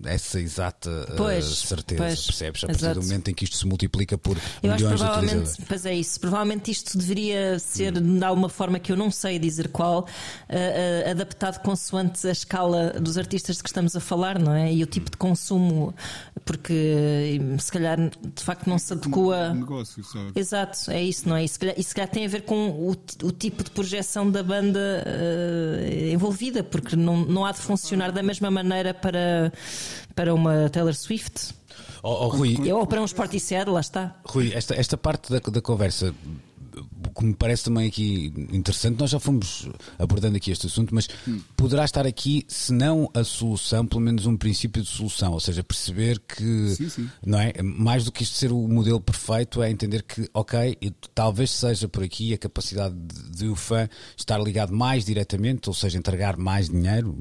essa 0.06 0.40
exata 0.40 0.90
uh, 0.90 1.16
pois, 1.16 1.44
certeza, 1.44 2.02
pois, 2.02 2.26
percebes? 2.26 2.64
A 2.64 2.66
partir 2.66 2.84
exato. 2.84 3.00
do 3.00 3.06
momento 3.06 3.28
em 3.28 3.34
que 3.34 3.44
isto 3.44 3.56
se 3.56 3.66
multiplica 3.66 4.16
por 4.16 4.36
eu 4.36 4.42
milhões 4.62 4.98
de 4.98 5.06
utilizadores. 5.06 5.56
Pois 5.68 5.86
é 5.86 5.94
isso, 5.94 6.20
provavelmente 6.20 6.70
isto 6.70 6.96
deveria 6.96 7.58
ser 7.58 7.96
hum. 7.96 8.18
de 8.18 8.24
alguma 8.24 8.48
forma 8.48 8.78
que 8.78 8.90
eu 8.90 8.96
não 8.96 9.10
sei 9.10 9.38
dizer 9.38 9.68
qual, 9.68 10.00
uh, 10.00 10.04
uh, 10.04 11.10
adaptado 11.10 11.62
consoante 11.62 12.26
a 12.26 12.32
escala 12.32 12.94
dos 13.00 13.18
artistas 13.18 13.56
de 13.56 13.62
que 13.62 13.68
estamos 13.68 13.94
a 13.94 14.00
falar, 14.00 14.38
não 14.38 14.52
é? 14.52 14.72
E 14.72 14.82
o 14.82 14.86
tipo 14.86 15.10
de 15.10 15.16
consumo, 15.16 15.94
porque 16.44 17.40
se 17.58 17.70
calhar 17.70 17.98
de 17.98 18.42
facto 18.42 18.68
não 18.68 18.78
se 18.78 18.92
adequa. 18.92 19.50
Um 19.50 19.60
negócio, 19.60 20.02
sabe? 20.04 20.32
Exato, 20.34 20.90
é 20.90 21.02
isso, 21.02 21.28
não 21.28 21.36
é? 21.36 21.44
E 21.44 21.48
se 21.48 21.58
calhar, 21.58 21.74
e 21.78 21.82
se 21.82 21.94
calhar 21.94 22.10
tem 22.10 22.24
a 22.24 22.28
ver 22.28 22.42
com 22.42 22.70
o, 22.70 22.90
o 23.22 23.32
tipo 23.32 23.62
de 23.62 23.70
projeção 23.70 24.30
da 24.30 24.42
banda 24.42 25.04
envolvida, 26.10 26.62
porque 26.62 26.96
não, 26.96 27.24
não 27.24 27.44
há 27.44 27.52
de 27.52 27.58
funcionar 27.58 28.10
da 28.10 28.22
mesma 28.22 28.50
maneira 28.50 28.93
para, 28.94 29.52
para 30.14 30.34
uma 30.34 30.68
Taylor 30.70 30.94
Swift. 30.94 31.54
Oh, 32.02 32.26
oh, 32.26 32.28
Rui, 32.28 32.70
ou 32.70 32.86
para 32.86 33.00
um 33.00 33.06
Sporticed, 33.06 33.68
lá 33.68 33.80
está. 33.80 34.14
Rui, 34.26 34.52
esta, 34.52 34.74
esta 34.74 34.96
parte 34.96 35.32
da, 35.32 35.38
da 35.38 35.60
conversa 35.62 36.14
o 37.06 37.10
que 37.10 37.24
me 37.24 37.34
parece 37.34 37.64
também 37.64 37.88
aqui 37.88 38.32
interessante, 38.52 38.98
nós 38.98 39.10
já 39.10 39.20
fomos 39.20 39.68
abordando 39.98 40.36
aqui 40.36 40.50
este 40.50 40.66
assunto, 40.66 40.94
mas 40.94 41.08
hum. 41.26 41.40
poderá 41.56 41.84
estar 41.84 42.06
aqui, 42.06 42.44
se 42.48 42.72
não 42.72 43.10
a 43.14 43.24
solução, 43.24 43.86
pelo 43.86 44.00
menos 44.00 44.26
um 44.26 44.36
princípio 44.36 44.82
de 44.82 44.88
solução, 44.88 45.32
ou 45.32 45.40
seja, 45.40 45.62
perceber 45.62 46.20
que 46.20 46.68
sim, 46.70 46.88
sim. 46.88 47.10
não 47.24 47.38
é 47.38 47.62
mais 47.62 48.04
do 48.04 48.12
que 48.12 48.22
isto 48.22 48.36
ser 48.36 48.52
o 48.52 48.68
modelo 48.68 49.00
perfeito, 49.00 49.62
é 49.62 49.70
entender 49.70 50.02
que, 50.02 50.28
ok, 50.32 50.76
talvez 51.14 51.50
seja 51.50 51.88
por 51.88 52.02
aqui 52.02 52.34
a 52.34 52.38
capacidade 52.38 52.94
de, 52.94 53.30
de 53.30 53.48
o 53.48 53.56
fã 53.56 53.88
estar 54.16 54.38
ligado 54.38 54.72
mais 54.72 55.04
diretamente, 55.04 55.68
ou 55.68 55.74
seja, 55.74 55.98
entregar 55.98 56.36
mais 56.36 56.68
dinheiro, 56.68 57.16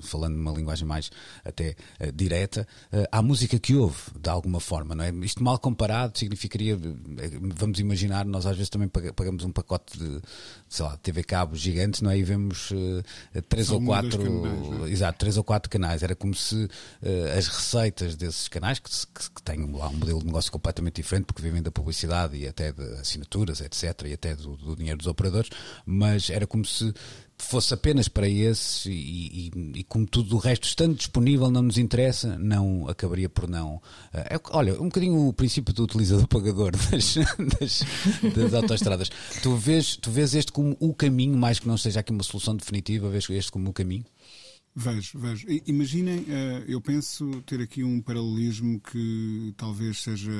falando 0.00 0.34
numa 0.36 0.52
linguagem 0.52 0.86
mais 0.86 1.10
até 1.44 1.76
uh, 2.00 2.12
direta, 2.12 2.66
uh, 2.92 3.04
à 3.12 3.22
música 3.22 3.58
que 3.58 3.74
ouve, 3.74 3.96
de 4.20 4.28
alguma 4.28 4.60
forma, 4.60 4.94
não 4.94 5.04
é? 5.04 5.10
Isto 5.22 5.42
mal 5.42 5.58
comparado 5.58 6.18
significaria, 6.18 6.74
eh, 6.74 7.30
vamos 7.54 7.78
imaginar, 7.78 8.24
nós 8.24 8.46
às 8.46 8.56
vezes 8.56 8.70
também 8.70 8.88
pagamos 9.14 9.44
um 9.44 9.50
pacote 9.50 9.98
de, 9.98 10.20
sei 10.68 10.84
lá, 10.84 10.96
TV 10.96 11.22
cabo 11.22 11.56
gigante, 11.56 12.02
não 12.02 12.10
é? 12.10 12.18
E 12.18 12.22
vemos 12.22 12.70
uh, 12.70 13.02
três 13.48 13.70
ou 13.70 13.80
quatro, 13.82 14.22
canais, 14.22 14.82
é? 14.82 14.92
exato, 14.92 15.18
três 15.18 15.36
ou 15.36 15.44
quatro 15.44 15.70
canais. 15.70 16.02
Era 16.02 16.14
como 16.14 16.34
se 16.34 16.64
uh, 16.64 17.38
as 17.38 17.48
receitas 17.48 18.16
desses 18.16 18.48
canais, 18.48 18.78
que, 18.78 18.90
que, 18.90 19.30
que 19.30 19.42
têm 19.42 19.70
lá 19.72 19.88
um 19.88 19.94
modelo 19.94 20.20
de 20.20 20.26
negócio 20.26 20.50
completamente 20.50 20.96
diferente, 20.96 21.26
porque 21.26 21.42
vivem 21.42 21.62
da 21.62 21.70
publicidade 21.70 22.36
e 22.36 22.46
até 22.46 22.72
de 22.72 22.82
assinaturas, 23.00 23.60
etc., 23.60 24.06
e 24.06 24.12
até 24.12 24.34
do, 24.34 24.56
do 24.56 24.76
dinheiro 24.76 24.98
dos 24.98 25.06
operadores, 25.06 25.50
mas 25.84 26.30
era 26.30 26.46
como 26.46 26.64
se 26.64 26.92
fosse 27.38 27.74
apenas 27.74 28.08
para 28.08 28.28
esse 28.28 28.90
e, 28.90 29.50
e, 29.54 29.80
e, 29.80 29.84
como 29.84 30.06
tudo 30.06 30.36
o 30.36 30.38
resto 30.38 30.64
estando 30.64 30.96
disponível 30.96 31.50
não 31.50 31.62
nos 31.62 31.78
interessa, 31.78 32.38
não 32.38 32.88
acabaria 32.88 33.28
por 33.28 33.48
não. 33.48 33.80
É, 34.12 34.40
olha, 34.50 34.74
um 34.80 34.86
bocadinho 34.86 35.28
o 35.28 35.32
princípio 35.32 35.72
do 35.74 35.84
utilizador 35.84 36.26
pagador 36.26 36.72
das, 36.90 37.14
das, 37.60 37.82
das 38.34 38.54
autoestradas. 38.54 39.10
Tu 39.42 39.54
vês, 39.56 39.96
tu 39.96 40.10
vês 40.10 40.34
este 40.34 40.50
como 40.50 40.76
o 40.80 40.94
caminho, 40.94 41.36
mais 41.36 41.58
que 41.58 41.68
não 41.68 41.76
seja 41.76 42.00
aqui 42.00 42.12
uma 42.12 42.22
solução 42.22 42.56
definitiva, 42.56 43.08
vês 43.08 43.28
este 43.30 43.52
como 43.52 43.70
o 43.70 43.72
caminho? 43.72 44.04
Vejo, 44.78 45.18
vejo. 45.18 45.46
Imaginem, 45.66 46.22
eh, 46.28 46.64
eu 46.68 46.82
penso 46.82 47.42
ter 47.46 47.62
aqui 47.62 47.82
um 47.82 47.98
paralelismo 47.98 48.78
que 48.78 49.54
talvez 49.56 50.02
seja 50.02 50.30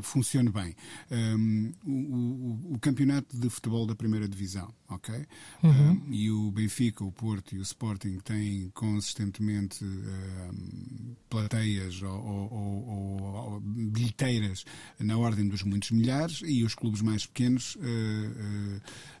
funcione 0.00 0.50
bem. 0.50 0.74
Um, 1.10 1.72
o, 1.84 1.92
o, 1.92 2.74
o, 2.74 2.78
campeonato 2.78 3.36
de 3.36 3.50
futebol 3.50 3.86
da 3.86 3.94
primeira 3.94 4.26
divisão, 4.26 4.72
ok? 4.88 5.14
Uhum. 5.62 5.90
Um, 5.90 6.12
e 6.12 6.30
o 6.30 6.50
Benfica, 6.50 7.04
o 7.04 7.12
Porto 7.12 7.54
e 7.54 7.58
o 7.58 7.62
Sporting 7.62 8.20
têm 8.20 8.70
consistentemente 8.72 9.84
um, 9.84 11.14
plateias 11.28 12.00
ou, 12.00 12.10
ou, 12.10 12.52
ou, 12.52 13.22
ou, 13.22 13.60
bilheteiras 13.60 14.64
na 14.98 15.18
ordem 15.18 15.46
dos 15.46 15.62
muitos 15.62 15.90
milhares 15.90 16.40
e 16.42 16.64
os 16.64 16.74
clubes 16.74 17.02
mais 17.02 17.26
pequenos. 17.26 17.76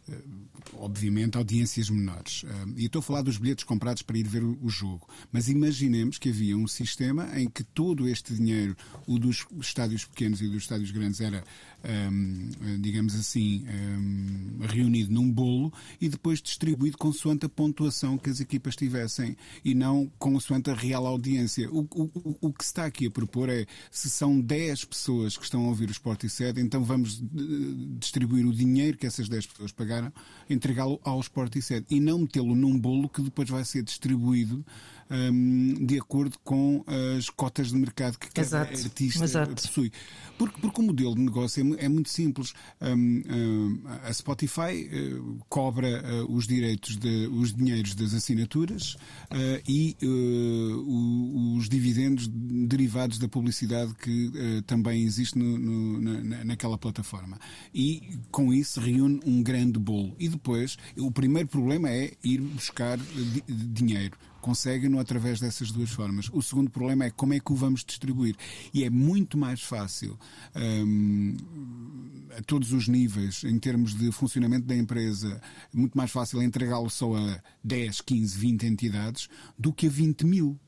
Eh, 0.08 0.22
obviamente, 0.74 1.36
audiências 1.36 1.88
menores. 1.88 2.44
Eh, 2.44 2.64
e 2.76 2.86
estou 2.86 3.00
a 3.00 3.02
falar 3.02 3.22
dos 3.22 3.38
bilhetes 3.38 3.64
comprados 3.64 4.02
para 4.02 4.18
ir 4.18 4.26
ver 4.26 4.42
o 4.42 4.68
jogo. 4.68 5.08
Mas 5.32 5.48
imaginemos 5.48 6.18
que 6.18 6.28
havia 6.28 6.56
um 6.56 6.66
sistema 6.66 7.28
em 7.38 7.48
que 7.48 7.64
todo 7.64 8.08
este 8.08 8.34
dinheiro, 8.34 8.76
o 9.06 9.18
dos 9.18 9.46
estádios 9.60 10.04
pequenos 10.04 10.40
e 10.40 10.48
dos 10.48 10.62
estádios 10.62 10.90
grandes, 10.90 11.20
era 11.20 11.44
um, 11.84 12.80
digamos 12.80 13.14
assim, 13.14 13.64
um, 13.68 14.66
reunido 14.66 15.12
num 15.12 15.30
bolo 15.30 15.72
e 16.00 16.08
depois 16.08 16.40
distribuído 16.40 16.96
consoante 16.96 17.46
a 17.46 17.48
pontuação 17.48 18.16
que 18.16 18.30
as 18.30 18.40
equipas 18.40 18.74
tivessem 18.74 19.36
e 19.64 19.74
não 19.74 20.10
consoante 20.18 20.70
a 20.70 20.74
real 20.74 21.06
audiência. 21.06 21.70
O, 21.70 21.86
o, 21.94 22.36
o 22.40 22.52
que 22.52 22.64
se 22.64 22.70
está 22.70 22.86
aqui 22.86 23.06
a 23.06 23.10
propor 23.10 23.48
é 23.48 23.66
se 23.90 24.08
são 24.08 24.40
10 24.40 24.84
pessoas 24.84 25.36
que 25.36 25.44
estão 25.44 25.64
a 25.64 25.68
ouvir 25.68 25.88
o 25.88 25.92
Sport 25.92 26.26
Sede, 26.28 26.60
então 26.60 26.82
vamos 26.82 27.20
eh, 27.20 27.96
distribuir 27.98 28.46
o 28.46 28.52
dinheiro 28.52 28.96
que 28.96 29.06
essas 29.06 29.28
10 29.28 29.46
pessoas 29.46 29.72
pagaram, 29.72 30.12
entregá-lo 30.48 31.00
ao 31.04 31.20
Sport 31.20 31.60
Sede 31.60 31.86
e 31.90 32.00
não 32.00 32.20
metê-lo 32.20 32.54
num 32.54 32.78
bolo 32.78 33.08
que 33.08 33.22
depois 33.22 33.48
vai 33.48 33.64
ser 33.64 33.82
distribuído 33.82 34.64
um, 35.14 35.86
de 35.86 35.98
acordo 35.98 36.38
com 36.42 36.84
as 37.16 37.30
cotas 37.30 37.68
de 37.68 37.76
mercado 37.76 38.18
que 38.18 38.28
cada 38.28 38.46
exato, 38.46 38.72
artista 38.72 39.24
exato. 39.24 39.54
possui. 39.54 39.92
Porque, 40.36 40.60
porque 40.60 40.80
o 40.80 40.84
modelo 40.84 41.14
de 41.14 41.20
negócio 41.20 41.76
é, 41.76 41.84
é 41.84 41.88
muito 41.88 42.08
simples. 42.08 42.52
Um, 42.80 43.22
um, 43.28 43.82
a 44.02 44.12
Spotify 44.12 44.88
uh, 44.90 45.38
cobra 45.48 46.02
uh, 46.02 46.34
os 46.34 46.46
direitos, 46.46 46.96
de, 46.96 47.28
os 47.28 47.54
dinheiros 47.54 47.94
das 47.94 48.14
assinaturas 48.14 48.94
uh, 48.94 49.62
e 49.68 49.96
os 51.56 51.68
dividendos 51.68 52.28
derivados 52.28 53.18
da 53.18 53.28
publicidade 53.28 53.94
que 53.94 54.62
também 54.66 55.04
existe 55.04 55.38
no, 55.38 55.58
no, 55.58 56.24
na, 56.24 56.44
naquela 56.44 56.76
plataforma. 56.76 57.38
E 57.74 58.18
com 58.30 58.52
isso 58.52 58.80
reúne 58.80 59.20
um 59.24 59.42
grande 59.42 59.78
bolo. 59.78 60.14
E 60.18 60.28
depois, 60.28 60.76
o 60.96 61.10
primeiro 61.10 61.48
problema 61.48 61.88
é 61.90 62.12
ir 62.22 62.40
buscar 62.40 62.98
dinheiro 63.48 64.16
conseguem-no 64.44 64.98
através 64.98 65.40
dessas 65.40 65.70
duas 65.70 65.88
formas. 65.88 66.28
O 66.30 66.42
segundo 66.42 66.70
problema 66.70 67.06
é 67.06 67.10
como 67.10 67.32
é 67.32 67.40
que 67.40 67.50
o 67.50 67.56
vamos 67.56 67.82
distribuir. 67.82 68.36
E 68.74 68.84
é 68.84 68.90
muito 68.90 69.38
mais 69.38 69.62
fácil, 69.62 70.18
um, 70.54 71.34
a 72.36 72.42
todos 72.42 72.70
os 72.70 72.86
níveis, 72.86 73.42
em 73.44 73.58
termos 73.58 73.94
de 73.94 74.12
funcionamento 74.12 74.66
da 74.66 74.76
empresa, 74.76 75.40
muito 75.72 75.96
mais 75.96 76.10
fácil 76.10 76.42
entregá-lo 76.42 76.90
só 76.90 77.16
a 77.16 77.40
10, 77.64 78.02
15, 78.02 78.38
20 78.38 78.66
entidades 78.66 79.28
do 79.58 79.72
que 79.72 79.86
a 79.86 79.90
20 79.90 80.26
mil 80.26 80.60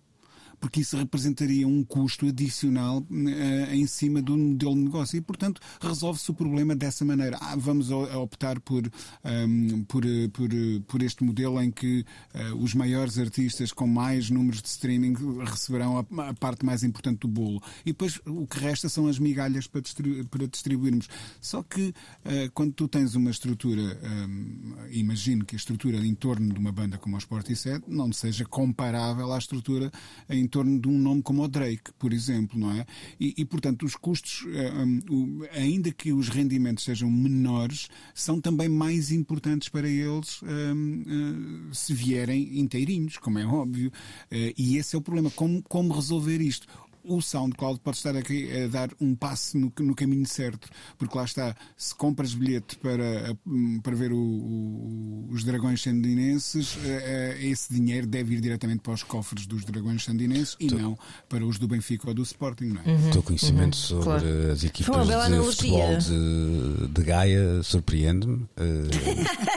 porque 0.61 0.80
isso 0.80 0.96
representaria 0.96 1.66
um 1.66 1.84
custo 1.84 2.26
adicional 2.26 2.98
uh, 2.98 3.72
em 3.72 3.86
cima 3.86 4.22
do 4.22 4.36
modelo 4.36 4.74
de 4.74 4.80
negócio 4.80 5.16
e, 5.16 5.20
portanto, 5.20 5.61
resolve-se 5.80 6.30
o 6.30 6.34
problema 6.34 6.74
dessa 6.74 7.04
maneira. 7.04 7.38
Ah, 7.40 7.57
vamos 7.57 7.90
optar 7.90 8.61
por, 8.61 8.86
um, 8.86 8.90
ehm, 9.24 9.84
por, 9.84 10.02
por, 10.32 10.48
por, 10.86 11.02
este 11.02 11.24
modelo 11.24 11.61
em 11.62 11.70
que 11.70 12.04
uh, 12.34 12.57
os 12.57 12.74
maiores 12.74 13.18
artistas 13.18 13.72
com 13.72 13.86
mais 13.86 14.30
números 14.30 14.62
de 14.62 14.68
streaming 14.68 15.14
receberão 15.44 15.98
a, 15.98 16.28
a, 16.28 16.34
parte 16.34 16.64
mais 16.64 16.82
importante 16.82 17.20
do 17.20 17.28
bolo. 17.28 17.62
E 17.84 17.92
depois 17.92 18.20
o 18.26 18.46
que 18.46 18.59
resta 18.59 18.88
são 18.88 19.07
as 19.07 19.18
migalhas 19.18 19.66
para, 19.66 19.80
distribu 19.80 20.26
para 20.28 20.46
distribuirmos. 20.46 21.09
Só 21.40 21.62
que 21.62 21.88
uh, 21.88 22.50
quando 22.54 22.72
tu 22.72 22.88
tens 22.88 23.14
uma 23.14 23.30
estrutura, 23.30 23.82
um, 23.82 24.76
ehm, 24.84 24.92
imagino 24.92 25.44
que 25.44 25.54
a 25.54 25.59
estrutura 25.59 25.98
em 25.98 26.14
torno 26.14 26.52
de 26.52 26.59
uma 26.59 26.72
banda 26.72 26.98
como 26.98 27.16
a 27.16 27.18
Sportisset 27.18 27.84
não 27.86 28.12
seja 28.12 28.44
comparável 28.44 29.32
à 29.32 29.38
estrutura 29.38 29.90
em 30.28 30.45
em 30.47 30.49
torno 30.49 30.78
de 30.78 30.88
um 30.88 30.97
nome 30.97 31.22
como 31.22 31.42
o 31.42 31.49
Drake, 31.49 31.92
por 31.99 32.12
exemplo, 32.12 32.59
não 32.59 32.70
é? 32.70 32.86
E, 33.18 33.34
e 33.36 33.44
portanto, 33.44 33.84
os 33.84 33.97
custos, 33.97 34.47
eh, 34.55 35.59
ainda 35.59 35.90
que 35.90 36.12
os 36.12 36.28
rendimentos 36.28 36.84
sejam 36.84 37.11
menores, 37.11 37.88
são 38.14 38.40
também 38.40 38.68
mais 38.68 39.11
importantes 39.11 39.68
para 39.68 39.88
eles 39.88 40.40
um, 40.42 40.47
uh, 40.47 41.70
eh, 41.70 41.74
se 41.74 41.92
vierem 41.92 42.61
inteirinhos, 42.61 43.16
como 43.18 43.40
é 43.40 43.47
óbvio. 43.47 43.88
Uh, 44.30 44.55
e 44.57 44.76
esse 44.76 44.94
é 44.94 44.99
o 44.99 45.03
problema. 45.03 45.30
Como, 45.30 45.62
como 45.64 45.92
resolver 45.92 46.40
isto? 46.40 46.68
O 47.07 47.20
SoundCloud 47.20 47.80
pode 47.80 47.96
estar 47.96 48.16
aqui 48.16 48.64
a 48.64 48.68
dar 48.68 48.90
um 49.00 49.14
passo 49.14 49.59
no, 49.59 49.72
no 49.80 49.94
caminho 49.94 50.26
certo, 50.26 50.68
porque 50.98 51.16
lá 51.16 51.24
está, 51.24 51.54
se 51.76 51.94
compras 51.94 52.34
bilhete 52.34 52.76
para, 52.76 53.36
para 53.82 53.94
ver 53.94 54.12
o, 54.12 54.18
o, 54.18 55.28
os 55.30 55.44
dragões 55.44 55.82
sandinenses, 55.82 56.78
eh, 56.84 57.36
eh, 57.40 57.46
esse 57.46 57.72
dinheiro 57.72 58.07
deve 58.07 58.34
ir 58.34 58.40
diretamente 58.40 58.80
para 58.80 58.92
os 58.92 59.02
cofres 59.02 59.46
dos 59.46 59.64
dragões 59.64 60.04
sandinenses 60.04 60.57
e 60.61 60.66
não 60.66 60.98
para 61.28 61.44
os 61.44 61.59
do 61.59 61.68
Benfica 61.68 62.09
ou 62.09 62.14
do 62.14 62.22
Sporting. 62.22 62.66
Não 62.66 62.82
é? 62.82 62.88
Uhum. 62.88 63.09
O 63.09 63.12
teu 63.12 63.22
conhecimento 63.22 63.74
uhum. 63.74 63.80
sobre 63.80 64.04
claro. 64.04 64.52
as 64.52 64.64
equipas 64.64 65.07
de 65.07 65.12
analogia. 65.12 65.52
futebol 65.52 65.98
de, 65.98 66.88
de 66.88 67.02
Gaia 67.02 67.62
surpreende-me. 67.62 68.34
Uh, 68.34 68.46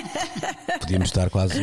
podíamos 0.80 1.10
estar 1.10 1.30
quase 1.30 1.60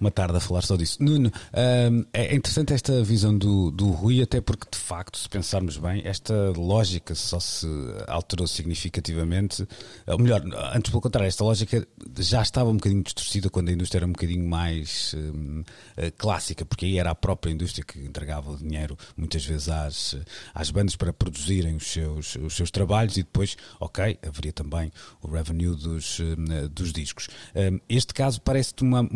uma 0.00 0.10
tarde 0.10 0.36
a 0.36 0.40
falar 0.40 0.62
só 0.62 0.76
disso. 0.76 1.02
Nuno, 1.02 1.28
uh, 1.28 2.06
é 2.12 2.34
interessante 2.34 2.72
esta 2.72 3.02
visão 3.02 3.36
do, 3.36 3.70
do 3.70 3.90
Rui, 3.90 4.22
até 4.22 4.40
porque 4.40 4.66
de 4.76 4.82
facto, 4.82 5.18
se 5.18 5.28
pensarmos 5.28 5.78
bem, 5.78 6.02
esta 6.04 6.52
lógica 6.54 7.14
só 7.14 7.40
se 7.40 7.66
alterou 8.06 8.46
significativamente. 8.46 9.66
Ou 10.06 10.18
melhor, 10.18 10.42
antes 10.74 10.90
pelo 10.90 11.00
contrário, 11.00 11.26
esta 11.26 11.42
lógica 11.42 11.86
já 12.18 12.42
estava 12.42 12.68
um 12.68 12.76
bocadinho 12.76 13.02
distorcida 13.02 13.48
quando 13.48 13.70
a 13.70 13.72
indústria 13.72 14.00
era 14.00 14.06
um 14.06 14.12
bocadinho 14.12 14.46
mais 14.46 15.14
hum, 15.14 15.64
eh, 15.96 16.10
clássica, 16.10 16.64
porque 16.64 16.84
aí 16.84 16.98
era 16.98 17.10
a 17.10 17.14
própria 17.14 17.50
indústria 17.50 17.84
que 17.84 17.98
entregava 18.00 18.50
o 18.50 18.56
dinheiro 18.56 18.96
muitas 19.16 19.44
vezes 19.44 19.68
às, 19.68 20.16
às 20.54 20.70
bandas 20.70 20.94
para 20.94 21.12
produzirem 21.12 21.76
os 21.76 21.86
seus, 21.86 22.36
os 22.36 22.54
seus 22.54 22.70
trabalhos 22.70 23.16
e 23.16 23.22
depois, 23.22 23.56
ok, 23.80 24.18
haveria 24.22 24.52
também 24.52 24.92
o 25.22 25.28
revenue 25.28 25.74
dos, 25.74 26.20
hum, 26.20 26.68
dos 26.70 26.92
discos. 26.92 27.28
Hum, 27.54 27.80
este 27.88 28.12
caso 28.12 28.40
parece-te 28.42 28.82
uma. 28.82 29.08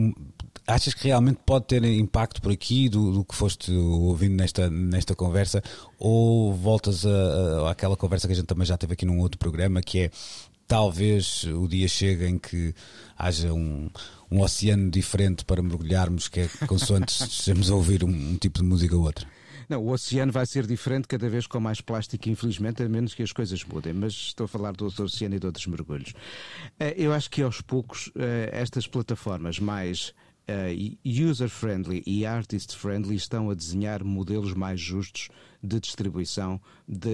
Achas 0.67 0.95
que 0.95 1.09
realmente 1.09 1.41
pode 1.45 1.67
ter 1.67 1.85
impacto 1.85 2.41
por 2.41 2.53
aqui 2.53 2.89
do, 2.89 3.13
do 3.13 3.25
que 3.25 3.35
foste 3.35 3.73
ouvindo 3.73 4.37
nesta, 4.37 4.71
nesta 4.71 5.15
conversa? 5.15 5.50
Conversa, 5.51 5.63
ou 5.99 6.53
voltas 6.55 7.05
a, 7.05 7.09
a, 7.09 7.71
àquela 7.73 7.97
conversa 7.97 8.29
que 8.29 8.33
a 8.33 8.37
gente 8.37 8.47
também 8.47 8.67
já 8.67 8.77
teve 8.77 8.93
aqui 8.93 9.05
num 9.05 9.19
outro 9.19 9.39
programa, 9.39 9.81
que 9.81 9.99
é 10.01 10.11
talvez 10.69 11.45
o 11.45 11.67
dia 11.67 11.89
chegue 11.89 12.27
em 12.27 12.39
que 12.39 12.73
haja 13.19 13.53
um, 13.53 13.91
um 14.31 14.41
oceano 14.41 14.89
diferente 14.91 15.45
para 15.45 15.63
mergulharmos, 15.63 16.29
que 16.29 16.41
é 16.41 16.49
consoante 16.67 17.13
estejamos 17.13 17.71
a 17.71 17.75
ouvir 17.75 18.05
um, 18.05 18.09
um 18.09 18.37
tipo 18.37 18.61
de 18.61 18.65
música 18.65 18.95
ou 18.97 19.03
outra. 19.03 19.27
Não, 19.69 19.81
o 19.85 19.93
oceano 19.93 20.33
vai 20.33 20.45
ser 20.47 20.67
diferente 20.67 21.07
cada 21.07 21.29
vez 21.29 21.47
com 21.47 21.61
mais 21.61 21.81
plástico, 21.81 22.29
infelizmente, 22.29 22.83
a 22.83 22.89
menos 22.89 23.15
que 23.15 23.23
as 23.23 23.31
coisas 23.31 23.63
mudem. 23.63 23.93
Mas 23.93 24.13
estou 24.13 24.47
a 24.47 24.49
falar 24.49 24.73
do 24.73 24.85
outro 24.85 25.05
oceano 25.05 25.37
e 25.37 25.39
de 25.39 25.47
outros 25.47 25.65
mergulhos. 25.67 26.13
Eh, 26.81 26.95
eu 26.97 27.13
acho 27.13 27.31
que 27.31 27.41
aos 27.41 27.61
poucos 27.61 28.11
eh, 28.17 28.51
estas 28.53 28.89
plataformas 28.89 29.61
mais 29.61 30.13
user-friendly 31.05 32.03
e 32.07 32.25
artist-friendly 32.27 33.17
estão 33.17 33.51
a 33.51 33.55
desenhar 33.55 34.05
modelos 34.05 34.55
mais 34.55 34.81
justos 34.81 35.29
de 35.63 35.79
distribuição 35.79 36.61
de, 36.89 37.11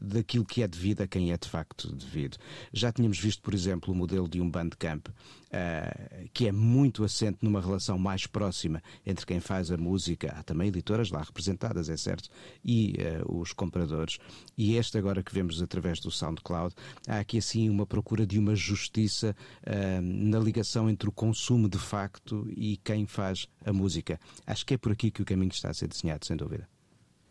daquilo 0.00 0.44
que 0.44 0.62
é 0.62 0.68
devido 0.68 1.02
a 1.02 1.06
quem 1.06 1.32
é 1.32 1.36
de 1.36 1.48
facto 1.48 1.92
devido. 1.94 2.36
Já 2.72 2.92
tínhamos 2.92 3.18
visto, 3.18 3.42
por 3.42 3.54
exemplo, 3.54 3.92
o 3.92 3.96
modelo 3.96 4.28
de 4.28 4.40
um 4.40 4.48
Bandcamp, 4.48 5.08
uh, 5.52 6.28
que 6.32 6.48
é 6.48 6.52
muito 6.52 7.04
assente 7.04 7.38
numa 7.42 7.60
relação 7.60 7.98
mais 7.98 8.26
próxima 8.26 8.82
entre 9.04 9.26
quem 9.26 9.40
faz 9.40 9.70
a 9.70 9.76
música, 9.76 10.34
há 10.36 10.42
também 10.42 10.68
editoras 10.68 11.10
lá 11.10 11.22
representadas, 11.22 11.88
é 11.88 11.96
certo, 11.96 12.28
e 12.64 12.96
uh, 13.26 13.40
os 13.40 13.52
compradores. 13.52 14.18
E 14.56 14.76
este 14.76 14.98
agora 14.98 15.22
que 15.22 15.32
vemos 15.32 15.60
através 15.60 16.00
do 16.00 16.10
SoundCloud, 16.10 16.74
há 17.06 17.18
aqui 17.18 17.38
assim 17.38 17.68
uma 17.68 17.86
procura 17.86 18.26
de 18.26 18.38
uma 18.38 18.54
justiça 18.54 19.36
uh, 19.62 20.02
na 20.02 20.38
ligação 20.38 20.88
entre 20.88 21.08
o 21.08 21.12
consumo 21.12 21.68
de 21.68 21.78
facto 21.78 22.46
e 22.56 22.78
quem 22.78 23.06
faz 23.06 23.46
a 23.64 23.72
música. 23.72 24.18
Acho 24.46 24.64
que 24.64 24.74
é 24.74 24.78
por 24.78 24.92
aqui 24.92 25.10
que 25.10 25.22
o 25.22 25.24
caminho 25.24 25.52
está 25.52 25.70
a 25.70 25.74
ser 25.74 25.88
desenhado, 25.88 26.26
sem 26.26 26.36
dúvida. 26.36 26.68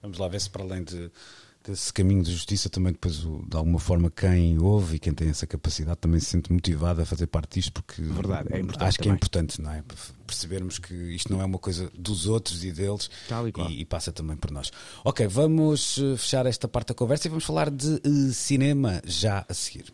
Vamos 0.02 0.18
lá 0.18 0.28
ver 0.28 0.42
se 0.42 0.50
para 0.50 0.64
além 0.64 0.84
de 0.84 1.12
desse 1.64 1.94
caminho 1.94 2.24
de 2.24 2.32
justiça 2.32 2.70
também 2.70 2.92
depois 2.94 3.18
de 3.18 3.58
alguma 3.58 3.80
forma 3.80 4.10
quem 4.10 4.60
ouve 4.60 4.96
e 4.96 5.00
quem 5.00 5.14
tem 5.14 5.30
essa 5.30 5.46
capacidade 5.46 6.00
também 6.00 6.20
se 6.20 6.28
sente 6.28 6.52
motivado 6.52 7.02
a 7.02 7.06
fazer 7.06 7.28
parte 7.28 7.60
disto 7.60 7.72
porque 7.74 8.02
Verdade, 8.02 8.50
é 8.52 8.60
importante 8.60 8.88
acho 8.88 8.98
que 9.00 9.10
é 9.10 9.12
importante 9.12 9.62
não 9.62 9.72
é 9.72 9.84
percebermos 10.26 10.80
que 10.80 10.94
isto 10.94 11.32
não 11.32 11.42
é 11.42 11.46
uma 11.46 11.60
coisa 11.60 11.92
dos 11.98 12.28
outros 12.28 12.64
e 12.64 12.72
deles 12.72 13.10
Tal 13.28 13.48
e 13.48 13.52
qual. 13.52 13.70
e, 13.70 13.82
e 13.82 13.86
passa 13.86 14.12
também 14.12 14.36
por 14.36 14.52
nós 14.52 14.72
ok 15.04 15.28
vamos 15.28 15.98
eh, 15.98 16.18
fechar 16.18 16.46
esta 16.46 16.68
parte 16.68 16.90
da 16.90 16.94
conversa 16.94 17.28
e 17.28 17.30
vamos 17.30 17.44
falar 17.44 17.70
de 17.70 17.96
eh, 17.96 18.34
cinema 18.34 19.02
já 19.06 19.46
a 19.48 19.54
seguir 19.54 19.94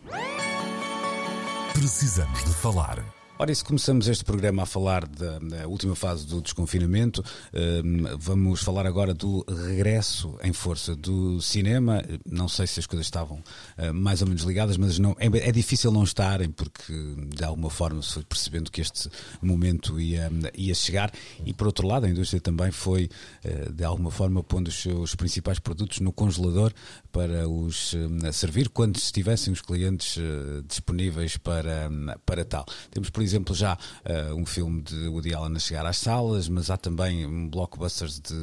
Precisamos 1.74 2.44
de 2.44 2.54
falar. 2.56 3.06
Ora, 3.40 3.52
e 3.52 3.56
se 3.56 3.64
começamos 3.64 4.08
este 4.08 4.26
programa 4.26 4.64
a 4.64 4.66
falar 4.66 5.06
da, 5.06 5.38
da 5.38 5.68
última 5.68 5.96
fase 5.96 6.26
do 6.26 6.42
desconfinamento, 6.42 7.24
hum, 7.54 8.18
vamos 8.18 8.64
falar 8.64 8.88
agora 8.88 9.14
do 9.14 9.46
regresso 9.48 10.36
em 10.42 10.52
força 10.52 10.96
do 10.96 11.40
cinema. 11.40 12.04
Não 12.26 12.48
sei 12.48 12.66
se 12.66 12.80
as 12.80 12.88
coisas 12.88 13.06
estavam 13.06 13.44
eh, 13.78 13.92
mais 13.92 14.24
ou 14.24 14.28
menos 14.28 14.42
ligadas, 14.42 14.76
mas 14.76 14.98
não, 14.98 15.16
é, 15.20 15.28
é 15.28 15.52
difícil 15.52 15.92
não 15.92 16.04
estarem, 16.04 16.50
porque 16.50 16.92
de 17.36 17.44
alguma 17.44 17.70
forma 17.70 18.02
se 18.02 18.14
foi 18.14 18.24
percebendo 18.24 18.72
que 18.72 18.82
este 18.82 19.08
momento 19.40 20.00
ia, 20.00 20.32
ia 20.56 20.74
chegar. 20.74 21.12
E 21.46 21.54
por 21.54 21.68
outro 21.68 21.86
lado, 21.86 22.08
a 22.08 22.10
indústria 22.10 22.42
também 22.42 22.72
foi 22.72 23.08
eh, 23.44 23.70
de 23.72 23.84
alguma 23.84 24.10
forma 24.10 24.42
pondo 24.42 24.70
os 24.70 24.82
seus 24.82 25.14
principais 25.14 25.60
produtos 25.60 26.00
no 26.00 26.12
congelador 26.12 26.74
para 27.12 27.48
os 27.48 27.94
hum, 27.94 28.32
servir 28.34 28.70
quando 28.70 28.96
estivessem 28.96 29.54
os 29.54 29.62
clientes 29.62 30.18
eh, 30.18 30.64
disponíveis 30.68 31.38
para, 31.38 31.88
para 32.26 32.44
tal. 32.44 32.66
Temos, 32.90 33.12
por 33.12 33.27
exemplo, 33.28 33.54
já 33.54 33.78
eh, 34.04 34.34
um 34.34 34.46
filme 34.46 34.82
de 34.82 35.08
Woody 35.08 35.34
Allen 35.34 35.56
a 35.56 35.60
chegar 35.60 35.86
às 35.86 35.98
salas, 35.98 36.50
mas 36.50 36.70
há 36.70 36.78
também 36.78 37.26
um 37.26 37.48
blockbusters 37.48 38.20
de 38.20 38.34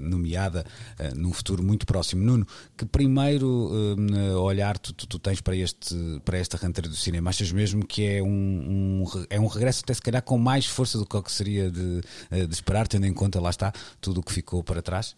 nomeada 0.00 0.64
eh, 0.98 1.12
num 1.14 1.32
futuro 1.32 1.62
muito 1.62 1.84
próximo. 1.86 2.24
Nuno, 2.24 2.46
que 2.76 2.86
primeiro 2.86 3.46
hum, 3.46 4.34
olhar 4.40 4.78
tu, 4.78 4.92
tu, 4.92 5.06
tu 5.06 5.18
tens 5.18 5.40
para, 5.40 5.56
este, 5.56 5.94
para 6.24 6.38
esta 6.38 6.56
ranteira 6.56 6.88
do 6.88 6.96
cinema? 6.96 7.30
Achas 7.30 7.52
mesmo 7.52 7.84
que 7.84 8.06
é 8.06 8.22
um, 8.22 8.28
um 8.28 9.04
é 9.28 9.38
um 9.38 9.46
regresso 9.46 9.82
até 9.84 9.92
se 9.92 10.02
calhar 10.02 10.22
com 10.22 10.38
mais 10.38 10.64
força 10.64 10.96
do 10.96 11.04
que 11.04 11.18
que 11.18 11.32
seria 11.32 11.68
de, 11.68 12.00
de 12.30 12.54
esperar, 12.54 12.86
tendo 12.86 13.04
em 13.04 13.12
conta, 13.12 13.40
lá 13.40 13.50
está, 13.50 13.72
tudo 14.00 14.20
o 14.20 14.22
que 14.22 14.32
ficou 14.32 14.62
para 14.62 14.80
trás? 14.80 15.16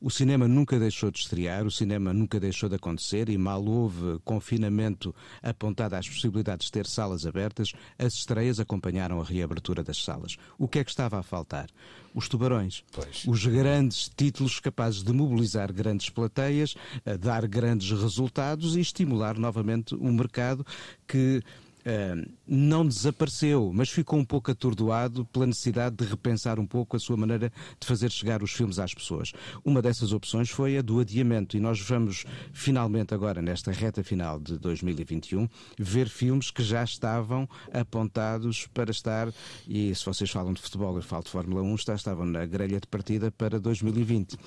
O 0.00 0.10
cinema 0.10 0.46
nunca 0.46 0.78
deixou 0.78 1.10
de 1.10 1.18
estrear, 1.18 1.66
o 1.66 1.70
cinema 1.70 2.12
nunca 2.12 2.38
deixou 2.38 2.68
de 2.68 2.76
acontecer 2.76 3.28
e 3.28 3.36
mal 3.36 3.64
houve 3.64 4.20
confinamento 4.24 5.14
apontado 5.42 5.96
às 5.96 6.08
possibilidades 6.08 6.66
de 6.66 6.72
ter 6.72 6.86
salas 6.86 7.26
abertas, 7.26 7.72
as 7.98 8.14
estreias 8.14 8.60
acompanharam 8.60 9.20
a 9.20 9.24
reabertura 9.24 9.82
das 9.82 10.02
salas. 10.02 10.36
O 10.56 10.68
que 10.68 10.78
é 10.78 10.84
que 10.84 10.90
estava 10.90 11.18
a 11.18 11.22
faltar? 11.22 11.68
Os 12.14 12.28
tubarões. 12.28 12.84
Pois. 12.92 13.24
Os 13.26 13.44
grandes 13.44 14.08
títulos 14.16 14.60
capazes 14.60 15.02
de 15.02 15.12
mobilizar 15.12 15.72
grandes 15.72 16.08
plateias, 16.08 16.76
dar 17.20 17.46
grandes 17.46 17.90
resultados 17.90 18.76
e 18.76 18.80
estimular 18.80 19.36
novamente 19.36 19.94
um 19.96 20.12
mercado 20.12 20.64
que 21.06 21.42
Não 22.46 22.86
desapareceu, 22.86 23.70
mas 23.74 23.88
ficou 23.88 24.18
um 24.18 24.24
pouco 24.24 24.50
atordoado 24.50 25.24
pela 25.26 25.46
necessidade 25.46 25.96
de 25.96 26.04
repensar 26.04 26.58
um 26.58 26.66
pouco 26.66 26.96
a 26.96 27.00
sua 27.00 27.16
maneira 27.16 27.52
de 27.80 27.86
fazer 27.86 28.10
chegar 28.10 28.42
os 28.42 28.52
filmes 28.52 28.78
às 28.78 28.92
pessoas. 28.94 29.32
Uma 29.64 29.80
dessas 29.80 30.12
opções 30.12 30.50
foi 30.50 30.78
a 30.78 30.82
do 30.82 31.00
adiamento, 31.00 31.56
e 31.56 31.60
nós 31.60 31.80
vamos 31.80 32.24
finalmente 32.52 33.14
agora, 33.14 33.40
nesta 33.40 33.70
reta 33.72 34.02
final 34.02 34.38
de 34.38 34.58
2021, 34.58 35.48
ver 35.78 36.08
filmes 36.08 36.50
que 36.50 36.62
já 36.62 36.82
estavam 36.82 37.48
apontados 37.72 38.66
para 38.66 38.90
estar, 38.90 39.32
e 39.66 39.94
se 39.94 40.04
vocês 40.04 40.30
falam 40.30 40.52
de 40.52 40.60
futebol, 40.60 40.96
eu 40.96 41.02
falo 41.02 41.24
de 41.24 41.30
Fórmula 41.30 41.62
1, 41.62 41.74
está, 41.74 41.94
estavam 41.94 42.26
na 42.26 42.44
grelha 42.46 42.80
de 42.80 42.86
partida 42.86 43.30
para 43.30 43.58
2020. 43.58 44.34
Uh, 44.34 44.38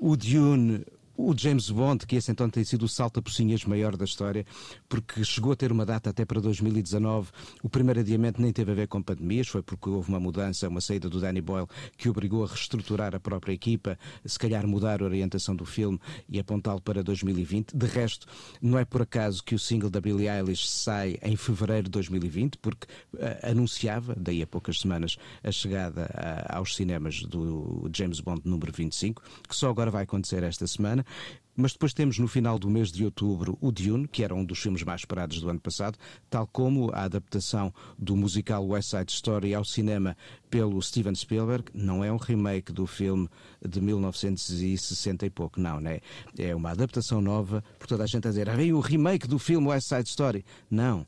o 0.00 0.16
Dune 0.16 0.84
o 1.16 1.34
James 1.36 1.70
Bond, 1.70 2.06
que 2.06 2.16
esse 2.16 2.30
então 2.30 2.48
tem 2.50 2.62
sido 2.62 2.84
o 2.84 2.88
salta-pocinhas 2.88 3.64
maior 3.64 3.96
da 3.96 4.04
história, 4.04 4.44
porque 4.88 5.24
chegou 5.24 5.52
a 5.52 5.56
ter 5.56 5.72
uma 5.72 5.86
data 5.86 6.10
até 6.10 6.24
para 6.24 6.40
2019. 6.40 7.30
O 7.62 7.68
primeiro 7.68 8.00
adiamento 8.00 8.40
nem 8.40 8.52
teve 8.52 8.72
a 8.72 8.74
ver 8.74 8.88
com 8.88 9.02
pandemias, 9.02 9.48
foi 9.48 9.62
porque 9.62 9.88
houve 9.88 10.08
uma 10.08 10.20
mudança, 10.20 10.68
uma 10.68 10.80
saída 10.80 11.08
do 11.08 11.20
Danny 11.20 11.40
Boyle, 11.40 11.66
que 11.96 12.08
obrigou 12.08 12.44
a 12.44 12.46
reestruturar 12.46 13.14
a 13.14 13.20
própria 13.20 13.52
equipa, 13.52 13.98
se 14.24 14.38
calhar 14.38 14.66
mudar 14.66 15.00
a 15.00 15.04
orientação 15.04 15.56
do 15.56 15.64
filme 15.64 15.98
e 16.28 16.38
apontá-lo 16.38 16.80
para 16.80 17.02
2020. 17.02 17.74
De 17.74 17.86
resto, 17.86 18.26
não 18.60 18.78
é 18.78 18.84
por 18.84 19.02
acaso 19.02 19.42
que 19.42 19.54
o 19.54 19.58
single 19.58 19.88
da 19.88 20.00
Billie 20.00 20.28
Eilish 20.28 20.68
sai 20.68 21.18
em 21.22 21.36
fevereiro 21.36 21.84
de 21.84 21.90
2020, 21.90 22.58
porque 22.58 22.86
eh, 23.18 23.50
anunciava, 23.50 24.14
daí 24.18 24.42
a 24.42 24.46
poucas 24.46 24.80
semanas, 24.80 25.16
a 25.42 25.50
chegada 25.50 26.10
ah, 26.14 26.58
aos 26.58 26.76
cinemas 26.76 27.22
do 27.22 27.88
James 27.94 28.20
Bond 28.20 28.42
número 28.44 28.72
25, 28.72 29.22
que 29.48 29.56
só 29.56 29.70
agora 29.70 29.90
vai 29.90 30.02
acontecer 30.02 30.42
esta 30.42 30.66
semana. 30.66 31.05
Mas 31.56 31.72
depois 31.72 31.94
temos 31.94 32.18
no 32.18 32.28
final 32.28 32.58
do 32.58 32.68
mês 32.68 32.92
de 32.92 33.02
outubro 33.02 33.56
o 33.62 33.72
Dune, 33.72 34.06
que 34.06 34.22
era 34.22 34.34
um 34.34 34.44
dos 34.44 34.58
filmes 34.58 34.82
mais 34.82 35.00
esperados 35.00 35.40
do 35.40 35.48
ano 35.48 35.58
passado, 35.58 35.98
tal 36.28 36.46
como 36.46 36.90
a 36.92 37.04
adaptação 37.04 37.72
do 37.98 38.14
musical 38.14 38.66
West 38.66 38.90
Side 38.90 39.10
Story 39.10 39.54
ao 39.54 39.64
cinema 39.64 40.14
pelo 40.50 40.80
Steven 40.82 41.14
Spielberg. 41.14 41.64
Não 41.72 42.04
é 42.04 42.12
um 42.12 42.18
remake 42.18 42.72
do 42.72 42.86
filme 42.86 43.26
de 43.66 43.80
1960 43.80 45.24
e 45.24 45.30
pouco, 45.30 45.58
não, 45.58 45.80
né? 45.80 46.00
É 46.36 46.54
uma 46.54 46.72
adaptação 46.72 47.22
nova, 47.22 47.64
por 47.78 47.86
toda 47.86 48.04
a 48.04 48.06
gente 48.06 48.28
a 48.28 48.30
dizer, 48.30 48.50
ah, 48.50 48.54
veio 48.56 48.76
o 48.76 48.80
remake 48.80 49.26
do 49.26 49.38
filme 49.38 49.68
West 49.68 49.88
Side 49.88 50.10
Story. 50.10 50.44
Não. 50.70 51.06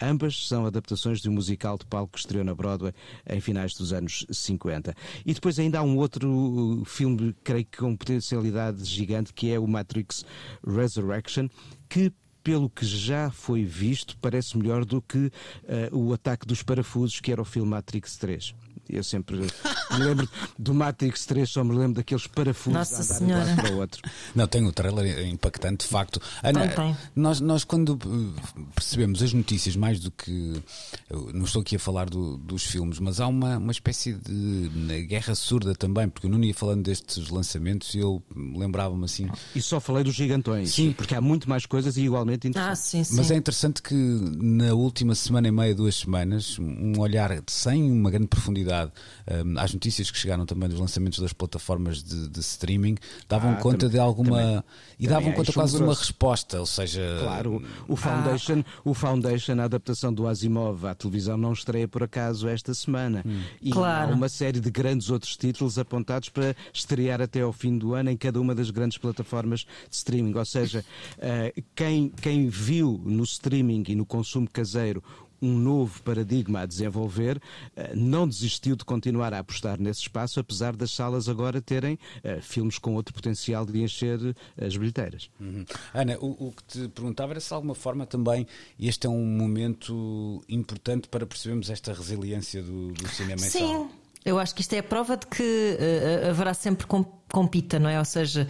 Ambas 0.00 0.46
são 0.46 0.66
adaptações 0.66 1.20
de 1.20 1.28
um 1.28 1.32
musical 1.32 1.76
de 1.76 1.86
palco 1.86 2.12
que 2.12 2.18
estreou 2.18 2.44
na 2.44 2.54
Broadway 2.54 2.92
em 3.28 3.40
finais 3.40 3.74
dos 3.74 3.92
anos 3.92 4.26
50. 4.30 4.94
E 5.24 5.34
depois 5.34 5.58
ainda 5.58 5.78
há 5.78 5.82
um 5.82 5.96
outro 5.96 6.30
uh, 6.30 6.84
filme, 6.84 7.34
creio 7.42 7.64
que 7.64 7.78
com 7.78 7.96
potencialidade 7.96 8.84
gigante, 8.84 9.32
que 9.32 9.50
é 9.50 9.58
o 9.58 9.66
Matrix 9.66 10.24
Resurrection, 10.66 11.48
que 11.88 12.12
pelo 12.42 12.70
que 12.70 12.86
já 12.86 13.30
foi 13.30 13.64
visto, 13.64 14.16
parece 14.18 14.56
melhor 14.56 14.84
do 14.84 15.02
que 15.02 15.18
uh, 15.18 15.96
o 15.96 16.12
ataque 16.14 16.46
dos 16.46 16.62
parafusos, 16.62 17.20
que 17.20 17.30
era 17.30 17.42
o 17.42 17.44
filme 17.44 17.70
Matrix 17.70 18.16
3. 18.16 18.54
Eu 18.88 19.04
sempre 19.04 19.36
me 19.36 19.98
lembro 19.98 20.28
do 20.58 20.72
Matrix 20.72 21.26
3, 21.26 21.48
só 21.48 21.62
me 21.62 21.74
lembro 21.76 21.94
daqueles 21.94 22.26
parafusos 22.26 22.72
Nossa 22.72 23.14
a 23.14 23.16
andar 23.18 23.18
de 23.18 23.24
um 23.24 23.38
lado 23.46 23.56
para 23.62 23.72
o 23.74 23.78
outro. 23.78 24.02
Não, 24.34 24.46
tem 24.46 24.66
o 24.66 24.72
trailer 24.72 25.26
impactante, 25.28 25.84
de 25.84 25.90
facto. 25.90 26.20
Ana, 26.42 26.66
Tem, 26.68 26.76
tem. 26.76 26.96
Nós, 27.14 27.40
nós 27.40 27.64
quando 27.64 27.98
eh, 28.02 28.60
percebemos 28.74 29.22
as 29.22 29.32
notícias, 29.32 29.76
mais 29.76 30.00
do 30.00 30.10
que. 30.10 30.62
eu 31.10 31.30
Não 31.34 31.44
estou 31.44 31.60
aqui 31.62 31.76
a 31.76 31.78
falar 31.78 32.08
do- 32.08 32.38
dos 32.38 32.64
filmes, 32.64 32.98
mas 32.98 33.20
há 33.20 33.26
uma, 33.26 33.58
uma 33.58 33.72
espécie 33.72 34.12
de 34.14 34.70
guerra 35.06 35.34
surda 35.34 35.74
também, 35.74 36.08
porque 36.08 36.26
eu 36.26 36.30
não 36.30 36.42
ia 36.42 36.54
falando 36.54 36.82
destes 36.84 37.28
lançamentos 37.28 37.94
e 37.94 37.98
eu 37.98 38.22
lembrava-me 38.34 39.04
assim. 39.04 39.28
E 39.54 39.60
só 39.60 39.80
falei 39.80 40.02
dos 40.04 40.14
gigantões, 40.14 40.72
Sim. 40.72 40.92
porque 40.92 41.14
há 41.14 41.20
muito 41.20 41.48
mais 41.48 41.66
coisas 41.66 41.96
e 41.96 42.02
igualmente 42.02 42.46
Ah, 42.46 42.50
interessantes. 42.50 42.82
sim, 42.82 43.04
sim. 43.04 43.16
Mas 43.16 43.30
é 43.30 43.36
interessante 43.36 43.82
que 43.82 43.94
na 43.94 44.72
última 44.74 45.14
semana 45.14 45.48
e 45.48 45.50
meia, 45.50 45.74
duas 45.74 45.94
semanas, 45.96 46.58
um 46.58 46.98
olhar 46.98 47.42
sem 47.48 47.90
uma 47.90 48.10
grande 48.10 48.28
profundidade 48.28 48.77
hum, 48.86 49.54
às 49.58 49.72
notícias 49.72 50.10
que 50.10 50.18
chegaram 50.18 50.46
também 50.46 50.68
dos 50.68 50.78
lançamentos 50.78 51.18
das 51.18 51.32
plataformas 51.32 52.02
de, 52.02 52.28
de 52.28 52.40
streaming, 52.40 52.96
davam 53.28 53.52
Ah, 53.52 53.56
conta 53.56 53.78
tam- 53.86 53.88
de 53.90 53.98
alguma. 53.98 54.30
também- 54.38 54.62
e 54.98 55.06
também 55.06 55.08
davam 55.08 55.30
há 55.30 55.34
conta 55.34 55.52
quase 55.52 55.76
de 55.76 55.82
uma 55.82 55.94
resposta, 55.94 56.58
ou 56.60 56.66
seja. 56.66 57.00
Claro, 57.22 57.62
o 57.86 57.96
Foundation, 57.96 58.64
o 58.84 58.94
Foundation, 58.94 59.60
a 59.60 59.64
adaptação 59.64 60.12
do 60.12 60.26
Asimov 60.26 60.84
à 60.86 60.94
televisão 60.94 61.36
não 61.36 61.52
estreia 61.52 61.86
por 61.88 62.02
acaso 62.02 62.48
esta 62.48 62.74
semana. 62.74 63.24
E 63.62 63.70
Claro. 63.70 64.12
há 64.12 64.14
uma 64.14 64.28
série 64.28 64.60
de 64.60 64.70
grandes 64.70 65.10
outros 65.10 65.36
títulos 65.36 65.78
apontados 65.78 66.28
para 66.28 66.54
estrear 66.72 67.20
até 67.20 67.40
ao 67.42 67.52
fim 67.52 67.78
do 67.78 67.94
ano 67.94 68.10
em 68.10 68.16
cada 68.16 68.40
uma 68.40 68.54
das 68.54 68.70
grandes 68.70 68.98
plataformas 68.98 69.60
de 69.60 69.96
streaming. 69.96 70.34
Ou 70.36 70.44
seja, 70.44 70.84
eh, 71.18 71.54
quem, 71.74 72.08
quem 72.20 72.48
viu 72.48 73.00
no 73.04 73.22
streaming 73.24 73.84
e 73.88 73.94
no 73.94 74.04
consumo 74.06 74.48
caseiro 74.50 75.02
um 75.40 75.56
novo 75.56 76.02
paradigma 76.02 76.60
a 76.60 76.66
desenvolver, 76.66 77.40
eh, 77.76 77.92
não 77.94 78.26
desistiu 78.26 78.74
de 78.76 78.84
continuar 78.84 79.32
a 79.32 79.38
apostar 79.38 79.80
nesse 79.80 80.00
espaço, 80.00 80.40
apesar 80.40 80.74
das 80.74 80.90
salas 80.90 81.28
agora 81.28 81.60
terem 81.60 81.98
eh, 82.24 82.40
filmes 82.40 82.78
com 82.78 82.94
outro 82.94 83.14
potencial 83.14 83.64
de 83.64 83.80
encher 83.82 84.18
eh, 84.56 84.66
as 84.66 84.76
bilheteiras. 84.76 85.30
Uhum. 85.40 85.64
Ana, 85.94 86.18
o, 86.20 86.48
o 86.48 86.52
que 86.52 86.64
te 86.64 86.88
perguntava 86.88 87.32
era 87.32 87.40
se 87.40 87.48
de 87.48 87.54
alguma 87.54 87.74
forma 87.74 88.04
também 88.06 88.46
este 88.80 89.06
é 89.06 89.10
um 89.10 89.24
momento 89.24 90.42
importante 90.48 91.08
para 91.08 91.26
percebermos 91.26 91.70
esta 91.70 91.92
resiliência 91.92 92.62
do, 92.62 92.92
do 92.92 93.08
cinema 93.08 93.40
em 93.46 93.50
sala. 93.50 93.66
Sim, 93.66 93.88
eu 94.24 94.38
acho 94.38 94.54
que 94.54 94.60
isto 94.60 94.72
é 94.74 94.78
a 94.78 94.82
prova 94.82 95.16
de 95.16 95.26
que 95.26 95.76
eh, 95.78 96.28
haverá 96.28 96.52
sempre 96.52 96.86
com- 96.86 97.04
compita, 97.30 97.78
não 97.78 97.88
é? 97.88 97.98
Ou 97.98 98.04
seja, 98.04 98.46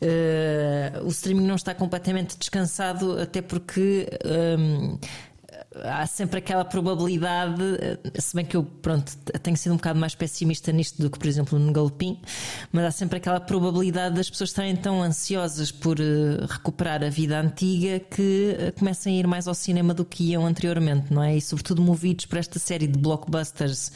eh, 0.00 0.92
o 1.02 1.08
streaming 1.08 1.46
não 1.46 1.54
está 1.56 1.74
completamente 1.74 2.36
descansado, 2.38 3.18
até 3.20 3.40
porque. 3.42 4.06
hum, 4.58 4.98
Há 5.84 6.06
sempre 6.06 6.38
aquela 6.38 6.64
probabilidade, 6.64 7.62
eh, 7.80 8.20
se 8.20 8.34
bem 8.34 8.44
que 8.44 8.56
eu 8.56 8.64
pronto, 8.64 9.16
tenho 9.42 9.56
sido 9.56 9.72
um 9.72 9.76
bocado 9.76 9.98
mais 9.98 10.14
pessimista 10.14 10.72
nisto 10.72 11.00
do 11.00 11.10
que, 11.10 11.18
por 11.18 11.26
exemplo, 11.26 11.58
no 11.58 11.72
Galpim, 11.72 12.20
mas 12.72 12.84
há 12.84 12.90
sempre 12.90 13.18
aquela 13.18 13.40
probabilidade 13.40 14.14
das 14.14 14.30
pessoas 14.30 14.50
estarem 14.50 14.74
tão 14.76 15.02
ansiosas 15.02 15.70
por 15.70 16.00
eh, 16.00 16.46
recuperar 16.48 17.04
a 17.04 17.10
vida 17.10 17.38
antiga 17.38 18.00
que 18.00 18.56
eh, 18.58 18.70
comecem 18.72 19.16
a 19.16 19.20
ir 19.20 19.26
mais 19.26 19.46
ao 19.46 19.54
cinema 19.54 19.92
do 19.92 20.04
que 20.04 20.30
iam 20.30 20.46
anteriormente, 20.46 21.12
não 21.12 21.22
é? 21.22 21.36
E 21.36 21.40
sobretudo 21.40 21.82
movidos 21.82 22.26
por 22.26 22.38
esta 22.38 22.58
série 22.58 22.86
de 22.86 22.98
blockbusters 22.98 23.92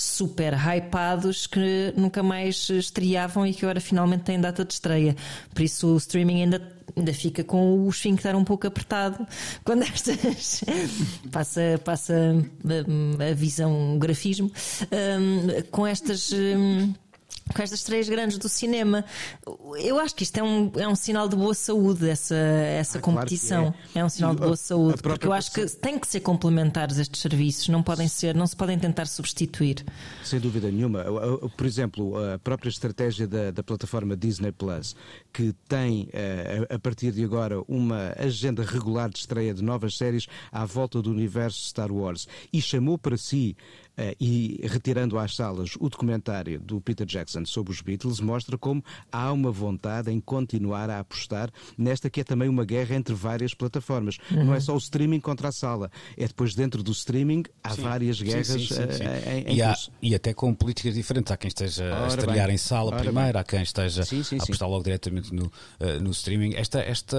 super 0.00 0.54
hypados 0.54 1.46
que 1.46 1.92
nunca 1.96 2.22
mais 2.22 2.68
estreavam 2.70 3.46
e 3.46 3.52
que 3.52 3.64
agora 3.64 3.80
finalmente 3.80 4.22
têm 4.22 4.40
data 4.40 4.64
de 4.64 4.72
estreia. 4.72 5.16
Por 5.52 5.62
isso 5.62 5.88
o 5.88 5.96
streaming 5.96 6.42
ainda 6.42 6.78
ainda 6.96 7.12
fica 7.12 7.44
com 7.44 7.84
o 7.84 7.88
esfíncter 7.88 8.36
um 8.36 8.44
pouco 8.44 8.66
apertado 8.66 9.26
quando 9.64 9.82
estas 9.82 10.64
passa, 11.30 11.80
passa 11.84 12.14
hum, 12.88 13.12
a 13.20 13.34
visão, 13.34 13.96
o 13.96 13.98
grafismo, 13.98 14.50
um, 14.92 15.62
com 15.70 15.86
estas. 15.86 16.32
Um, 16.32 16.94
com 17.54 17.62
estas 17.62 17.82
três 17.82 18.08
grandes 18.08 18.38
do 18.38 18.48
cinema. 18.48 19.04
Eu 19.78 19.98
acho 19.98 20.14
que 20.14 20.22
isto 20.22 20.38
é 20.38 20.42
um, 20.42 20.70
é 20.76 20.88
um 20.88 20.94
sinal 20.94 21.28
de 21.28 21.36
boa 21.36 21.54
saúde, 21.54 22.08
essa, 22.08 22.34
essa 22.34 22.98
ah, 22.98 23.00
competição. 23.00 23.72
Claro 23.72 23.88
é. 23.94 23.98
é. 24.00 24.04
um 24.04 24.08
sinal 24.08 24.34
de 24.34 24.40
boa 24.40 24.56
saúde, 24.56 25.02
porque 25.02 25.26
eu 25.26 25.32
acho 25.32 25.52
que 25.52 25.66
tem 25.66 25.98
que 25.98 26.06
ser 26.06 26.20
complementares 26.20 26.98
estes 26.98 27.20
serviços, 27.20 27.68
não 27.68 27.82
podem 27.82 28.08
ser, 28.08 28.34
não 28.34 28.46
se 28.46 28.56
podem 28.56 28.78
tentar 28.78 29.06
substituir. 29.06 29.84
Sem 30.24 30.40
dúvida 30.40 30.70
nenhuma. 30.70 31.04
Por 31.56 31.66
exemplo, 31.66 32.14
a 32.34 32.38
própria 32.38 32.68
estratégia 32.68 33.26
da, 33.26 33.50
da 33.50 33.62
plataforma 33.62 34.16
Disney 34.16 34.52
Plus, 34.52 34.94
que 35.32 35.54
tem 35.68 36.08
eh, 36.12 36.66
a 36.70 36.78
partir 36.78 37.12
de 37.12 37.24
agora 37.24 37.62
uma 37.68 38.14
agenda 38.18 38.62
regular 38.62 39.08
de 39.10 39.18
estreia 39.18 39.54
de 39.54 39.62
novas 39.62 39.96
séries 39.96 40.26
à 40.50 40.64
volta 40.64 41.00
do 41.02 41.10
universo 41.10 41.60
Star 41.60 41.90
Wars 41.92 42.26
e 42.52 42.60
chamou 42.60 42.98
para 42.98 43.16
si 43.16 43.56
e 44.20 44.60
retirando 44.64 45.18
às 45.18 45.34
salas 45.34 45.74
o 45.78 45.88
documentário 45.88 46.60
do 46.60 46.80
Peter 46.80 47.06
Jackson 47.06 47.44
sobre 47.44 47.72
os 47.72 47.80
Beatles, 47.80 48.20
mostra 48.20 48.56
como 48.56 48.82
há 49.10 49.32
uma 49.32 49.50
vontade 49.50 50.10
em 50.10 50.20
continuar 50.20 50.90
a 50.90 51.00
apostar 51.00 51.50
nesta 51.76 52.10
que 52.10 52.20
é 52.20 52.24
também 52.24 52.48
uma 52.48 52.64
guerra 52.64 52.94
entre 52.96 53.14
várias 53.14 53.54
plataformas. 53.54 54.18
Uhum. 54.30 54.44
Não 54.44 54.54
é 54.54 54.60
só 54.60 54.74
o 54.74 54.78
streaming 54.78 55.20
contra 55.20 55.48
a 55.48 55.52
sala, 55.52 55.90
é 56.16 56.26
depois 56.26 56.54
dentro 56.54 56.82
do 56.82 56.92
streaming 56.92 57.44
há 57.62 57.70
sim. 57.70 57.82
várias 57.82 58.20
guerras 58.20 58.46
sim, 58.46 58.66
sim, 58.66 58.74
uh, 58.74 59.30
em, 59.30 59.52
em 59.52 59.56
e, 59.56 59.62
há, 59.62 59.76
e, 60.02 60.14
até 60.14 60.32
com 60.32 60.54
políticas 60.54 60.94
diferentes. 60.94 61.32
Há 61.32 61.36
quem 61.36 61.48
esteja 61.48 61.84
Ora 61.84 62.04
a 62.04 62.08
estrear 62.08 62.46
bem. 62.46 62.54
em 62.54 62.58
sala 62.58 62.92
Ora 62.92 63.00
primeiro, 63.00 63.32
bem. 63.32 63.40
há 63.40 63.44
quem 63.44 63.62
esteja 63.62 64.02
a 64.02 64.42
apostar 64.42 64.68
logo 64.68 64.84
diretamente 64.84 65.34
no, 65.34 65.46
uh, 65.46 66.00
no 66.00 66.10
streaming. 66.10 66.54
Esta, 66.54 66.80
esta 66.80 67.18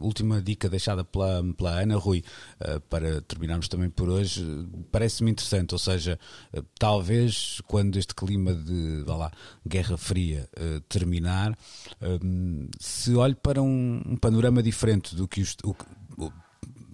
última 0.00 0.40
dica 0.40 0.68
deixada 0.68 1.04
pela, 1.04 1.42
pela 1.56 1.80
Ana 1.80 1.96
Rui, 1.96 2.22
uh, 2.60 2.80
para 2.82 3.20
terminarmos 3.22 3.68
também 3.68 3.90
por 3.90 4.08
hoje, 4.08 4.44
parece-me 4.90 5.30
interessante, 5.30 5.74
ou 5.74 5.78
seja, 5.78 5.97
seja, 5.98 6.18
eh, 6.52 6.62
talvez 6.78 7.60
quando 7.66 7.98
este 7.98 8.14
clima 8.14 8.54
de 8.54 9.04
lá, 9.06 9.30
Guerra 9.66 9.96
Fria 9.96 10.48
uh, 10.56 10.80
terminar, 10.82 11.56
um, 12.00 12.68
se 12.78 13.14
olhe 13.14 13.34
para 13.34 13.60
um, 13.62 14.02
um, 14.06 14.16
panorama 14.16 14.62
diferente 14.62 15.14
do 15.14 15.26
que 15.26 15.42
o, 15.64 15.76
o 16.16 16.32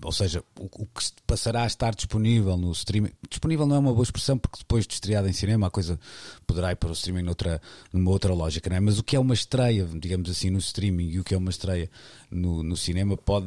ou 0.05 0.13
seja, 0.13 0.45
o, 0.59 0.65
o, 0.65 0.87
que 0.87 1.03
passará 1.27 1.63
a 1.63 1.67
estar 1.67 1.95
disponível 1.95 2.57
no 2.59 2.71
streaming. 2.73 3.11
Disponível 3.29 3.67
não 3.67 3.77
é 3.77 3.79
uma 3.79 3.93
boa 3.93 4.03
expressão, 4.03 4.37
porque 4.37 4.59
depois 4.59 4.87
de 4.87 4.93
estreado 4.93 5.27
em 5.29 5.33
cinema 5.33 5.69
a 5.69 5.71
coisa 5.71 5.99
poderá 6.47 6.73
ir 6.73 6.77
para 6.77 6.91
o 6.91 6.93
streaming 6.93 7.23
noutra, 7.23 7.61
numa 7.91 8.11
outra 8.11 8.35
lógica, 8.35 8.69
não 8.69 8.77
é? 8.77 8.81
Mas 8.81 8.99
o 8.99 9.03
que 9.03 9.17
é 9.17 9.19
uma 9.19 9.33
estreia, 9.33 9.89
digamos 9.95 10.29
assim, 10.29 10.51
no 10.51 10.59
streaming 10.59 11.09
e 11.09 11.21
o 11.21 11.25
que 11.25 11.35
é 11.35 11.39
uma 11.39 11.51
estreia 11.51 11.91
no, 12.31 12.63
no 12.63 12.77
cinema 12.77 13.17
pode 13.17 13.47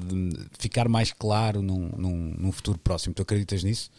ficar 0.57 0.89
mais 0.89 1.11
claro 1.11 1.61
num, 1.61 1.89
num, 1.95 2.35
num 2.39 2.51
futuro 2.51 2.79
próximo. 2.79 3.13
Tu 3.13 3.21
acreditas 3.21 3.63
nisso? 3.63 3.91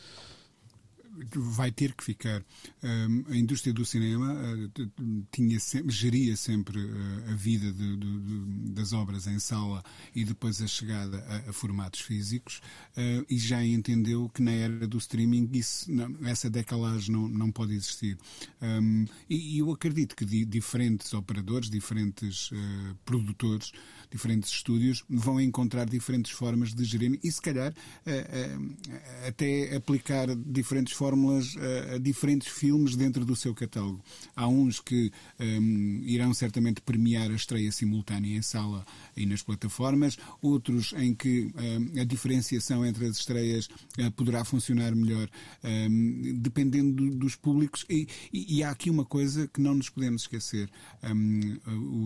Vai 1.35 1.71
ter 1.71 1.93
que 1.95 2.05
ficar. 2.05 2.43
a 3.29 3.37
indústria 3.37 3.73
do 3.73 3.85
cinema 3.85 4.35
uh, 4.35 5.25
tinha 5.33 5.59
sempre, 5.59 5.93
geria 5.93 6.37
sempre 6.37 6.79
uh, 6.79 7.31
a 7.31 7.35
vida 7.35 7.73
de, 7.73 7.97
de, 7.97 8.73
das 8.73 8.93
obras 8.93 9.27
em 9.27 9.39
sala 9.39 9.83
e 10.15 10.25
depois 10.25 10.61
a 10.61 10.67
chegada 10.67 11.19
a, 11.29 11.51
a 11.51 11.53
formatos 11.53 12.01
físicos 12.01 12.61
uh, 12.97 13.25
e 13.29 13.39
já 13.39 13.65
entendeu 13.65 14.29
que 14.29 14.43
na 14.43 14.53
era 14.53 14.87
do 14.87 14.99
streaming 14.99 15.49
isso, 15.53 15.91
essa 16.25 16.49
decalagem 16.49 17.13
não, 17.13 17.29
não 17.29 17.51
pode 17.51 17.75
existir. 17.75 18.19
Um, 18.61 19.07
e, 19.29 19.59
eu 19.59 19.73
acredito 19.73 20.15
que 20.15 20.25
di, 20.25 20.45
diferentes 20.45 21.13
operadores, 21.15 21.71
diferentes 21.71 22.51
produtores, 23.05 23.73
diferentes 24.11 24.51
estúdios 24.51 25.05
vão 25.09 25.41
encontrar 25.41 25.87
diferentes 25.89 26.33
formas 26.33 26.75
de 26.75 26.85
gerir 26.85 27.19
e 27.23 27.31
se 27.31 27.41
calhar 27.41 27.73
até 29.27 29.75
aplicar 29.77 30.29
diferentes 30.35 30.93
formas 30.93 31.08
fórmulas 31.09 31.57
a, 31.57 31.95
a, 31.95 31.99
diferentes 31.99 32.49
filmes 32.49 32.95
dentro 32.95 33.25
do 33.25 33.35
seu 33.35 33.55
catálogo. 33.55 34.03
Há 34.37 34.47
uns 34.47 34.79
que 34.79 35.11
um, 35.41 36.03
irão 36.05 36.35
certamente 36.35 36.83
premiar 36.83 37.31
a 37.31 37.35
estreia 37.35 37.73
simultânea 37.73 38.37
em 38.37 38.43
sala 38.43 38.85
e 39.17 39.25
nas 39.25 39.43
plataformas, 39.43 40.19
outros 40.43 40.93
em 40.97 41.15
que 41.15 41.51
um, 41.55 42.01
a 42.01 42.05
diferenciação 42.05 42.85
entre 42.85 43.07
as 43.07 43.17
estreias 43.17 43.67
uh, 43.99 44.11
poderá 44.13 44.45
funcionar 44.45 44.95
melhor, 44.95 45.29
um, 45.65 46.39
dependendo 46.39 47.11
dos 47.17 47.35
públicos. 47.35 47.87
E, 47.89 48.07
e, 48.33 48.59
e, 48.59 48.63
há 48.63 48.71
aqui 48.71 48.91
uma 48.91 49.05
coisa 49.05 49.49
que 49.49 49.61
não 49.61 49.75
nos 49.75 49.89
podemos 49.89 50.23
esquecer: 50.23 50.69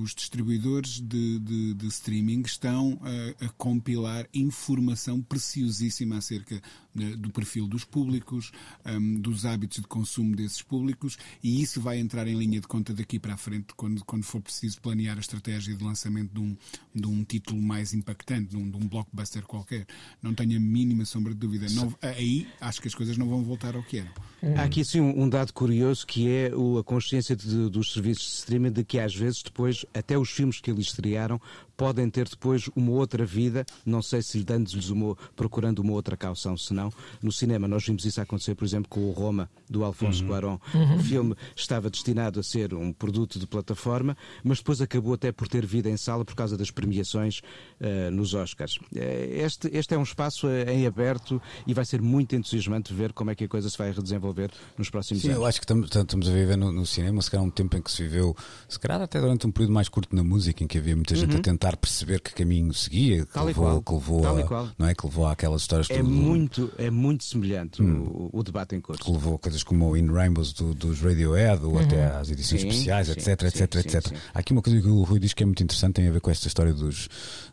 os 0.00 0.14
distribuidores 0.14 1.00
de, 1.00 1.38
de, 1.40 1.74
de 1.74 1.86
streaming 1.88 2.42
estão 2.42 3.00
a, 3.02 3.46
a 3.46 3.48
compilar 3.50 4.28
informação 4.32 5.20
preciosíssima 5.20 6.18
acerca 6.18 6.62
do 6.94 7.30
perfil 7.30 7.66
dos 7.66 7.84
públicos, 7.84 8.52
um, 8.84 9.20
dos 9.20 9.46
hábitos 9.46 9.80
de 9.80 9.86
consumo 9.86 10.36
desses 10.36 10.62
públicos, 10.62 11.16
e 11.42 11.62
isso 11.62 11.80
vai 11.80 11.98
entrar 11.98 12.26
em 12.26 12.36
linha 12.36 12.60
de 12.60 12.66
conta 12.66 12.92
daqui 12.92 13.18
para 13.18 13.34
a 13.34 13.36
frente, 13.36 13.74
quando, 13.76 14.04
quando 14.04 14.24
for 14.24 14.40
preciso 14.40 14.80
planear 14.80 15.16
a 15.16 15.20
estratégia 15.20 15.74
de 15.74 15.82
lançamento 15.82 16.32
de 16.32 16.40
um, 16.40 16.56
de 16.94 17.06
um 17.06 17.24
título 17.24 17.60
mais 17.60 17.94
impactante, 17.94 18.50
de 18.50 18.56
um, 18.56 18.70
de 18.70 18.76
um 18.76 18.88
blockbuster 18.88 19.44
qualquer. 19.46 19.86
Não 20.22 20.34
tenho 20.34 20.56
a 20.56 20.60
mínima 20.60 21.04
sombra 21.04 21.32
de 21.32 21.40
dúvida. 21.40 21.66
Não, 21.70 21.94
aí 22.02 22.46
acho 22.60 22.80
que 22.80 22.88
as 22.88 22.94
coisas 22.94 23.16
não 23.16 23.28
vão 23.28 23.42
voltar 23.42 23.74
ao 23.74 23.82
que 23.82 23.98
eram. 23.98 24.10
Há 24.56 24.64
aqui 24.64 24.84
sim 24.84 25.00
um, 25.00 25.28
dado 25.28 25.52
curioso 25.52 26.06
que 26.06 26.28
é 26.28 26.48
a 26.48 26.82
consciência 26.82 27.36
de, 27.36 27.70
dos 27.70 27.92
serviços 27.92 28.24
de 28.24 28.32
streaming 28.32 28.72
de 28.72 28.84
que 28.84 28.98
às 28.98 29.14
vezes 29.14 29.42
depois 29.42 29.86
até 29.94 30.18
os 30.18 30.30
filmes 30.30 30.60
que 30.60 30.70
eles 30.70 30.86
estrearam 30.86 31.40
podem 31.76 32.08
ter 32.10 32.28
depois 32.28 32.68
uma 32.76 32.92
outra 32.92 33.24
vida, 33.24 33.64
não 33.84 34.02
sei 34.02 34.22
se 34.22 34.42
dando-lhes 34.42 34.88
uma, 34.88 35.16
procurando 35.34 35.80
uma 35.80 35.92
outra 35.92 36.16
caução, 36.16 36.56
senão 36.56 36.81
no 37.22 37.32
cinema 37.32 37.68
nós 37.68 37.84
vimos 37.84 38.04
isso 38.04 38.20
acontecer, 38.20 38.54
por 38.54 38.64
exemplo, 38.64 38.88
com 38.88 39.08
o 39.08 39.12
Roma, 39.12 39.50
do 39.68 39.84
Alfonso 39.84 40.22
uhum. 40.22 40.28
Cuarón. 40.28 40.58
Uhum. 40.74 40.96
O 40.96 40.98
filme 41.00 41.36
estava 41.56 41.90
destinado 41.90 42.40
a 42.40 42.42
ser 42.42 42.74
um 42.74 42.92
produto 42.92 43.38
de 43.38 43.46
plataforma, 43.46 44.16
mas 44.42 44.58
depois 44.58 44.80
acabou 44.80 45.14
até 45.14 45.32
por 45.32 45.48
ter 45.48 45.64
vida 45.66 45.88
em 45.88 45.96
sala 45.96 46.24
por 46.24 46.34
causa 46.34 46.56
das 46.56 46.70
premiações 46.70 47.40
uh, 47.80 48.10
nos 48.10 48.34
Oscars. 48.34 48.78
Eh, 48.94 49.42
este, 49.44 49.68
este 49.72 49.94
é 49.94 49.98
um 49.98 50.02
espaço 50.02 50.48
eh, 50.48 50.72
em 50.72 50.86
aberto 50.86 51.40
e 51.66 51.74
vai 51.74 51.84
ser 51.84 52.00
muito 52.00 52.34
entusiasmante 52.34 52.92
ver 52.92 53.12
como 53.12 53.30
é 53.30 53.34
que 53.34 53.44
a 53.44 53.48
coisa 53.48 53.68
se 53.68 53.78
vai 53.78 53.90
redesenvolver 53.90 54.50
nos 54.76 54.90
próximos 54.90 55.22
Sim, 55.22 55.28
anos. 55.28 55.40
eu 55.40 55.46
acho 55.46 55.60
que 55.60 55.64
estamos, 55.64 55.94
estamos 55.94 56.28
a 56.28 56.32
viver 56.32 56.56
no, 56.56 56.72
no, 56.72 56.86
cinema, 56.86 57.20
se 57.22 57.30
calhar 57.30 57.44
um 57.44 57.50
tempo 57.50 57.76
em 57.76 57.82
que 57.82 57.90
se 57.90 58.02
viveu, 58.02 58.36
se 58.68 58.78
calhar 58.78 59.00
até 59.00 59.20
durante 59.20 59.46
um 59.46 59.50
período 59.50 59.72
mais 59.72 59.88
curto 59.88 60.14
na 60.14 60.24
música, 60.24 60.62
em 60.62 60.66
que 60.66 60.78
havia 60.78 60.94
muita 60.94 61.14
gente 61.14 61.32
uhum. 61.32 61.38
a 61.38 61.42
tentar 61.42 61.76
perceber 61.76 62.20
que 62.20 62.32
caminho 62.34 62.72
seguia, 62.74 63.26
que 63.26 63.38
levou, 63.38 63.82
que 63.82 63.92
levou, 63.92 64.26
a, 64.26 64.72
não 64.78 64.86
é 64.86 64.94
que 64.94 65.06
levou 65.06 65.26
àquelas 65.26 65.62
histórias 65.62 65.90
é 65.90 66.02
muito 66.02 66.71
é 66.78 66.90
muito 66.90 67.24
semelhante 67.24 67.82
hum. 67.82 68.28
o, 68.32 68.38
o, 68.38 68.42
debate 68.42 68.74
em 68.74 68.80
curso. 68.80 69.02
Que 69.02 69.10
levou 69.10 69.38
coisas 69.38 69.62
como 69.62 69.90
o 69.90 69.96
In 69.96 70.06
Rainbows 70.06 70.52
do, 70.52 70.74
dos 70.74 71.00
Radiohead 71.00 71.64
ou 71.64 71.74
uhum. 71.74 71.80
até 71.80 72.06
às 72.06 72.30
edições 72.30 72.60
sim, 72.62 72.68
especiais, 72.68 73.06
sim, 73.06 73.12
etc, 73.12 73.50
sim, 73.50 73.62
etc, 73.64 73.74
etc. 73.86 74.18
Há 74.34 74.38
aqui 74.38 74.52
uma 74.52 74.62
coisa 74.62 74.80
que 74.80 74.88
o 74.88 75.02
Rui 75.02 75.18
diz 75.18 75.32
que 75.32 75.42
é 75.42 75.46
muito 75.46 75.62
interessante, 75.62 75.94
tem 75.94 76.08
a 76.08 76.12
ver 76.12 76.20
com 76.20 76.30
esta 76.30 76.48
história 76.48 76.72
dos, 76.72 77.08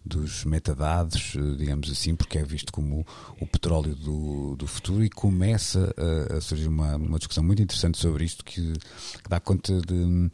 dos 0.06 0.46
metadados, 0.46 1.34
eh, 1.36 1.56
digamos 1.58 1.90
assim, 1.92 2.16
porque 2.16 2.38
é 2.38 2.44
visto 2.44 2.72
como 2.72 3.06
o, 3.40 3.44
o 3.44 3.48
petróleo 3.48 3.96
do, 3.96 4.56
do 4.56 4.68
futuro 4.68 5.04
e 5.04 5.10
começa 5.10 5.94
a, 5.98 6.38
a 6.38 6.42
surgir 6.42 6.68
uma, 6.68 6.96
uma 6.96 7.18
discussão 7.18 7.44
muito 7.44 7.62
interessante 7.62 7.98
sobre 7.98 8.24
isto 8.24 8.44
que, 8.44 8.74
que 8.74 9.30
dá 9.30 9.40
conta 9.40 9.80
de 9.82 10.30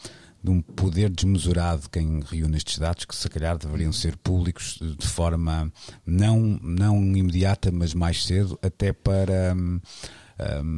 de 0.46 0.52
um 0.52 0.62
poder 0.62 1.10
desmesurado 1.10 1.90
quem 1.90 2.22
reúne 2.22 2.58
estes 2.58 2.78
dados, 2.78 3.06
que 3.06 3.16
se 3.16 3.28
calhar 3.28 3.58
deveriam 3.58 3.92
ser 3.92 4.16
públicos 4.16 4.80
de 4.80 5.08
forma 5.08 5.72
não, 6.06 6.40
não 6.62 7.02
imediata, 7.16 7.72
mas 7.72 7.94
mais 7.94 8.24
cedo, 8.24 8.58
até 8.62 8.94
para. 8.94 9.56
Um, 9.56 9.82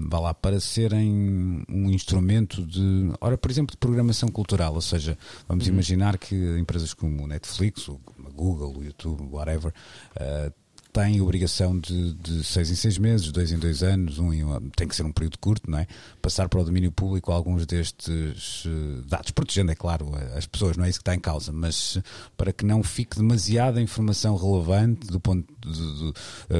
vá 0.08 0.20
lá, 0.20 0.34
para 0.36 0.60
serem 0.60 1.66
um 1.68 1.90
instrumento 1.90 2.64
de, 2.64 3.12
ora, 3.20 3.36
por 3.36 3.50
exemplo, 3.50 3.72
de 3.72 3.78
programação 3.78 4.30
cultural, 4.30 4.76
ou 4.76 4.82
seja, 4.82 5.18
vamos 5.48 5.66
uhum. 5.66 5.74
imaginar 5.74 6.20
que 6.20 6.36
empresas 6.60 6.94
como 6.94 7.24
o 7.24 7.28
Netflix, 7.28 7.88
o 7.88 8.00
Google, 8.36 8.78
o 8.78 8.84
YouTube, 8.84 9.24
whatever, 9.32 9.74
uh, 10.16 10.54
têm 10.98 11.22
obrigação 11.22 11.80
de, 11.80 12.14
de 12.14 12.44
seis 12.44 12.72
em 12.72 12.76
seis 12.76 12.98
meses, 12.98 13.32
dois 13.32 13.52
em 13.52 13.60
dois 13.60 13.84
anos, 13.84 14.18
um 14.18 14.34
em 14.34 14.44
um, 14.44 14.70
tem 14.72 14.88
que 14.88 14.96
ser 14.96 15.04
um 15.04 15.12
período 15.12 15.38
curto, 15.38 15.70
não 15.70 15.78
é? 15.78 15.86
Passar 16.20 16.50
para 16.50 16.60
o 16.60 16.64
domínio 16.64 16.92
público 16.92 17.32
alguns 17.32 17.68
destes 17.68 18.66
uh, 18.66 19.04
dados, 19.08 19.30
protegendo, 19.30 19.72
é 19.72 19.76
claro, 19.76 20.10
as 20.36 20.48
pessoas, 20.48 20.76
não 20.76 20.86
é 20.86 20.90
isso 20.90 20.98
que 20.98 21.04
está 21.04 21.14
em 21.14 21.20
causa, 21.20 21.52
mas 21.52 22.00
para 22.36 22.52
que 22.52 22.66
não 22.66 22.82
fique 22.82 23.16
demasiada 23.16 23.80
informação 23.80 24.36
relevante 24.36 25.06
do 25.08 25.20
ponto 25.20 25.48
de, 25.62 25.72
de, 25.72 26.14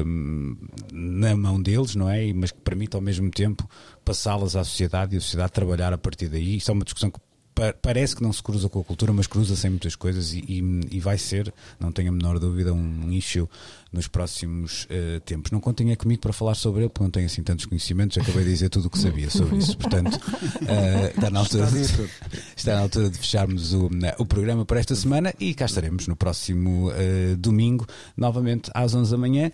um, 0.06 0.56
na 0.92 1.36
mão 1.36 1.60
deles, 1.60 1.96
não 1.96 2.08
é? 2.08 2.32
Mas 2.32 2.52
que 2.52 2.60
permita 2.60 2.96
ao 2.96 3.02
mesmo 3.02 3.30
tempo 3.32 3.68
passá-las 4.04 4.54
à 4.54 4.62
sociedade 4.62 5.16
e 5.16 5.18
a 5.18 5.20
sociedade 5.20 5.52
trabalhar 5.52 5.92
a 5.92 5.98
partir 5.98 6.28
daí. 6.28 6.56
Isso 6.56 6.70
é 6.70 6.74
uma 6.74 6.84
discussão 6.84 7.10
que 7.10 7.18
pa 7.58 7.74
parece 7.82 8.14
que 8.14 8.22
não 8.22 8.32
se 8.32 8.40
cruza 8.40 8.68
com 8.68 8.80
a 8.80 8.84
cultura, 8.84 9.12
mas 9.12 9.26
cruza-se 9.26 9.66
em 9.66 9.70
muitas 9.70 9.96
coisas 9.96 10.32
e, 10.32 10.38
e, 10.38 10.96
e, 10.96 11.00
vai 11.00 11.18
ser, 11.18 11.52
não 11.80 11.90
tenho 11.90 12.10
a 12.10 12.12
menor 12.12 12.38
dúvida, 12.38 12.72
um 12.72 13.10
issue 13.12 13.48
nos 13.92 14.06
próximos 14.06 14.84
uh, 14.84 15.20
tempos. 15.20 15.50
Não 15.50 15.60
contem 15.60 15.90
é 15.90 15.96
comigo 15.96 16.20
para 16.20 16.32
falar 16.32 16.54
sobre 16.54 16.82
ele, 16.82 16.88
porque 16.88 17.02
não 17.02 17.10
tenho 17.10 17.26
assim 17.26 17.42
tantos 17.42 17.66
conhecimentos, 17.66 18.16
acabei 18.16 18.44
de 18.44 18.50
dizer 18.50 18.68
tudo 18.68 18.86
o 18.86 18.90
que 18.90 18.98
sabia 18.98 19.28
sobre 19.28 19.56
isso. 19.56 19.76
Portanto, 19.76 20.14
uh, 20.14 21.06
está, 21.16 21.30
na 21.30 21.40
altura 21.40 21.66
de, 21.66 21.80
está 22.56 22.74
na 22.74 22.80
altura 22.82 23.10
de 23.10 23.18
fecharmos 23.18 23.72
o, 23.72 23.90
o 24.18 24.26
programa 24.26 24.64
para 24.64 24.78
esta 24.78 24.94
semana 24.94 25.34
e 25.40 25.52
cá 25.52 25.64
estaremos 25.64 26.06
no 26.06 26.14
próximo 26.14 26.90
uh, 26.90 27.36
domingo, 27.36 27.86
novamente 28.16 28.70
às 28.72 28.94
11 28.94 29.10
da 29.10 29.18
manhã. 29.18 29.50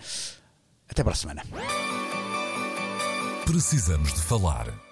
Até 0.88 1.02
para 1.02 1.12
a 1.12 1.16
semana. 1.16 1.42
Precisamos 3.46 4.12
de 4.12 4.20
falar 4.20 4.83